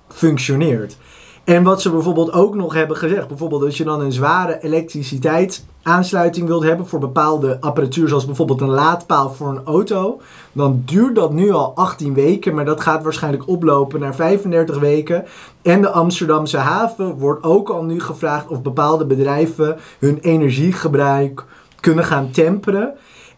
functioneert. 0.08 0.98
En 1.46 1.64
wat 1.64 1.82
ze 1.82 1.90
bijvoorbeeld 1.90 2.32
ook 2.32 2.56
nog 2.56 2.74
hebben 2.74 2.98
gezegd, 2.98 3.28
bijvoorbeeld 3.28 3.64
als 3.64 3.78
je 3.78 3.84
dan 3.84 4.02
een 4.02 4.12
zware 4.12 4.62
elektriciteitsaansluiting 4.62 6.48
wilt 6.48 6.64
hebben 6.64 6.88
voor 6.88 7.00
bepaalde 7.00 7.58
apparatuur, 7.60 8.08
zoals 8.08 8.26
bijvoorbeeld 8.26 8.62
een 8.62 8.70
laadpaal 8.70 9.30
voor 9.30 9.50
een 9.50 9.66
auto, 9.66 10.22
dan 10.52 10.82
duurt 10.86 11.16
dat 11.16 11.34
nu 11.34 11.52
al 11.52 11.76
18 11.76 12.14
weken, 12.14 12.56
maar 12.56 12.66
dat 12.66 12.82
gaat 12.82 13.04
waarschijnlijk 13.04 13.48
oplopen 13.48 14.00
naar 14.00 14.16
35 14.16 14.80
weken. 14.80 15.26
En 15.62 15.82
de 15.82 15.90
Amsterdamse 15.90 16.58
haven 16.58 17.18
wordt 17.18 17.44
ook 17.44 17.70
al 17.70 17.84
nu 17.84 18.00
gevraagd 18.00 18.48
of 18.48 18.62
bepaalde 18.62 19.06
bedrijven 19.06 19.78
hun 20.00 20.18
energiegebruik 20.18 21.44
kunnen 21.80 22.06
gaan 22.06 22.32
temperen. 22.32 22.94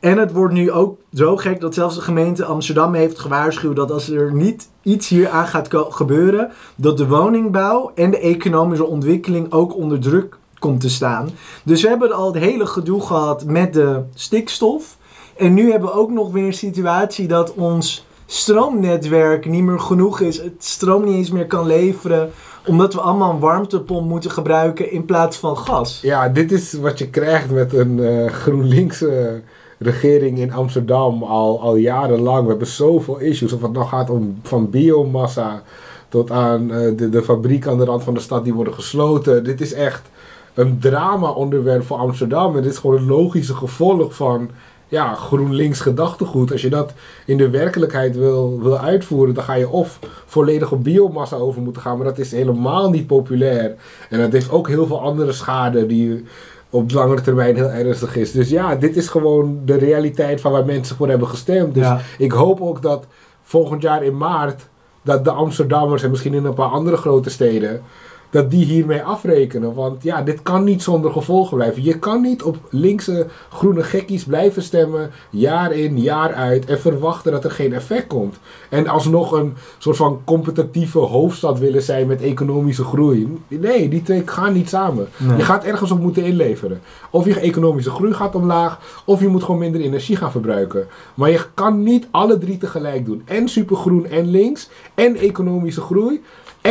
En 0.08 0.18
het 0.18 0.32
wordt 0.32 0.54
nu 0.54 0.72
ook 0.72 0.98
zo 1.14 1.38
gek 1.38 1.60
dat 1.60 1.74
zelfs 1.74 1.96
de 1.96 2.02
gemeente 2.02 2.46
Amsterdam 2.46 2.94
heeft 2.94 3.20
gewaarschuwd 3.20 3.76
dat 3.76 3.92
als 3.92 4.10
er 4.10 4.34
niet 4.34 4.70
iets 4.82 5.08
hier 5.08 5.30
aan 5.30 5.48
gaat 5.48 5.68
gebeuren, 5.72 6.52
dat 6.76 6.98
de 6.98 7.08
woningbouw 7.08 7.92
en 7.96 8.12
de 8.12 8.20
economische 8.20 8.86
ontwikkeling 8.86 9.52
ook 9.52 9.76
onder 9.76 10.00
druk 10.00 10.38
komt 10.60 10.82
te 10.82 10.90
staan. 10.90 11.30
Dus 11.64 11.82
we 11.82 11.88
hebben 11.88 12.12
al 12.12 12.34
het 12.34 12.44
hele 12.44 12.66
gedoe 12.66 13.02
gehad 13.02 13.46
met 13.46 13.74
de 13.74 14.02
stikstof. 14.14 14.98
En 15.38 15.54
nu 15.54 15.72
hebben 15.72 15.90
we 15.90 15.96
ook 15.96 16.12
nog 16.12 16.32
weer 16.32 16.46
een 16.46 16.54
situatie 16.54 17.28
dat 17.28 17.54
ons 17.54 18.06
stroomnetwerk 18.26 19.46
niet 19.46 19.64
meer 19.64 19.80
genoeg 19.80 20.20
is. 20.20 20.38
Het 20.38 20.64
stroom 20.64 21.06
niet 21.06 21.16
eens 21.16 21.32
meer 21.32 21.48
kan 21.48 21.66
leveren. 21.66 22.32
Omdat 22.66 22.94
we 22.94 23.02
allemaal 23.02 23.34
een 23.34 23.40
warmtepomp 23.40 24.10
moeten 24.10 24.32
gebruiken 24.32 24.92
in 24.92 25.06
plaats 25.06 25.38
van 25.38 25.58
gas. 25.58 26.00
Ja, 26.02 26.30
dit 26.30 26.52
is 26.52 26.74
wat 26.74 26.98
je 26.98 27.10
krijgt 27.10 27.52
met 27.52 27.74
een 27.74 28.00
eh 28.00 28.32
GroenLinks 28.32 29.02
eh, 29.02 29.34
regering 29.78 30.38
in 30.38 30.54
Amsterdam 30.54 31.24
al, 31.24 31.62
al 31.62 31.76
jarenlang. 31.76 32.44
We 32.44 32.50
hebben 32.50 32.68
zoveel 32.68 33.18
issues. 33.18 33.54
Of 33.54 33.62
het 33.62 33.72
nou 33.72 33.86
gaat 33.86 34.10
om 34.10 34.40
van 34.44 34.70
biomassa 34.70 35.62
tot 36.10 36.32
aan 36.32 36.72
eh, 36.72 36.98
de, 36.98 37.10
de 37.10 37.24
fabriek 37.24 37.68
aan 37.68 37.78
de 37.78 37.86
rand 37.86 38.04
van 38.04 38.14
de 38.14 38.20
stad 38.20 38.44
die 38.44 38.54
worden 38.54 38.74
gesloten. 38.74 39.44
Dit 39.44 39.62
is 39.62 39.74
echt 39.74 40.10
een 40.54 40.80
drama-onderwerp 40.80 41.84
voor 41.84 41.98
Amsterdam. 41.98 42.56
En 42.56 42.62
dit 42.62 42.72
is 42.72 42.78
gewoon 42.78 42.96
het 42.96 43.08
logische 43.08 43.56
gevolg 43.56 44.16
van 44.16 44.50
ja, 44.88 45.14
GroenLinks 45.14 45.80
gedachtegoed. 45.80 46.52
Als 46.52 46.62
je 46.62 46.70
dat 46.70 46.94
in 47.26 47.38
de 47.38 47.50
werkelijkheid 47.50 48.16
wil, 48.16 48.60
wil 48.62 48.78
uitvoeren, 48.78 49.34
dan 49.34 49.44
ga 49.44 49.54
je 49.54 49.70
of 49.70 50.00
volledig 50.26 50.72
op 50.72 50.84
biomassa 50.84 51.36
over 51.36 51.62
moeten 51.62 51.82
gaan. 51.82 51.98
Maar 51.98 52.06
dat 52.06 52.18
is 52.18 52.32
helemaal 52.32 52.90
niet 52.90 53.08
populair. 53.08 53.76
En 54.10 54.20
dat 54.20 54.32
heeft 54.32 54.52
ook 54.52 54.68
heel 54.68 54.88
veel 54.88 55.02
andere 55.02 55.32
schade 55.32 55.86
die 55.86 56.26
op 56.70 56.92
langere 56.92 57.22
termijn 57.22 57.56
heel 57.56 57.70
ernstig 57.70 58.16
is. 58.16 58.32
Dus 58.32 58.50
ja, 58.50 58.76
dit 58.76 58.96
is 58.96 59.08
gewoon 59.08 59.60
de 59.66 59.76
realiteit 59.78 60.42
van 60.42 60.52
waar 60.52 60.66
mensen 60.66 60.96
voor 60.96 61.10
hebben 61.10 61.28
gestemd. 61.28 61.74
Dus 61.74 61.84
Ja. 61.84 62.00
ik 62.18 62.32
hoop 62.32 62.62
ook 62.62 62.82
dat 62.82 63.06
volgend 63.44 63.82
jaar 63.82 64.04
in 64.04 64.18
maart 64.18 64.68
dat 65.04 65.24
de 65.24 65.32
Amsterdammers 65.32 66.04
en 66.04 66.10
misschien 66.10 66.34
in 66.34 66.46
een 66.46 66.54
paar 66.54 66.70
andere 66.70 66.98
grote 66.98 67.30
steden 67.30 67.82
dat 68.30 68.52
die 68.52 68.66
hiermee 68.66 69.04
afrekenen. 69.04 69.74
Want 69.74 70.04
ja, 70.04 70.22
dit 70.22 70.42
kan 70.42 70.64
niet 70.64 70.84
zonder 70.84 71.12
gevolgen 71.12 71.58
blijven. 71.58 71.84
Je 71.84 72.00
kan 72.00 72.22
niet 72.22 72.44
op 72.44 72.58
linkse 72.70 73.28
groene 73.50 73.84
gekkies 73.84 74.24
blijven 74.24 74.64
stemmen, 74.64 75.12
jaar 75.30 75.72
in, 75.72 76.00
jaar 76.00 76.34
uit, 76.34 76.66
en 76.66 76.80
verwachten 76.80 77.32
dat 77.32 77.44
er 77.44 77.52
geen 77.52 77.74
effect 77.74 78.08
komt. 78.08 78.36
En 78.70 78.88
alsnog 78.88 79.32
een 79.32 79.54
soort 79.78 79.98
van 79.98 80.22
competitieve 80.26 81.00
hoofdstad 81.00 81.60
willen 81.60 81.84
zijn 81.84 82.08
met 82.08 82.22
economische 82.22 82.84
groei. 82.84 83.38
Nee, 83.48 83.90
die 83.90 84.02
twee 84.02 84.22
gaan 84.26 84.54
niet 84.54 84.70
samen. 84.70 85.08
Nee. 85.18 85.38
Je 85.38 85.44
gaat 85.44 85.64
ergens 85.64 85.92
op 85.92 86.00
moeten 86.00 86.24
inleveren. 86.24 86.82
Of 87.10 87.26
je 87.26 87.40
economische 87.40 87.92
groei 87.92 88.14
gaat 88.14 88.36
omlaag, 88.36 88.80
of 89.06 89.22
je 89.22 89.28
moet 89.28 89.44
gewoon 89.44 89.60
minder 89.60 89.82
energie 89.82 90.16
gaan 90.16 90.32
verbruiken. 90.32 90.88
Maar 91.14 91.30
je 91.30 91.46
kan 91.54 91.84
niet 91.84 92.08
alle 92.12 92.38
drie 92.38 92.58
tegelijk 92.58 93.06
doen. 93.06 93.22
En 93.26 93.48
supergroen 93.48 94.06
en 94.06 94.28
links, 94.30 94.70
en 94.96 95.16
economische 95.16 95.82
groei. 95.82 96.22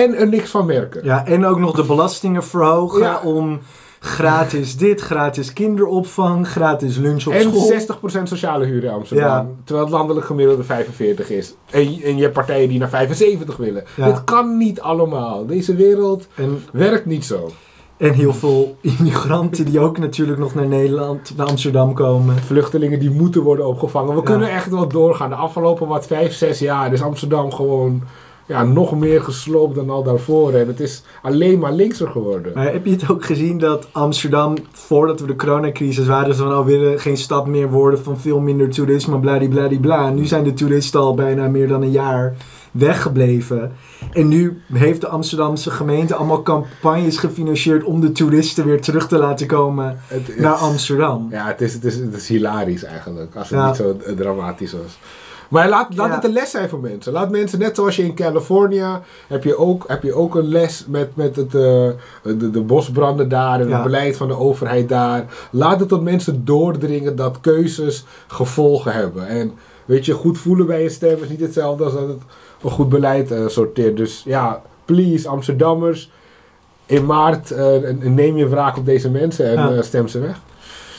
En 0.02 0.14
er 0.14 0.28
niks 0.28 0.50
van 0.50 0.66
merken. 0.66 1.04
Ja, 1.04 1.26
en 1.26 1.44
ook 1.46 1.58
nog 1.58 1.72
de 1.76 1.84
belastingen 1.84 2.44
verhogen 2.44 3.00
Ja. 3.00 3.20
om 3.24 3.58
gratis 4.00 4.76
dit, 4.76 5.00
gratis 5.00 5.52
kinderopvang, 5.52 6.48
gratis 6.48 6.96
lunch 6.96 7.26
op 7.26 7.32
En 7.32 7.40
school. 7.42 7.70
60% 8.20 8.22
sociale 8.28 8.64
huur 8.64 8.84
in 8.84 8.90
Amsterdam. 8.90 9.26
Ja. 9.28 9.46
Terwijl 9.64 9.86
het 9.86 9.94
landelijk 9.96 10.26
gemiddelde 10.26 10.62
45 10.64 11.30
is. 11.30 11.54
En, 11.70 11.80
en 12.04 12.16
je 12.16 12.22
hebt 12.22 12.34
partijen 12.34 12.68
die 12.68 12.78
naar 12.78 12.88
75 12.88 13.56
willen. 13.56 13.84
Ja. 13.96 14.06
Dit 14.06 14.24
kan 14.24 14.56
niet 14.56 14.80
allemaal. 14.80 15.46
Deze 15.46 15.74
wereld 15.74 16.26
En, 16.34 16.62
werkt 16.72 17.06
niet 17.06 17.24
zo. 17.24 17.50
en 17.96 18.12
heel 18.12 18.32
veel 18.34 18.76
immigranten 18.80 19.64
die 19.64 19.80
ook 19.80 19.98
natuurlijk 19.98 20.38
nog 20.38 20.54
naar 20.54 20.66
Nederland, 20.66 21.32
naar 21.36 21.46
Amsterdam 21.46 21.94
komen. 21.94 22.36
Vluchtelingen 22.36 22.98
die 22.98 23.10
moeten 23.10 23.42
worden 23.42 23.66
opgevangen. 23.66 24.10
We 24.10 24.16
Ja. 24.20 24.22
kunnen 24.24 24.50
echt 24.50 24.70
wel 24.70 24.88
doorgaan. 24.88 25.28
De 25.28 25.34
afgelopen 25.34 25.86
wat 25.86 26.06
5, 26.06 26.34
6 26.34 26.58
jaar 26.58 26.92
is 26.92 27.02
Amsterdam 27.02 27.52
gewoon 27.52 28.02
ja, 28.46 28.64
nog 28.64 28.98
meer 28.98 29.22
gesloopt 29.22 29.74
dan 29.74 29.90
al 29.90 30.02
daarvoor. 30.02 30.52
En 30.52 30.66
het 30.66 30.80
is 30.80 31.02
alleen 31.22 31.58
maar 31.58 31.72
linkser 31.72 32.08
geworden. 32.08 32.52
Maar 32.54 32.72
heb 32.72 32.84
je 32.86 32.90
het 32.92 33.10
ook 33.10 33.24
gezien 33.24 33.58
dat 33.58 33.88
Amsterdam, 33.92 34.54
voordat 34.72 35.20
we 35.20 35.26
de 35.26 35.36
coronacrisis 35.36 36.06
waren, 36.06 36.34
ze 36.34 36.42
van 36.42 36.64
we 36.64 36.70
willen 36.78 37.00
geen 37.00 37.16
stad 37.16 37.46
meer 37.46 37.70
worden 37.70 38.02
van 38.02 38.18
veel 38.18 38.40
minder 38.40 38.70
toerisme, 38.70 39.18
bladibladibla. 39.18 40.10
Nu 40.10 40.24
zijn 40.24 40.44
de 40.44 40.54
toeristen 40.54 41.00
al 41.00 41.14
bijna 41.14 41.48
meer 41.48 41.68
dan 41.68 41.82
een 41.82 41.90
jaar 41.90 42.36
weggebleven. 42.72 43.72
En 44.12 44.28
nu 44.28 44.60
heeft 44.72 45.00
de 45.00 45.08
Amsterdamse 45.08 45.70
gemeente 45.70 46.14
allemaal 46.14 46.42
campagnes 46.42 47.16
gefinancierd 47.18 47.84
om 47.84 48.00
de 48.00 48.12
toeristen 48.12 48.64
weer 48.64 48.80
terug 48.80 49.08
te 49.08 49.18
laten 49.18 49.46
komen 49.46 49.98
naar 50.38 50.52
Amsterdam. 50.54 51.26
Ja, 51.30 51.46
het 51.46 51.60
is, 51.60 51.72
het, 51.74 51.84
is, 51.84 51.96
het 51.96 52.14
is 52.14 52.28
hilarisch 52.28 52.84
eigenlijk. 52.84 53.34
Als 53.36 53.50
het 53.50 53.58
Ja. 53.58 53.66
niet 53.66 53.76
zo 53.76 53.96
eh, 54.06 54.12
dramatisch 54.16 54.72
was. 54.72 54.98
Maar 55.50 55.68
laat, 55.68 55.96
laat 55.96 56.08
Ja. 56.08 56.14
het 56.14 56.24
een 56.24 56.32
les 56.32 56.50
zijn 56.50 56.68
voor 56.68 56.78
mensen. 56.80 57.12
Laat 57.12 57.30
mensen, 57.30 57.58
net 57.58 57.76
zoals 57.76 57.96
je 57.96 58.02
in 58.04 58.14
Californië, 58.14 58.84
heb 59.28 59.44
je 59.44 59.56
ook, 59.56 59.84
heb 59.86 60.02
je 60.02 60.14
ook 60.14 60.34
een 60.34 60.48
les 60.48 60.84
met, 60.88 61.16
met 61.16 61.36
het, 61.36 61.54
eh, 61.54 61.88
de, 62.22 62.50
de 62.50 62.60
bosbranden 62.60 63.28
daar 63.28 63.60
en 63.60 63.68
Ja. 63.68 63.74
het 63.74 63.82
beleid 63.82 64.16
van 64.16 64.28
de 64.28 64.36
overheid 64.38 64.88
daar. 64.88 65.24
Laat 65.50 65.80
het 65.80 65.88
tot 65.88 66.02
mensen 66.02 66.44
doordringen 66.44 67.16
dat 67.16 67.40
keuzes 67.40 68.04
gevolgen 68.26 68.92
hebben. 68.92 69.26
En 69.28 69.52
weet 69.84 70.04
je, 70.06 70.12
goed 70.14 70.38
voelen 70.38 70.66
bij 70.66 70.82
je 70.82 70.88
stem 70.88 71.18
is 71.22 71.28
niet 71.28 71.40
hetzelfde 71.40 71.84
als 71.84 71.92
dat 71.92 72.08
het 72.08 72.20
een 72.62 72.70
goed 72.70 72.88
beleid 72.88 73.30
eh, 73.30 73.46
sorteert. 73.46 73.96
Dus 73.96 74.22
ja, 74.24 74.62
please 74.84 75.28
Amsterdammers, 75.28 76.10
in 76.86 77.06
maart 77.06 77.50
eh, 77.50 77.74
neem 78.00 78.36
je 78.36 78.48
wraak 78.48 78.76
op 78.76 78.84
deze 78.86 79.10
mensen 79.10 79.46
en 79.56 79.74
Ja. 79.74 79.82
stem 79.82 80.08
ze 80.08 80.18
weg. 80.20 80.40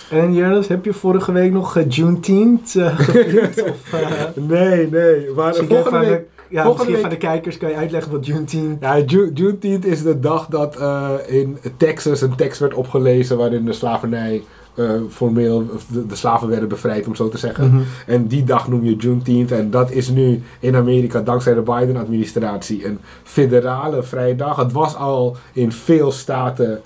En 0.09 0.33
Jernis, 0.33 0.67
heb 0.67 0.85
je 0.85 0.93
vorige 0.93 1.31
week 1.31 1.51
nog 1.51 1.77
uh, 1.77 1.83
Juneteenth 1.89 2.75
eh, 2.75 2.99
gevierd? 2.99 3.63
of, 3.71 3.93
eh, 3.93 4.11
Nee, 4.35 4.89
nee. 4.89 5.29
Maar 5.35 5.55
volgende 5.55 5.89
van 5.89 5.99
de- 5.99 6.07
week... 6.07 6.25
ja, 6.49 6.63
volgende 6.63 6.67
misschien 6.67 6.91
week- 6.91 7.01
van 7.01 7.09
de 7.09 7.17
kijkers 7.17 7.57
kan 7.57 7.69
je 7.69 7.75
uitleggen 7.75 8.11
wat 8.11 8.25
Juneteenth 8.25 8.81
Ja, 8.81 8.97
Ju- 8.99 9.31
Juneteenth 9.33 9.85
is 9.85 10.01
de 10.03 10.19
dag 10.19 10.45
dat 10.47 10.75
eh, 10.75 11.09
in 11.27 11.57
Texas 11.77 12.21
een 12.21 12.35
tekst 12.35 12.59
werd 12.59 12.73
opgelezen 12.73 13.37
waarin 13.37 13.65
de 13.65 13.73
slavernij 13.73 14.43
eh, 14.75 14.91
formeel, 15.09 15.65
de, 15.91 16.05
de 16.05 16.15
slaven 16.15 16.47
werden 16.49 16.69
bevrijd, 16.69 17.07
om 17.07 17.15
zo 17.15 17.29
te 17.29 17.37
zeggen. 17.37 17.67
Mhm. 17.67 17.81
En 18.05 18.27
die 18.27 18.43
dag 18.43 18.67
noem 18.67 18.83
je 18.83 18.95
Juneteenth. 18.95 19.51
En 19.51 19.69
dat 19.71 19.91
is 19.91 20.09
nu 20.09 20.41
in 20.59 20.75
Amerika, 20.75 21.21
dankzij 21.21 21.53
de 21.53 21.61
Biden-administratie, 21.61 22.85
een 22.85 22.99
federale 23.23 24.03
vrije 24.03 24.35
dag. 24.35 24.55
Het 24.57 24.71
was 24.71 24.95
al 24.95 25.35
in 25.53 25.71
veel 25.71 26.11
staten 26.11 26.81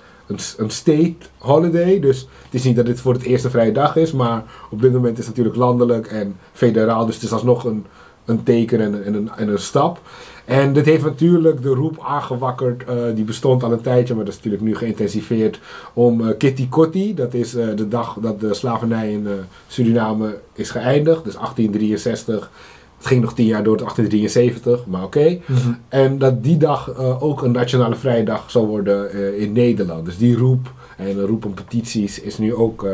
een, 0.56 0.70
state 0.70 1.14
holiday. 1.38 2.00
Dus 2.00 2.20
het 2.44 2.54
is 2.54 2.64
niet 2.64 2.76
dat 2.76 2.86
dit 2.86 3.00
voor 3.00 3.12
het 3.12 3.22
eerste 3.22 3.50
vrije 3.50 3.72
dag 3.72 3.96
is. 3.96 4.12
Maar 4.12 4.44
op 4.70 4.80
dit 4.82 4.92
moment 4.92 5.18
is 5.18 5.26
het 5.26 5.36
natuurlijk 5.36 5.56
landelijk 5.56 6.06
en 6.06 6.36
federaal. 6.52 7.06
Dus 7.06 7.14
het 7.14 7.24
is 7.24 7.32
alsnog 7.32 7.64
een, 7.64 7.84
een 8.24 8.42
teken 8.42 8.80
en, 8.80 8.92
een- 8.94 9.02
en, 9.04 9.14
een, 9.14 9.30
en 9.36 9.48
een 9.48 9.58
stap. 9.58 10.00
En 10.44 10.72
dit 10.72 10.84
heeft 10.84 11.02
natuurlijk 11.04 11.62
de 11.62 11.68
roep 11.68 12.04
aangewakkerd. 12.06 12.84
eh, 12.84 12.96
die 13.14 13.24
bestond 13.24 13.62
al 13.62 13.72
een 13.72 13.80
tijdje, 13.80 14.14
maar 14.14 14.24
dat 14.24 14.32
is 14.32 14.38
natuurlijk 14.38 14.62
nu 14.64 14.76
geïntensiveerd. 14.76 15.60
Om 15.92 16.28
eh, 16.28 16.36
Kitty 16.38 16.68
Kotti, 16.68 17.14
dat 17.14 17.34
is 17.34 17.54
eh, 17.54 17.66
de 17.76 17.88
dag 17.88 18.16
dat 18.20 18.40
de 18.40 18.54
slavernij 18.54 19.12
in 19.12 19.28
Suriname 19.66 20.38
is 20.54 20.70
geëindigd. 20.70 21.24
Dus 21.24 21.34
1863. 21.34 22.50
Het 23.02 23.10
ging 23.10 23.22
nog 23.22 23.34
tien 23.34 23.46
jaar 23.46 23.62
door 23.62 23.76
tot 23.76 23.96
1873, 23.96 24.86
maar 24.86 25.04
oké. 25.04 25.38
Mhm. 25.46 25.72
En 25.88 26.18
dat 26.18 26.42
die 26.42 26.56
dag 26.56 26.92
eh, 26.92 27.22
ook 27.22 27.42
een 27.42 27.52
nationale 27.52 27.94
vrije 27.94 28.24
dag 28.24 28.50
zal 28.50 28.66
worden 28.66 29.10
eh, 29.10 29.40
in 29.40 29.52
Nederland. 29.52 30.04
Dus 30.04 30.18
die 30.18 30.36
roep 30.36 30.72
en 30.96 31.06
een 31.06 31.26
roep 31.26 31.44
om 31.44 31.54
petities 31.54 32.20
is 32.20 32.38
nu 32.38 32.54
ook 32.54 32.84
eh 32.84 32.92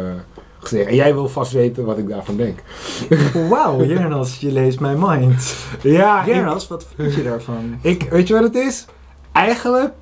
gezegd. 0.59 0.89
En 0.89 0.95
jij 0.95 1.15
wil 1.15 1.29
vast 1.29 1.53
weten 1.53 1.85
wat 1.85 1.99
ik 1.99 2.09
daarvan 2.09 2.37
denk. 2.37 2.59
Wauw, 3.51 3.85
Jernas, 3.85 4.37
je 4.41 4.53
leest 4.53 4.81
mijn 4.81 4.99
mind. 5.01 5.55
Ja, 5.83 6.27
Jernas, 6.27 6.69
wat 6.69 6.87
vind 6.97 7.15
je 7.15 7.23
daarvan? 7.23 7.79
ik, 7.81 8.07
weet 8.11 8.29
je 8.29 8.35
wat 8.35 8.43
het 8.43 8.55
is? 8.55 8.85
Eigenlijk... 9.33 9.93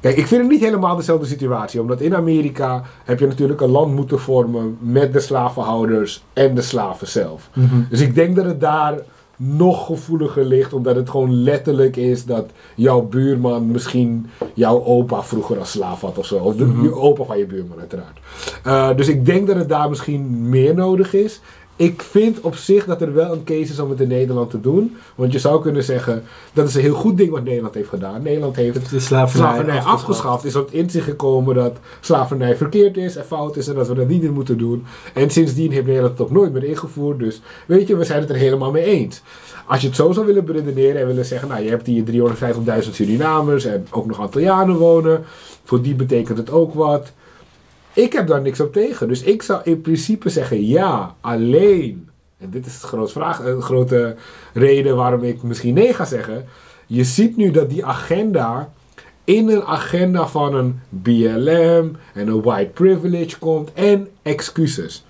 Kijk, 0.00 0.16
ik 0.16 0.26
vind 0.26 0.40
het 0.42 0.50
niet 0.50 0.60
helemaal 0.60 0.96
dezelfde 0.96 1.26
situatie. 1.26 1.80
Omdat 1.80 2.00
in 2.00 2.14
Amerika 2.16 2.82
heb 3.04 3.18
je 3.20 3.26
natuurlijk 3.26 3.60
een 3.60 3.70
land 3.70 3.94
moeten 3.94 4.18
vormen 4.18 4.76
met 4.80 5.12
de 5.12 5.20
slavenhouders 5.20 6.24
en 6.32 6.54
de 6.54 6.62
slaven 6.62 7.06
zelf. 7.08 7.48
Mhm. 7.54 7.80
Dus 7.90 8.00
ik 8.00 8.14
denk 8.14 8.36
dat 8.36 8.44
het 8.44 8.60
daar 8.60 8.98
nog 9.36 9.86
gevoeliger 9.86 10.44
ligt, 10.44 10.72
omdat 10.72 10.96
het 10.96 11.10
gewoon 11.10 11.42
letterlijk 11.42 11.96
is 11.96 12.24
dat 12.24 12.46
jouw 12.74 13.02
buurman 13.02 13.66
misschien 13.70 14.26
jouw 14.54 14.84
opa 14.84 15.22
vroeger 15.22 15.58
als 15.58 15.70
slaaf 15.70 16.00
had 16.00 16.18
of 16.18 16.26
zo. 16.26 16.36
Of 16.36 16.56
de, 16.56 16.64
Mhm. 16.64 16.82
je 16.82 16.94
opa 16.94 17.24
van 17.24 17.38
je 17.38 17.46
buurman, 17.46 17.78
uiteraard. 17.78 18.18
Eh, 18.64 18.96
dus 18.96 19.08
ik 19.08 19.26
denk 19.26 19.46
dat 19.46 19.56
het 19.56 19.68
daar 19.68 19.88
misschien 19.88 20.48
meer 20.48 20.74
nodig 20.74 21.14
is. 21.14 21.40
Ik 21.78 22.02
vind 22.02 22.40
op 22.40 22.54
zich 22.54 22.84
dat 22.84 23.00
er 23.00 23.14
wel 23.14 23.32
een 23.32 23.44
case 23.44 23.72
is 23.72 23.78
om 23.78 23.90
het 23.90 24.00
in 24.00 24.08
Nederland 24.08 24.50
te 24.50 24.60
doen. 24.60 24.96
Want 25.14 25.32
je 25.32 25.38
zou 25.38 25.62
kunnen 25.62 25.84
zeggen, 25.84 26.22
dat 26.52 26.68
is 26.68 26.74
een 26.74 26.80
heel 26.80 26.94
goed 26.94 27.16
ding 27.16 27.30
wat 27.30 27.44
Nederland 27.44 27.74
heeft 27.74 27.88
gedaan. 27.88 28.22
Nederland 28.22 28.56
heeft 28.56 28.90
De 28.90 29.00
slavernij, 29.00 29.48
slavernij 29.48 29.80
afgeschaft. 29.80 30.44
Is 30.44 30.52
tot 30.52 30.72
inzicht 30.72 31.04
gekomen 31.04 31.54
dat 31.54 31.76
slavernij 32.00 32.56
verkeerd 32.56 32.96
is 32.96 33.16
en 33.16 33.24
fout 33.24 33.56
is 33.56 33.68
en 33.68 33.74
dat 33.74 33.88
we 33.88 33.94
dat 33.94 34.08
niet 34.08 34.22
meer 34.22 34.32
moeten 34.32 34.58
doen. 34.58 34.84
En 35.14 35.30
sindsdien 35.30 35.72
heeft 35.72 35.86
Nederland 35.86 36.18
het 36.18 36.26
ook 36.26 36.32
nooit 36.32 36.52
meer 36.52 36.64
ingevoerd. 36.64 37.18
Dus 37.18 37.40
weet 37.66 37.88
je, 37.88 37.96
we 37.96 38.04
zijn 38.04 38.20
het 38.20 38.30
er 38.30 38.36
helemaal 38.36 38.70
mee 38.70 38.84
eens. 38.84 39.22
Als 39.66 39.80
je 39.80 39.86
het 39.86 39.96
zo 39.96 40.12
zou 40.12 40.26
willen 40.26 40.44
beredeneren 40.44 41.00
en 41.00 41.06
willen 41.06 41.24
zeggen, 41.24 41.48
nou 41.48 41.62
je 41.62 41.70
hebt 41.70 41.86
hier 41.86 42.04
350.000 42.84 42.90
Surinamers 42.90 43.64
en 43.64 43.86
ook 43.90 44.06
nog 44.06 44.20
Antillianen 44.20 44.76
wonen. 44.76 45.24
Voor 45.64 45.82
die 45.82 45.94
betekent 45.94 46.38
het 46.38 46.50
ook 46.50 46.74
wat. 46.74 47.12
Ik 47.98 48.12
heb 48.12 48.26
daar 48.26 48.40
niks 48.40 48.60
op 48.60 48.72
tegen. 48.72 49.08
Dus 49.08 49.22
ik 49.22 49.42
zou 49.42 49.60
in 49.64 49.80
principe 49.80 50.28
zeggen 50.28 50.66
ja, 50.66 51.14
alleen. 51.20 52.08
En 52.38 52.50
dit 52.50 52.66
is 52.66 52.80
de 52.80 52.86
grote, 52.86 53.12
vraag, 53.12 53.44
een 53.44 53.62
grote 53.62 54.14
reden 54.52 54.96
waarom 54.96 55.22
ik 55.22 55.42
misschien 55.42 55.74
nee 55.74 55.94
ga 55.94 56.04
zeggen. 56.04 56.44
Je 56.86 57.04
ziet 57.04 57.36
nu 57.36 57.50
dat 57.50 57.70
die 57.70 57.84
agenda 57.84 58.72
in 59.24 59.48
een 59.48 59.64
agenda 59.64 60.26
van 60.26 60.54
een 60.54 60.80
BLM 60.88 61.96
en 62.14 62.28
een 62.28 62.42
white 62.42 62.70
privilege 62.70 63.38
komt 63.38 63.72
en 63.72 64.08
excuses. 64.22 65.04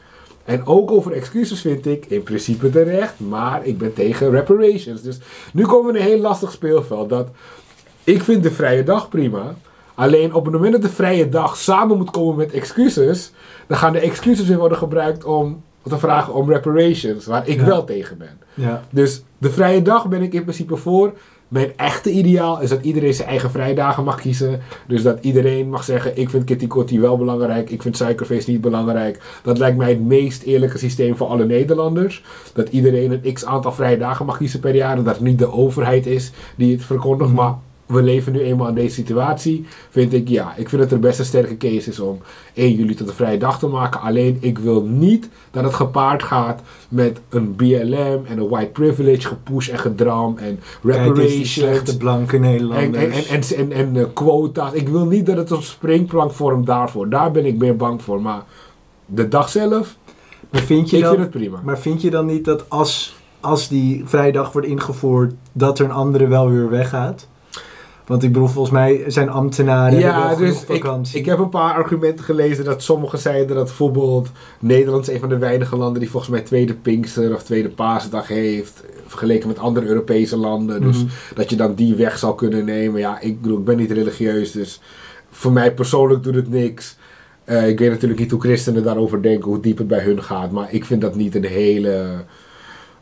En 0.44 0.66
ook 0.66 0.90
over 0.90 1.12
excuses 1.12 1.60
vind 1.60 1.86
ik 1.86 2.06
in 2.06 2.22
principe 2.22 2.70
terecht, 2.70 3.20
maar 3.20 3.66
ik 3.66 3.78
ben 3.78 3.92
tegen 3.92 4.30
reparations. 4.30 5.02
Dus 5.02 5.18
nu 5.52 5.66
komen 5.66 5.92
we 5.92 5.98
in 5.98 6.04
een 6.04 6.10
heel 6.10 6.20
lastig 6.20 6.52
speelveld. 6.52 7.08
Dat 7.08 7.28
ik 8.04 8.22
vind 8.22 8.42
de 8.42 8.50
vrije 8.50 8.82
dag 8.82 9.08
prima. 9.08 9.56
Alleen 9.98 10.34
op 10.34 10.44
het 10.44 10.54
moment 10.54 10.72
dat 10.72 10.82
de 10.82 10.88
vrije 10.88 11.28
dag 11.28 11.56
samen 11.56 11.96
moet 11.96 12.10
komen 12.10 12.36
met 12.36 12.52
excuses, 12.52 13.32
dan 13.66 13.78
gaan 13.78 13.92
de 13.92 13.98
excuses 14.00 14.46
weer 14.48 14.58
worden 14.58 14.78
gebruikt 14.78 15.24
om 15.24 15.62
te 15.82 15.98
vragen 15.98 16.34
om 16.34 16.50
reparations, 16.52 17.26
waar 17.26 17.48
ik 17.48 17.58
Ja. 17.58 17.64
wel 17.66 17.84
tegen 17.84 18.18
ben. 18.18 18.38
Ja. 18.54 18.82
Dus 18.90 19.22
de 19.38 19.50
vrije 19.50 19.82
dag 19.82 20.08
ben 20.08 20.22
ik 20.22 20.32
in 20.32 20.42
principe 20.42 20.76
voor. 20.76 21.12
Mijn 21.48 21.72
echte 21.76 22.10
ideaal 22.10 22.60
is 22.60 22.68
dat 22.68 22.82
iedereen 22.82 23.14
zijn 23.14 23.28
eigen 23.28 23.50
vrijdagen 23.50 24.04
mag 24.04 24.20
kiezen. 24.20 24.60
Dus 24.86 25.02
dat 25.02 25.18
iedereen 25.20 25.68
mag 25.68 25.84
zeggen: 25.84 26.16
Ik 26.18 26.30
vind 26.30 26.44
Kitty 26.44 26.66
Kotti 26.66 27.00
wel 27.00 27.16
belangrijk, 27.18 27.70
ik 27.70 27.82
vind 27.82 27.96
suikerfeest 27.96 28.48
niet 28.48 28.60
belangrijk. 28.60 29.20
Dat 29.42 29.58
lijkt 29.58 29.76
mij 29.76 29.88
het 29.88 30.00
meest 30.04 30.42
eerlijke 30.42 30.78
systeem 30.78 31.16
voor 31.16 31.26
alle 31.26 31.44
Nederlanders. 31.44 32.24
Dat 32.52 32.68
iedereen 32.68 33.12
een 33.22 33.32
x 33.32 33.44
aantal 33.44 33.72
vrije 33.72 33.98
dagen 33.98 34.26
mag 34.26 34.36
kiezen 34.36 34.60
per 34.60 34.74
jaar. 34.74 34.96
En 34.96 35.04
dat 35.04 35.14
het 35.14 35.24
niet 35.24 35.38
de 35.38 35.52
overheid 35.52 36.06
is 36.06 36.32
die 36.56 36.72
het 36.72 36.84
verkondigt. 36.84 37.32
Maar 37.32 37.54
we 37.88 38.02
leven 38.02 38.32
nu 38.32 38.40
eenmaal 38.40 38.68
in 38.68 38.74
deze 38.74 38.94
situatie, 38.94 39.66
vind 39.90 40.12
ik 40.12 40.28
ja, 40.28 40.54
ik 40.56 40.68
vind 40.68 40.82
het 40.82 40.92
er 40.92 40.98
best 40.98 41.18
een 41.18 41.24
sterke 41.24 41.56
case 41.56 41.90
is 41.90 42.00
om 42.00 42.18
1 42.54 42.74
juli 42.74 42.94
tot 42.94 43.08
een 43.08 43.14
vrije 43.14 43.38
dag 43.38 43.58
te 43.58 43.66
maken. 43.66 44.00
Alleen 44.00 44.36
ik 44.40 44.58
wil 44.58 44.82
niet 44.82 45.28
dat 45.50 45.64
het 45.64 45.74
gepaard 45.74 46.22
gaat 46.22 46.60
met 46.88 47.20
een 47.28 47.56
BLM 47.56 48.24
en 48.24 48.38
een 48.38 48.48
white 48.48 48.70
privilege 48.70 49.28
gepush 49.28 49.68
en 49.68 49.78
gedram 49.78 50.38
en 50.38 50.60
reparations. 50.82 51.52
slechte 51.52 51.96
blanke 51.96 52.38
Nederlanders. 52.38 53.28
en, 53.28 53.42
en, 53.58 53.70
en, 53.70 53.72
en, 53.72 53.96
eh, 53.96 54.04
quota's. 54.12 54.72
Ik 54.72 54.88
wil 54.88 55.04
niet 55.04 55.26
dat 55.26 55.36
het 55.36 55.50
een 55.50 55.62
springplank 55.62 56.32
vormt 56.32 56.66
daarvoor. 56.66 57.08
Daar 57.08 57.30
ben 57.30 57.46
ik 57.46 57.58
meer 57.58 57.76
bang 57.76 58.02
voor. 58.02 58.20
Maar 58.20 58.42
de 59.06 59.28
dag 59.28 59.48
zelf, 59.48 59.96
maar, 60.50 60.62
vind 60.62 60.90
je 60.90 60.96
ik 60.96 61.02
dan, 61.02 61.12
vind 61.14 61.22
het 61.22 61.36
prima. 61.36 61.60
maar 61.64 61.78
vind 61.78 62.02
je 62.02 62.10
dan 62.10 62.26
niet 62.26 62.44
dat 62.44 62.70
als, 62.70 63.16
als 63.40 63.68
die 63.68 64.02
vrijdag 64.06 64.52
wordt 64.52 64.68
ingevoerd, 64.68 65.34
dat 65.52 65.78
er 65.78 65.84
een 65.84 65.90
andere 65.90 66.26
wel 66.26 66.50
weer 66.50 66.70
weggaat? 66.70 67.28
Want 68.08 68.22
ik 68.22 68.32
bedoel, 68.32 68.48
volgens 68.48 68.74
mij 68.74 69.04
zijn 69.06 69.28
ambtenaren 69.28 69.98
Ja, 69.98 70.34
dus 70.34 70.64
ik 71.14 71.26
heb 71.26 71.38
een 71.38 71.48
paar 71.48 71.74
argumenten 71.74 72.24
gelezen 72.24 72.64
dat 72.64 72.82
sommigen 72.82 73.18
zeiden 73.18 73.56
dat 73.56 73.64
bijvoorbeeld 73.64 74.28
Nederland 74.60 75.08
is 75.08 75.14
een 75.14 75.20
van 75.20 75.28
de 75.28 75.38
weinige 75.38 75.76
landen 75.76 76.00
die 76.00 76.10
volgens 76.10 76.32
mij 76.32 76.40
tweede 76.40 76.74
Pinkster 76.74 77.34
of 77.34 77.42
tweede 77.42 77.68
Paasdag 77.68 78.28
heeft, 78.28 78.84
vergeleken 79.06 79.48
met 79.48 79.58
andere 79.58 79.86
Europese 79.86 80.36
landen. 80.36 80.80
Dus 80.80 80.96
Mhm. 80.96 81.06
dat 81.34 81.50
je 81.50 81.56
dan 81.56 81.74
die 81.74 81.94
weg 81.94 82.18
zou 82.18 82.34
kunnen 82.34 82.64
nemen. 82.64 83.00
Ja, 83.00 83.20
ik, 83.20 83.40
bedoel, 83.42 83.58
ik 83.58 83.64
ben 83.64 83.76
niet 83.76 83.90
religieus, 83.90 84.52
dus 84.52 84.80
voor 85.30 85.52
mij 85.52 85.74
persoonlijk 85.74 86.22
doet 86.22 86.34
het 86.34 86.48
niks. 86.50 86.96
Eh, 87.44 87.68
ik 87.68 87.78
weet 87.78 87.90
natuurlijk 87.90 88.20
niet 88.20 88.30
hoe 88.30 88.40
christenen 88.40 88.82
daarover 88.82 89.22
denken, 89.22 89.48
hoe 89.48 89.60
diep 89.60 89.78
het 89.78 89.88
bij 89.88 90.00
hun 90.02 90.22
gaat, 90.22 90.50
maar 90.50 90.68
ik 90.72 90.84
vind 90.84 91.00
dat 91.00 91.14
niet 91.14 91.34
een 91.34 91.44
hele, 91.44 92.24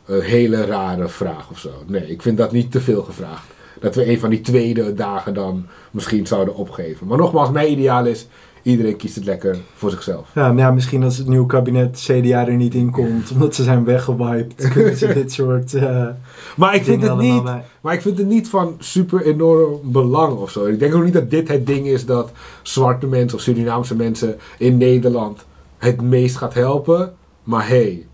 een 0.05 0.21
hele 0.21 0.65
rare 0.65 1.09
vraag 1.09 1.49
of 1.51 1.59
zo. 1.59 1.69
Nee, 1.85 2.07
ik 2.09 2.21
vind 2.21 2.37
dat 2.37 2.51
niet 2.51 2.71
te 2.71 2.81
veel 2.81 3.01
gevraagd. 3.03 3.55
Dat 3.79 3.95
we 3.95 4.09
een 4.09 4.19
van 4.19 4.29
die 4.29 4.41
tweede 4.41 4.93
dagen 4.93 5.33
dan 5.33 5.65
misschien 5.91 6.27
zouden 6.27 6.55
opgeven. 6.55 7.07
Maar 7.07 7.17
nogmaals, 7.17 7.51
mijn 7.51 7.71
ideaal 7.71 8.05
is, 8.05 8.27
iedereen 8.61 8.95
kiest 8.95 9.15
het 9.15 9.25
lekker 9.25 9.57
voor 9.75 9.89
zichzelf. 9.89 10.29
Ja, 10.35 10.53
ja, 10.55 10.71
misschien 10.71 11.03
als 11.03 11.17
het 11.17 11.27
nieuwe 11.27 11.45
kabinet 11.45 12.03
CDA 12.05 12.47
er 12.47 12.55
niet 12.55 12.73
in 12.73 12.91
komt, 12.91 13.31
omdat 13.31 13.55
ze 13.55 13.63
zijn 13.63 13.83
weggewiped, 13.83 14.69
kunnen 14.73 14.97
ze 14.97 15.13
dit 15.13 15.31
soort 15.31 15.73
eh 15.73 16.07
Maar 16.55 16.75
ik 16.75 16.83
vind 16.83 17.03
het 17.03 17.17
niet 17.17 17.43
bij. 17.43 17.63
Maar 17.81 17.93
ik 17.93 18.01
vind 18.01 18.17
het 18.17 18.27
niet 18.27 18.49
van 18.49 18.75
super 18.79 19.25
enorm 19.25 19.79
belang 19.83 20.37
of 20.37 20.51
zo. 20.51 20.65
Ik 20.65 20.79
denk 20.79 20.95
ook 20.95 21.03
niet 21.03 21.13
dat 21.13 21.29
dit 21.29 21.47
het 21.47 21.67
ding 21.67 21.87
is 21.87 22.05
dat 22.05 22.31
zwarte 22.61 23.07
mensen 23.07 23.37
of 23.37 23.43
Surinaamse 23.43 23.95
mensen 23.95 24.37
in 24.57 24.77
Nederland 24.77 25.45
het 25.77 26.01
meest 26.01 26.35
gaat 26.35 26.53
helpen. 26.53 27.13
Maar 27.43 27.67
hey, 27.67 28.05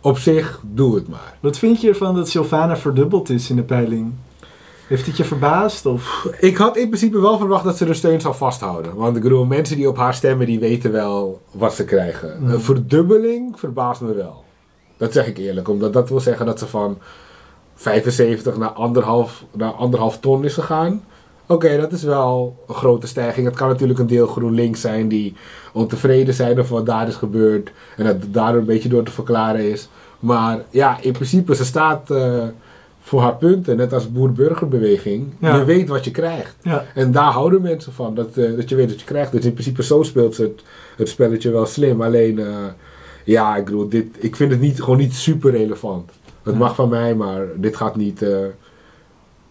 op 0.00 0.18
zich, 0.18 0.60
doe 0.62 0.94
het 0.94 1.08
maar. 1.08 1.36
Wat 1.40 1.58
vind 1.58 1.80
je 1.80 1.88
ervan 1.88 2.14
dat 2.14 2.28
Sylvana 2.28 2.76
verdubbeld 2.76 3.30
is 3.30 3.50
in 3.50 3.56
de 3.56 3.62
peiling? 3.62 4.12
Heeft 4.86 5.06
het 5.06 5.16
je 5.16 5.24
verbaasd? 5.24 5.86
Of? 5.86 6.28
Ik 6.38 6.56
had 6.56 6.76
in 6.76 6.88
principe 6.88 7.20
wel 7.20 7.38
verwacht 7.38 7.64
dat 7.64 7.76
ze 7.76 7.84
de 7.84 7.94
steun 7.94 8.20
zou 8.20 8.34
vasthouden. 8.34 8.94
Want 8.94 9.16
ik 9.16 9.22
bedoel, 9.22 9.44
mensen 9.44 9.76
die 9.76 9.88
op 9.88 9.96
haar 9.96 10.14
stemmen, 10.14 10.46
die 10.46 10.58
weten 10.58 10.92
wel 10.92 11.40
wat 11.50 11.74
ze 11.74 11.84
krijgen. 11.84 12.36
Mm. 12.40 12.50
Een 12.50 12.60
verdubbeling 12.60 13.58
verbaast 13.58 14.00
me 14.00 14.14
wel. 14.14 14.44
Dat 14.96 15.12
zeg 15.12 15.26
ik 15.26 15.38
eerlijk, 15.38 15.68
omdat 15.68 15.92
dat 15.92 16.08
wil 16.08 16.20
zeggen 16.20 16.46
dat 16.46 16.58
ze 16.58 16.66
van 16.66 16.98
75 17.74 18.56
naar 18.56 18.68
anderhalf, 18.68 19.44
naar 19.52 19.72
anderhalf 19.72 20.18
ton 20.18 20.44
is 20.44 20.54
gegaan. 20.54 21.04
Oké, 21.46 21.76
dat 21.76 21.92
is 21.92 22.02
wel 22.02 22.64
een 22.68 22.74
grote 22.74 23.06
stijging. 23.06 23.46
Het 23.46 23.56
kan 23.56 23.68
natuurlijk 23.68 23.98
een 23.98 24.06
deel 24.06 24.26
GroenLinks 24.26 24.80
zijn 24.80 25.08
die 25.08 25.34
ontevreden 25.72 26.34
zijn 26.34 26.58
over 26.58 26.74
wat 26.74 26.86
daar 26.86 27.08
is 27.08 27.14
gebeurd. 27.14 27.72
En 27.96 28.04
dat 28.04 28.14
het 28.20 28.34
daardoor 28.34 28.60
een 28.60 28.66
beetje 28.66 28.88
door 28.88 29.02
te 29.02 29.10
verklaren 29.10 29.70
is. 29.70 29.88
Maar 30.20 30.64
ja, 30.70 30.98
in 31.00 31.12
principe, 31.12 31.54
ze 31.54 31.64
staat 31.64 32.10
eh, 32.10 32.44
voor 33.06 33.20
haar 33.20 33.36
punten, 33.36 33.76
net 33.76 33.92
als 33.92 34.12
boer-burgerbeweging. 34.12 35.26
Ja. 35.38 35.56
Je 35.56 35.64
weet 35.64 35.88
wat 35.88 36.04
je 36.04 36.10
krijgt. 36.10 36.56
Ja. 36.62 36.84
En 36.94 37.12
daar 37.12 37.32
houden 37.32 37.62
mensen 37.62 37.92
van, 37.92 38.14
dat, 38.14 38.36
eh, 38.36 38.56
dat 38.56 38.68
je 38.68 38.74
weet 38.74 38.90
wat 38.90 39.00
je 39.00 39.06
krijgt. 39.06 39.32
Dus 39.32 39.44
in 39.44 39.52
principe 39.52 39.82
zo 39.82 40.02
speelt 40.02 40.34
ze 40.34 40.42
het, 40.42 40.62
het 40.96 41.08
spelletje 41.08 41.50
wel 41.50 41.66
slim. 41.66 42.02
Alleen, 42.02 42.38
eh, 42.38 42.46
ja, 43.24 43.56
ik 43.56 43.64
bedoel, 43.64 43.88
dit, 43.88 44.06
ik 44.18 44.36
vind 44.36 44.50
het 44.50 44.60
niet, 44.60 44.82
gewoon 44.82 44.98
niet 44.98 45.14
super 45.14 45.50
relevant. 45.50 46.10
Het 46.42 46.52
Ja. 46.54 46.58
mag 46.60 46.74
van 46.74 46.88
mij, 46.88 47.14
maar 47.14 47.46
dit 47.56 47.76
gaat 47.76 47.96
niet 47.96 48.22
eh, 48.22 48.36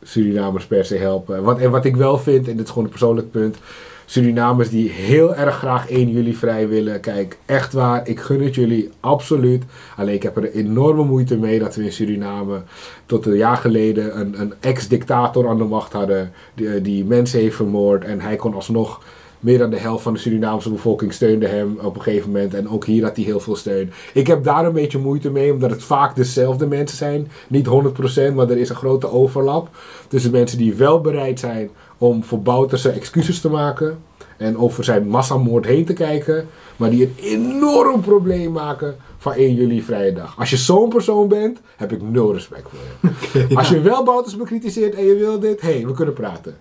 Surinamers 0.03 0.65
per 0.65 0.85
se 0.85 0.95
helpen. 0.97 1.43
Wat, 1.43 1.59
en 1.59 1.71
wat 1.71 1.85
ik 1.85 1.95
wel 1.95 2.17
vind, 2.17 2.47
en 2.47 2.55
dit 2.55 2.63
is 2.65 2.69
gewoon 2.69 2.83
een 2.83 2.89
persoonlijk 2.89 3.31
punt... 3.31 3.57
Surinamers 4.05 4.69
die 4.69 4.89
heel 4.89 5.35
erg 5.35 5.55
graag 5.55 5.89
1 5.89 6.09
juli 6.09 6.35
vrij 6.35 6.67
willen. 6.67 6.99
Kijk, 6.99 7.37
echt 7.45 7.73
waar, 7.73 8.07
ik 8.07 8.19
gun 8.19 8.41
het 8.41 8.55
jullie 8.55 8.89
absoluut. 8.99 9.63
Alleen 9.97 10.13
ik 10.13 10.23
heb 10.23 10.37
er 10.37 10.51
enorme 10.51 11.03
moeite 11.03 11.37
mee 11.37 11.59
dat 11.59 11.75
we 11.75 11.83
in 11.83 11.91
Suriname 11.91 12.61
tot 13.05 13.25
een 13.25 13.37
jaar 13.37 13.57
geleden 13.57 14.19
een, 14.19 14.41
een 14.41 14.53
ex-dictator 14.59 15.47
aan 15.47 15.57
de 15.57 15.63
macht 15.63 15.93
hadden. 15.93 16.31
Die, 16.53 16.81
die 16.81 17.05
mensen 17.05 17.39
heeft 17.39 17.55
vermoord. 17.55 18.03
En 18.03 18.21
hij 18.21 18.35
kon 18.35 18.53
alsnog 18.53 19.01
meer 19.45 19.57
dan 19.57 19.69
de 19.69 19.79
helft 19.79 20.03
van 20.03 20.13
de 20.13 20.19
Surinaamse 20.19 20.69
bevolking 20.69 21.13
steunde 21.13 21.47
hem 21.47 21.77
op 21.81 21.95
een 21.95 22.01
gegeven 22.01 22.31
moment. 22.31 22.53
En 22.53 22.69
ook 22.69 22.85
hier 22.85 23.03
had 23.03 23.15
hij 23.15 23.25
heel 23.25 23.39
veel 23.39 23.55
steun. 23.55 23.91
Ik 24.13 24.27
heb 24.27 24.43
daar 24.43 24.65
een 24.65 24.73
beetje 24.73 24.97
moeite 24.97 25.29
mee, 25.31 25.53
omdat 25.53 25.69
het 25.69 25.83
vaak 25.83 26.15
dezelfde 26.15 26.67
mensen 26.67 26.97
zijn. 26.97 27.27
Niet 27.47 27.67
100%, 27.67 28.33
maar 28.33 28.49
er 28.49 28.57
is 28.57 28.69
een 28.69 28.75
grote 28.75 29.11
overlap. 29.11 29.69
Tussen 30.07 30.31
mensen 30.31 30.57
die 30.57 30.73
wel 30.73 31.01
bereid 31.01 31.39
zijn 31.39 31.69
om 31.97 32.23
voor 32.23 32.41
Bouterse 32.41 32.89
excuses 32.89 33.41
te 33.41 33.49
maken. 33.49 33.97
En 34.37 34.57
over 34.57 34.83
zijn 34.83 35.07
massamoord 35.07 35.65
heen 35.65 35.85
te 35.85 35.93
kijken. 35.93 36.47
Maar 36.75 36.89
die 36.89 37.03
een 37.03 37.15
enorm 37.17 38.01
probleem 38.01 38.51
maken 38.51 38.95
van 39.17 39.33
1 39.33 39.53
juli 39.53 39.81
vrije 39.81 40.13
dag. 40.13 40.39
Als 40.39 40.49
je 40.49 40.57
zo'n 40.57 40.89
persoon 40.89 41.27
bent, 41.27 41.59
heb 41.75 41.91
ik 41.91 42.01
nul 42.01 42.33
respect 42.33 42.69
voor 42.69 43.09
je. 43.39 43.55
Als 43.57 43.69
je 43.69 43.81
wel 43.81 44.03
Bouters 44.03 44.37
bekritiseert 44.37 44.95
en 44.95 45.05
je 45.05 45.15
wil 45.15 45.39
dit, 45.39 45.61
hé, 45.61 45.73
hey, 45.73 45.85
we 45.85 45.93
kunnen 45.93 46.13
praten. 46.13 46.55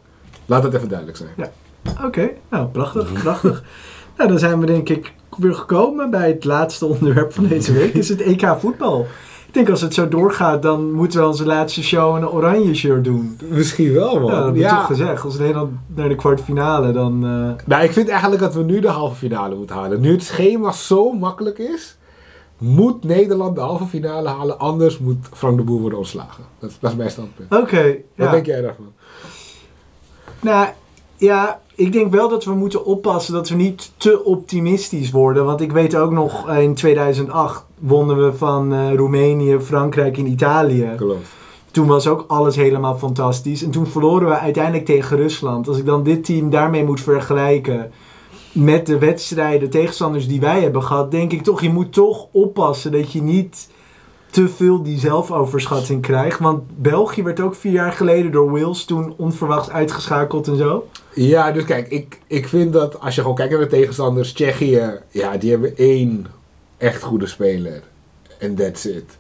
Laat 0.47 0.63
dat 0.63 0.75
even 0.75 0.89
duidelijk 0.89 1.19
zijn. 1.19 1.51
Oké, 2.05 2.31
nou 2.51 2.67
prachtig, 2.67 3.13
prachtig. 3.13 3.65
nou, 4.17 4.29
dan 4.29 4.39
zijn 4.39 4.61
we 4.61 4.67
denk 4.67 4.89
ik 4.89 5.15
weer 5.37 5.55
gekomen 5.55 6.11
bij 6.11 6.29
het 6.29 6.45
laatste 6.45 6.87
onderwerp 6.87 7.33
van 7.33 7.47
deze 7.47 7.73
week. 7.73 7.95
is 7.95 8.09
het 8.09 8.21
EK 8.21 8.57
voetbal. 8.59 9.07
Ik 9.55 9.61
denk 9.61 9.71
als 9.73 9.81
het 9.81 9.95
zo 9.95 10.09
doorgaat, 10.09 10.63
dan 10.63 10.93
moeten 10.93 11.21
we 11.21 11.27
onze 11.27 11.45
laatste 11.47 11.83
show 11.83 12.17
een 12.17 12.29
oranje 12.29 12.75
shirt 12.75 13.05
doen. 13.05 13.39
Misschien 13.49 13.93
wel, 13.93 14.21
man. 14.21 14.31
Ja, 14.31 14.37
dat 14.37 14.45
heb 14.47 14.57
ik 14.57 14.69
toch 14.69 14.87
gezegd. 14.87 15.25
Als 15.25 15.39
Nederland 15.39 15.71
naar 15.87 16.09
de 16.09 16.15
kwartfinale, 16.15 16.93
dan... 16.93 17.25
eh, 17.25 17.67
Nou, 17.67 17.85
ik 17.85 17.93
vind 17.93 18.09
eigenlijk 18.09 18.43
dat 18.43 18.55
we 18.55 18.63
nu 18.63 18.81
de 18.81 18.89
halve 18.89 19.15
finale 19.15 19.55
moeten 19.55 19.77
halen. 19.77 20.01
Nu 20.01 20.13
het 20.13 20.23
schema 20.23 20.73
zo 20.73 21.13
makkelijk 21.13 21.59
is, 21.59 21.97
moet 22.59 23.05
Nederland 23.05 23.55
de 23.55 23.61
halve 23.61 23.87
finale 23.87 24.29
halen. 24.29 24.59
Anders 24.59 24.99
moet 24.99 25.27
Frank 25.33 25.57
de 25.57 25.63
Boer 25.65 25.81
worden 25.81 25.99
ontslagen. 25.99 26.45
Dat, 26.59 26.71
is- 26.71 26.77
dat 26.81 26.91
is 26.91 26.97
mijn 26.97 27.11
standpunt. 27.11 27.53
Oké, 27.55 27.83
Wat 28.17 28.27
ja. 28.27 28.31
denk 28.31 28.47
jij 28.47 28.61
daarvan? 28.61 28.93
Nou, 30.41 30.69
ja, 31.17 31.61
ik 31.75 31.93
denk 31.93 32.13
wel 32.13 32.29
dat 32.29 32.45
we 32.45 32.55
moeten 32.55 32.85
oppassen 32.85 33.35
dat 33.35 33.49
we 33.49 33.55
niet 33.55 33.93
te 33.97 34.25
optimistisch 34.25 35.11
worden. 35.11 35.45
Want 35.45 35.61
ik 35.61 35.73
weet 35.73 35.97
ook 35.97 36.11
nog, 36.11 36.51
in 36.51 36.75
2008 36.75 37.65
wonnen 37.79 38.25
we 38.25 38.33
van 38.33 38.73
eh, 38.73 38.95
Roemenië, 38.95 39.59
Frankrijk 39.61 40.19
en 40.19 40.27
Italië. 40.27 40.91
Klopt. 40.97 41.29
Toen 41.71 41.87
was 41.87 42.07
ook 42.07 42.25
alles 42.29 42.57
helemaal 42.57 42.99
fantastisch. 42.99 43.63
En 43.63 43.71
toen 43.71 43.87
verloren 43.87 44.29
we 44.29 44.39
uiteindelijk 44.39 44.85
tegen 44.85 45.17
Rusland. 45.17 45.69
Als 45.69 45.79
ik 45.79 45.87
dan 45.87 46.03
dit 46.03 46.25
team 46.25 46.51
daarmee 46.51 46.85
moet 46.85 47.01
vergelijken 47.01 47.93
met 48.53 48.87
de 48.87 48.99
wedstrijden, 48.99 49.71
tegenstanders 49.71 50.29
die 50.29 50.41
wij 50.41 50.61
hebben 50.61 50.83
gehad, 50.83 51.11
denk 51.11 51.33
ik 51.33 51.43
toch, 51.43 51.61
je 51.61 51.71
moet 51.71 51.93
toch 51.93 52.27
oppassen 52.33 52.93
dat 52.93 53.13
je 53.13 53.23
niet 53.23 53.69
te 54.35 54.49
veel 54.49 54.83
die 54.83 54.99
zelfoverschatting 54.99 56.03
krijgt. 56.03 56.39
Want 56.39 56.63
België 56.77 57.23
werd 57.23 57.41
ook 57.41 57.55
vier 57.55 57.73
jaar 57.73 57.93
geleden 57.93 58.33
door 58.33 58.51
Wales 58.51 58.85
toen 58.85 59.15
onverwachts 59.17 59.71
uitgeschakeld 59.71 60.49
en 60.49 60.57
zo. 60.57 60.89
Ja, 61.13 61.53
dus 61.53 61.65
kijk, 61.65 61.89
ik, 61.89 62.19
ik 62.27 62.49
vind 62.49 62.73
dat 62.73 63.01
als 63.01 63.15
je 63.15 63.21
gewoon 63.21 63.37
kijkt 63.37 63.53
naar 63.53 63.61
de 63.61 63.67
tegenstanders, 63.67 64.33
Tsjechië, 64.33 64.91
ja, 65.09 65.37
die 65.37 65.51
hebben 65.51 65.77
één 65.77 66.27
echt 66.77 67.03
goede 67.03 67.27
speler. 67.27 67.83
En 68.39 68.55
that's 68.55 68.85
it. 68.85 69.19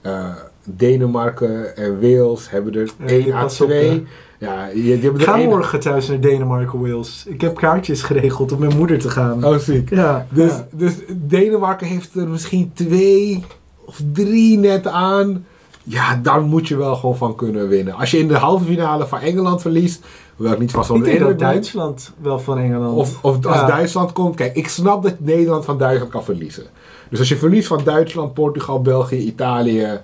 Eh, 0.00 0.28
Denemarken 0.64 1.76
en 1.76 2.00
Wales 2.00 2.50
hebben 2.50 2.74
er 2.74 2.90
Ja, 2.98 3.06
één 3.06 3.32
à 3.32 3.42
op, 3.42 3.48
twee. 3.48 4.06
Ja, 4.38 4.68
die, 4.72 4.82
die 4.82 5.02
hebben 5.02 5.20
ga 5.20 5.36
morgen 5.36 5.80
thuis 5.80 6.08
naar 6.08 6.20
Denemarken, 6.20 6.80
Wales. 6.80 7.24
Ik 7.26 7.40
heb 7.40 7.56
kaartjes 7.56 8.02
geregeld 8.02 8.52
om 8.52 8.58
met 8.58 8.66
mijn 8.66 8.78
moeder 8.80 8.98
te 8.98 9.10
gaan. 9.10 9.44
Oh, 9.44 9.56
ziek. 9.56 9.90
Ja, 9.90 10.26
Dus, 10.30 10.50
ja. 10.52 10.66
dus 10.72 10.92
Denemarken 11.08 11.86
heeft 11.86 12.14
er 12.14 12.28
misschien 12.28 12.70
twee 12.74 13.44
of 13.84 14.00
drie 14.12 14.58
net 14.58 14.86
aan. 14.86 15.46
Ja, 15.84 16.16
daar 16.22 16.40
moet 16.42 16.68
je 16.68 16.76
wel 16.76 16.96
gewoon 16.96 17.16
van 17.16 17.34
kunnen 17.34 17.68
winnen. 17.68 17.94
Als 17.94 18.10
je 18.10 18.18
in 18.18 18.28
de 18.28 18.36
halve 18.36 18.64
finale 18.64 19.06
van 19.06 19.18
Engeland 19.20 19.60
verliest, 19.60 20.04
hoewel 20.36 20.52
ik 20.54 20.58
niet 20.60 20.70
vast 20.70 20.90
onder 20.90 21.08
de 21.08 21.12
indruk. 21.14 21.38
Duitsland 21.38 22.12
wel 22.20 22.38
van 22.38 22.58
Engeland. 22.58 22.96
Of, 22.96 23.18
of 23.24 23.46
als 23.46 23.56
Ja. 23.56 23.66
Duitsland 23.66 24.12
komt. 24.12 24.34
Kijk, 24.36 24.54
ik 24.56 24.68
snap 24.68 25.02
dat 25.02 25.20
Nederland 25.20 25.64
van 25.64 25.78
Duitsland 25.78 26.12
kan 26.12 26.24
verliezen. 26.24 26.64
Dus 27.10 27.18
als 27.18 27.28
je 27.28 27.36
verliest 27.36 27.66
van 27.66 27.80
Duitsland, 27.84 28.34
Portugal, 28.34 28.80
België, 28.80 29.16
Italië, 29.16 30.00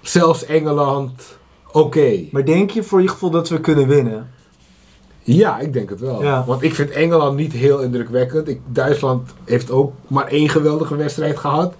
zelfs 0.00 0.44
Engeland, 0.44 1.38
oké. 1.72 2.24
Maar 2.30 2.44
denk 2.44 2.70
je 2.70 2.82
voor 2.82 3.02
je 3.02 3.08
gevoel 3.08 3.30
dat 3.30 3.48
we 3.48 3.60
kunnen 3.60 3.88
winnen? 3.88 4.30
Ja, 5.22 5.58
ik 5.58 5.72
denk 5.72 5.90
het 5.90 6.00
wel. 6.00 6.22
Ja. 6.22 6.44
Want 6.46 6.62
ik 6.62 6.74
vind 6.74 6.90
Engeland 6.90 7.36
niet 7.36 7.52
heel 7.52 7.78
indrukwekkend. 7.80 8.48
Ik, 8.48 8.60
Duitsland 8.66 9.30
heeft 9.44 9.70
ook 9.70 9.92
maar 10.06 10.26
één 10.26 10.48
geweldige 10.48 10.96
wedstrijd 10.96 11.36
gehad. 11.38 11.74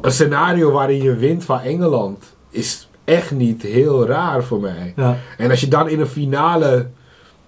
Een 0.00 0.12
scenario 0.12 0.70
waarin 0.70 1.02
je 1.02 1.14
wint 1.14 1.44
van 1.44 1.60
Engeland 1.60 2.24
is 2.50 2.88
echt 3.04 3.30
niet 3.30 3.62
heel 3.62 4.06
raar 4.06 4.44
voor 4.44 4.60
mij. 4.60 4.92
Ja. 4.96 5.16
En 5.38 5.50
als 5.50 5.60
je 5.60 5.68
dan 5.68 5.88
in 5.88 6.00
een 6.00 6.06
finale 6.06 6.86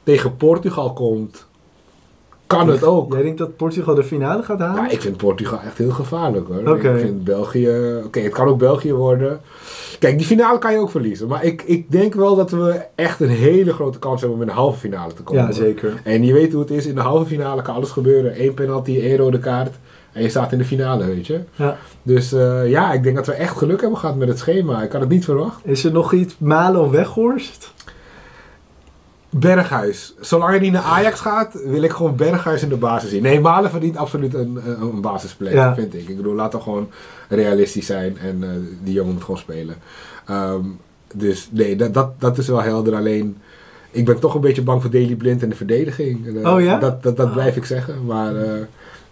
tegen 0.03 0.37
Portugal 0.37 0.93
komt, 0.93 1.47
kan 2.47 2.69
het 2.69 2.85
ook. 2.85 3.13
Jij 3.13 3.23
denkt 3.23 3.39
dat 3.39 3.57
Portugal 3.57 3.95
de 3.95 4.05
finale 4.05 4.43
gaat 4.43 4.59
halen? 4.59 4.83
Ja, 4.83 4.91
ik 4.91 5.01
vind 5.01 5.17
Portugal 5.17 5.61
echt 5.61 5.79
heel 5.79 5.91
gevaarlijk 5.91 6.47
hoor. 6.49 6.77
Ik 6.77 7.01
vind 7.01 7.25
België... 7.25 8.01
Oké, 8.05 8.21
het 8.21 8.33
kan 8.33 8.49
ook 8.49 8.59
België 8.59 8.93
worden. 8.93 9.41
Kijk, 9.99 10.19
die 10.19 10.27
finale 10.27 10.59
kan 10.59 10.73
je 10.73 10.79
ook 10.79 10.91
verliezen. 10.91 11.29
Maar 11.29 11.45
ik, 11.45 11.63
ik 11.63 11.91
denk 11.91 12.15
wel 12.15 12.37
dat 12.37 12.51
we 12.51 12.85
echt 12.95 13.21
een 13.21 13.29
hele 13.29 13.73
grote 13.73 13.99
kans 13.99 14.21
hebben 14.21 14.39
om 14.39 14.45
in 14.45 14.51
de 14.51 14.55
halve 14.61 14.79
finale 14.79 15.13
te 15.13 15.23
komen. 15.23 15.43
Ja, 15.43 15.53
zeker. 15.53 16.01
En 16.05 16.25
je 16.25 16.33
weet 16.33 16.53
hoe 16.53 16.61
het 16.61 16.71
is. 16.71 16.87
In 16.87 16.95
de 16.95 17.01
halve 17.01 17.27
finale 17.27 17.63
kan 17.63 17.75
alles 17.75 17.91
gebeuren. 17.91 18.45
Eén 18.45 18.55
penalty, 18.55 19.01
één 19.01 19.17
rode 19.17 19.39
kaart. 19.39 19.75
En 20.13 20.23
je 20.23 20.29
staat 20.29 20.53
in 20.53 20.59
de 20.59 20.65
finale, 20.65 21.05
weet 21.05 21.27
je. 21.27 21.41
Ja. 21.55 21.77
Dus 22.03 22.33
eh, 22.33 22.69
ja, 22.71 22.93
ik 22.93 23.03
denk 23.03 23.17
dat 23.17 23.27
we 23.27 23.33
echt 23.33 23.57
geluk 23.57 23.81
hebben 23.81 23.99
gehad 23.99 24.17
met 24.17 24.29
het 24.29 24.39
schema. 24.39 24.83
Ik 24.83 24.93
had 24.93 25.01
het 25.01 25.11
niet 25.11 25.25
verwacht. 25.25 25.61
Is 25.63 25.85
er 25.85 25.93
nog 25.93 26.13
iets 26.13 26.35
Malen 26.39 26.81
of 26.81 26.91
Weghorst? 26.91 27.73
Berghuis. 29.31 30.15
Zolang 30.21 30.51
hij 30.51 30.59
niet 30.61 30.73
naar 30.73 30.83
Ajax 30.83 31.21
gaat, 31.21 31.61
wil 31.67 31.83
ik 31.83 31.91
gewoon 31.93 32.17
Berghuis 32.17 32.63
in 32.63 32.69
de 32.69 32.77
basis 32.77 33.11
zien. 33.11 33.23
Nee, 33.23 33.41
Malen 33.41 33.71
verdient 33.71 33.97
absoluut 33.97 34.35
een, 34.35 34.61
een 34.65 34.81
een 34.81 35.01
basisplek, 35.01 35.53
Ja. 35.53 35.75
vind 35.75 35.95
ik. 35.95 36.09
Ik 36.09 36.17
bedoel, 36.17 36.35
laten 36.35 36.59
we 36.59 36.65
gewoon 36.65 36.89
realistisch 37.29 37.87
zijn 37.87 38.19
en 38.19 38.43
eh, 38.43 38.49
die 38.85 38.95
jongen 38.95 39.13
moet 39.13 39.23
gewoon 39.25 39.39
spelen. 39.41 39.75
Ehm, 40.27 40.61
dus 41.15 41.49
nee, 41.53 41.77
dat, 41.77 41.95
dat, 41.95 42.21
dat 42.21 42.39
is 42.39 42.49
wel 42.49 42.63
helder. 42.63 42.95
Alleen, 42.95 43.37
ik 43.91 44.05
ben 44.05 44.19
toch 44.21 44.35
een 44.35 44.41
beetje 44.41 44.63
bang 44.63 44.81
voor 44.83 44.91
Daily 44.91 45.15
Blind 45.15 45.43
en 45.43 45.49
de 45.49 45.55
verdediging. 45.57 46.43
Eh, 46.43 46.55
Oh 46.55 46.61
ja? 46.61 46.79
Dat, 46.79 47.03
dat, 47.03 47.17
dat 47.17 47.33
blijf 47.33 47.57
ik 47.57 47.65
zeggen, 47.65 48.05
maar 48.05 48.37
eh, 48.37 48.51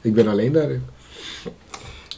ik 0.01 0.14
ben 0.14 0.28
alleen 0.28 0.53
daarin. 0.53 0.82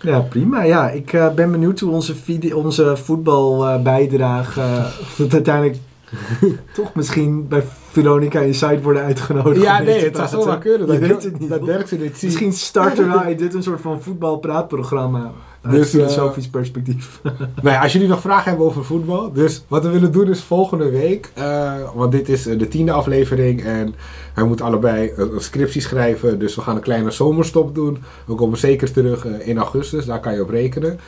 Ja, 0.01 0.20
prima. 0.20 0.62
Ja, 0.62 0.91
ik 0.91 1.12
eh, 1.12 1.35
ben 1.35 1.51
benieuwd 1.51 1.80
hoe 1.80 1.93
onze, 1.93 2.14
video, 2.14 2.57
onze 2.57 2.97
voetbalbijdrage 2.97 4.61
of 5.01 5.16
het 5.16 5.33
uiteindelijk 5.33 5.76
toch 6.74 6.95
misschien 6.95 7.49
bij 7.49 7.62
Veronica 7.91 8.41
Inside 8.41 8.83
worden 8.83 9.03
uitgenodigd. 9.03 9.62
Ja, 9.62 9.78
nee, 9.78 10.05
het 10.05 10.16
zou 10.16 10.28
zomaar 10.28 10.59
kunnen. 10.59 10.87
Dat, 10.87 10.99
weet 10.99 11.24
het 11.24 11.39
niet. 11.39 11.49
dat. 11.49 12.22
Misschien 12.22 12.53
starten 12.53 13.12
wij 13.12 13.35
dit 13.43 13.55
een 13.55 13.62
soort 13.62 13.80
van 13.80 14.03
voetbalpraatprogramma. 14.03 15.33
Dus, 15.70 15.86
eh, 15.86 15.90
filosofisch 15.90 16.48
perspectief. 16.48 17.20
Nou 17.62 17.74
ja, 17.74 17.82
als 17.82 17.92
jullie 17.92 18.08
nog 18.08 18.20
vragen 18.20 18.48
hebben 18.48 18.66
over 18.66 18.84
voetbal. 18.84 19.32
Dus 19.32 19.64
wat 19.68 19.82
we 19.82 19.88
willen 19.88 20.12
doen 20.12 20.28
is 20.28 20.42
volgende 20.42 20.90
week. 20.90 21.30
eh, 21.34 21.72
want 21.94 22.12
dit 22.12 22.28
is 22.28 22.46
eh, 22.46 22.58
de 22.58 22.68
tiende 22.68 22.92
aflevering. 22.92 23.64
En 23.64 23.94
wij 24.34 24.44
moeten 24.44 24.66
allebei 24.66 25.12
een, 25.16 25.40
scriptie 25.40 25.80
schrijven. 25.80 26.38
Dus 26.38 26.54
we 26.54 26.60
gaan 26.60 26.76
een 26.76 26.82
kleine 26.82 27.10
zomerstop 27.10 27.74
doen. 27.74 27.98
We 28.24 28.34
komen 28.34 28.58
zeker 28.58 28.92
terug 28.92 29.24
in 29.24 29.58
augustus. 29.58 30.04
Daar 30.04 30.20
kan 30.20 30.34
je 30.34 30.42
op 30.42 30.50
rekenen. 30.50 31.00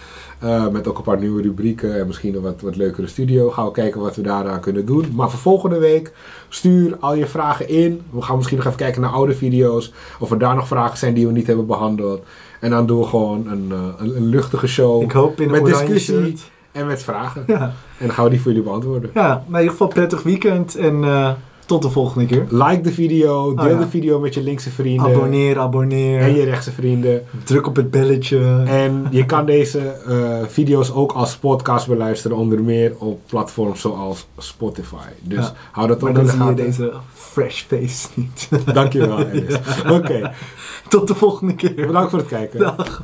Met 0.73 0.89
ook 0.89 0.97
een 0.99 1.05
paar 1.05 1.19
nieuwe 1.19 1.43
rubrieken. 1.43 1.99
En 1.99 2.07
misschien 2.07 2.35
een 2.35 2.43
wat, 2.43 2.61
wat 2.61 2.77
leukere 2.77 3.07
studio. 3.07 3.51
Gaan 3.51 3.65
we 3.65 3.73
kijken 3.73 4.01
wat 4.01 4.17
we 4.17 4.23
daaraan 4.23 4.61
kunnen 4.61 4.87
doen. 4.87 5.13
Maar 5.15 5.31
voor 5.31 5.39
volgende 5.39 5.79
week 5.79 6.13
stuur 6.49 6.97
al 7.01 7.15
je 7.15 7.27
vragen 7.27 7.69
in. 7.69 8.03
We 8.11 8.23
gaan 8.23 8.37
misschien 8.37 8.57
nog 8.57 8.67
even 8.67 8.79
kijken 8.79 9.01
naar 9.01 9.11
oude 9.11 9.35
video's. 9.35 9.93
Of 10.19 10.31
er 10.31 10.39
daar 10.39 10.55
nog 10.55 10.67
vragen 10.67 10.99
zijn 10.99 11.15
die 11.15 11.27
we 11.27 11.33
niet 11.33 11.47
hebben 11.47 11.67
behandeld. 11.67 12.25
En 12.61 12.71
dan 12.71 12.87
doen 12.87 12.99
we 13.01 13.07
gewoon 13.07 13.47
een, 13.47 13.69
eh, 13.73 13.79
een, 13.99 14.17
een 14.17 14.27
luchtige 14.27 14.67
show. 14.67 15.03
Ik 15.03 15.13
hoop 15.13 15.41
in 15.41 15.45
een 15.45 15.63
Met 15.63 15.65
discussie. 15.65 16.15
shirt. 16.25 16.51
En 16.73 16.87
met 16.87 17.03
vragen. 17.03 17.45
Ja. 17.47 17.61
En 17.99 18.07
dan 18.07 18.11
gaan 18.11 18.25
we 18.25 18.31
die 18.31 18.41
voor 18.41 18.51
jullie 18.53 18.67
beantwoorden. 18.67 19.11
ja, 19.15 19.27
maar 19.29 19.61
in 19.61 19.67
ieder 19.67 19.71
geval 19.71 19.87
prettig 19.89 20.23
weekend 20.23 20.77
en 20.77 21.05
eh, 21.05 21.31
tot 21.67 21.83
de 21.83 21.91
volgende 21.91 22.27
keer. 22.27 22.47
Like 22.51 22.81
de 22.81 22.93
video, 22.93 23.55
deel 23.55 23.65
Oh 23.65 23.71
ja. 23.71 23.79
de 23.79 23.89
video 23.89 24.21
met 24.21 24.35
je 24.35 24.43
linkse 24.43 24.71
vrienden. 24.71 25.07
Abonneer, 25.15 25.59
abonneer. 25.59 26.21
En 26.21 26.35
je 26.35 26.45
rechtse 26.45 26.73
vrienden. 26.73 27.23
Druk 27.45 27.67
op 27.67 27.77
het 27.77 27.91
belletje. 27.91 28.63
En 28.67 29.07
je 29.11 29.27
kan 29.27 29.47
deze 29.47 29.79
eh, 29.81 30.39
video's 30.49 30.93
ook 30.95 31.13
als 31.13 31.37
podcast 31.37 31.87
beluisteren, 31.89 32.37
onder 32.37 32.63
meer 32.63 32.93
op 32.99 33.21
platforms 33.27 33.81
zoals 33.81 34.27
Spotify. 34.39 34.97
Dus 35.23 35.45
Ja. 35.45 35.53
hou 35.73 35.87
dat 35.89 35.97
ook 35.97 36.03
maar 36.03 36.11
in 36.11 36.17
dan 36.17 36.25
de 36.25 36.31
zie 36.31 36.41
je 36.41 36.47
gaten. 36.47 36.65
deze 36.65 36.93
fresh 37.13 37.63
face 37.63 38.09
niet. 38.15 38.49
Dankjewel. 38.75 39.19
Oké, 39.99 40.33
Tot 40.89 41.09
de 41.09 41.15
volgende 41.15 41.55
keer. 41.55 41.75
bedankt 41.87 42.11
voor 42.11 42.19
het 42.19 42.29
kijken. 42.29 42.59
Dag. 42.59 43.03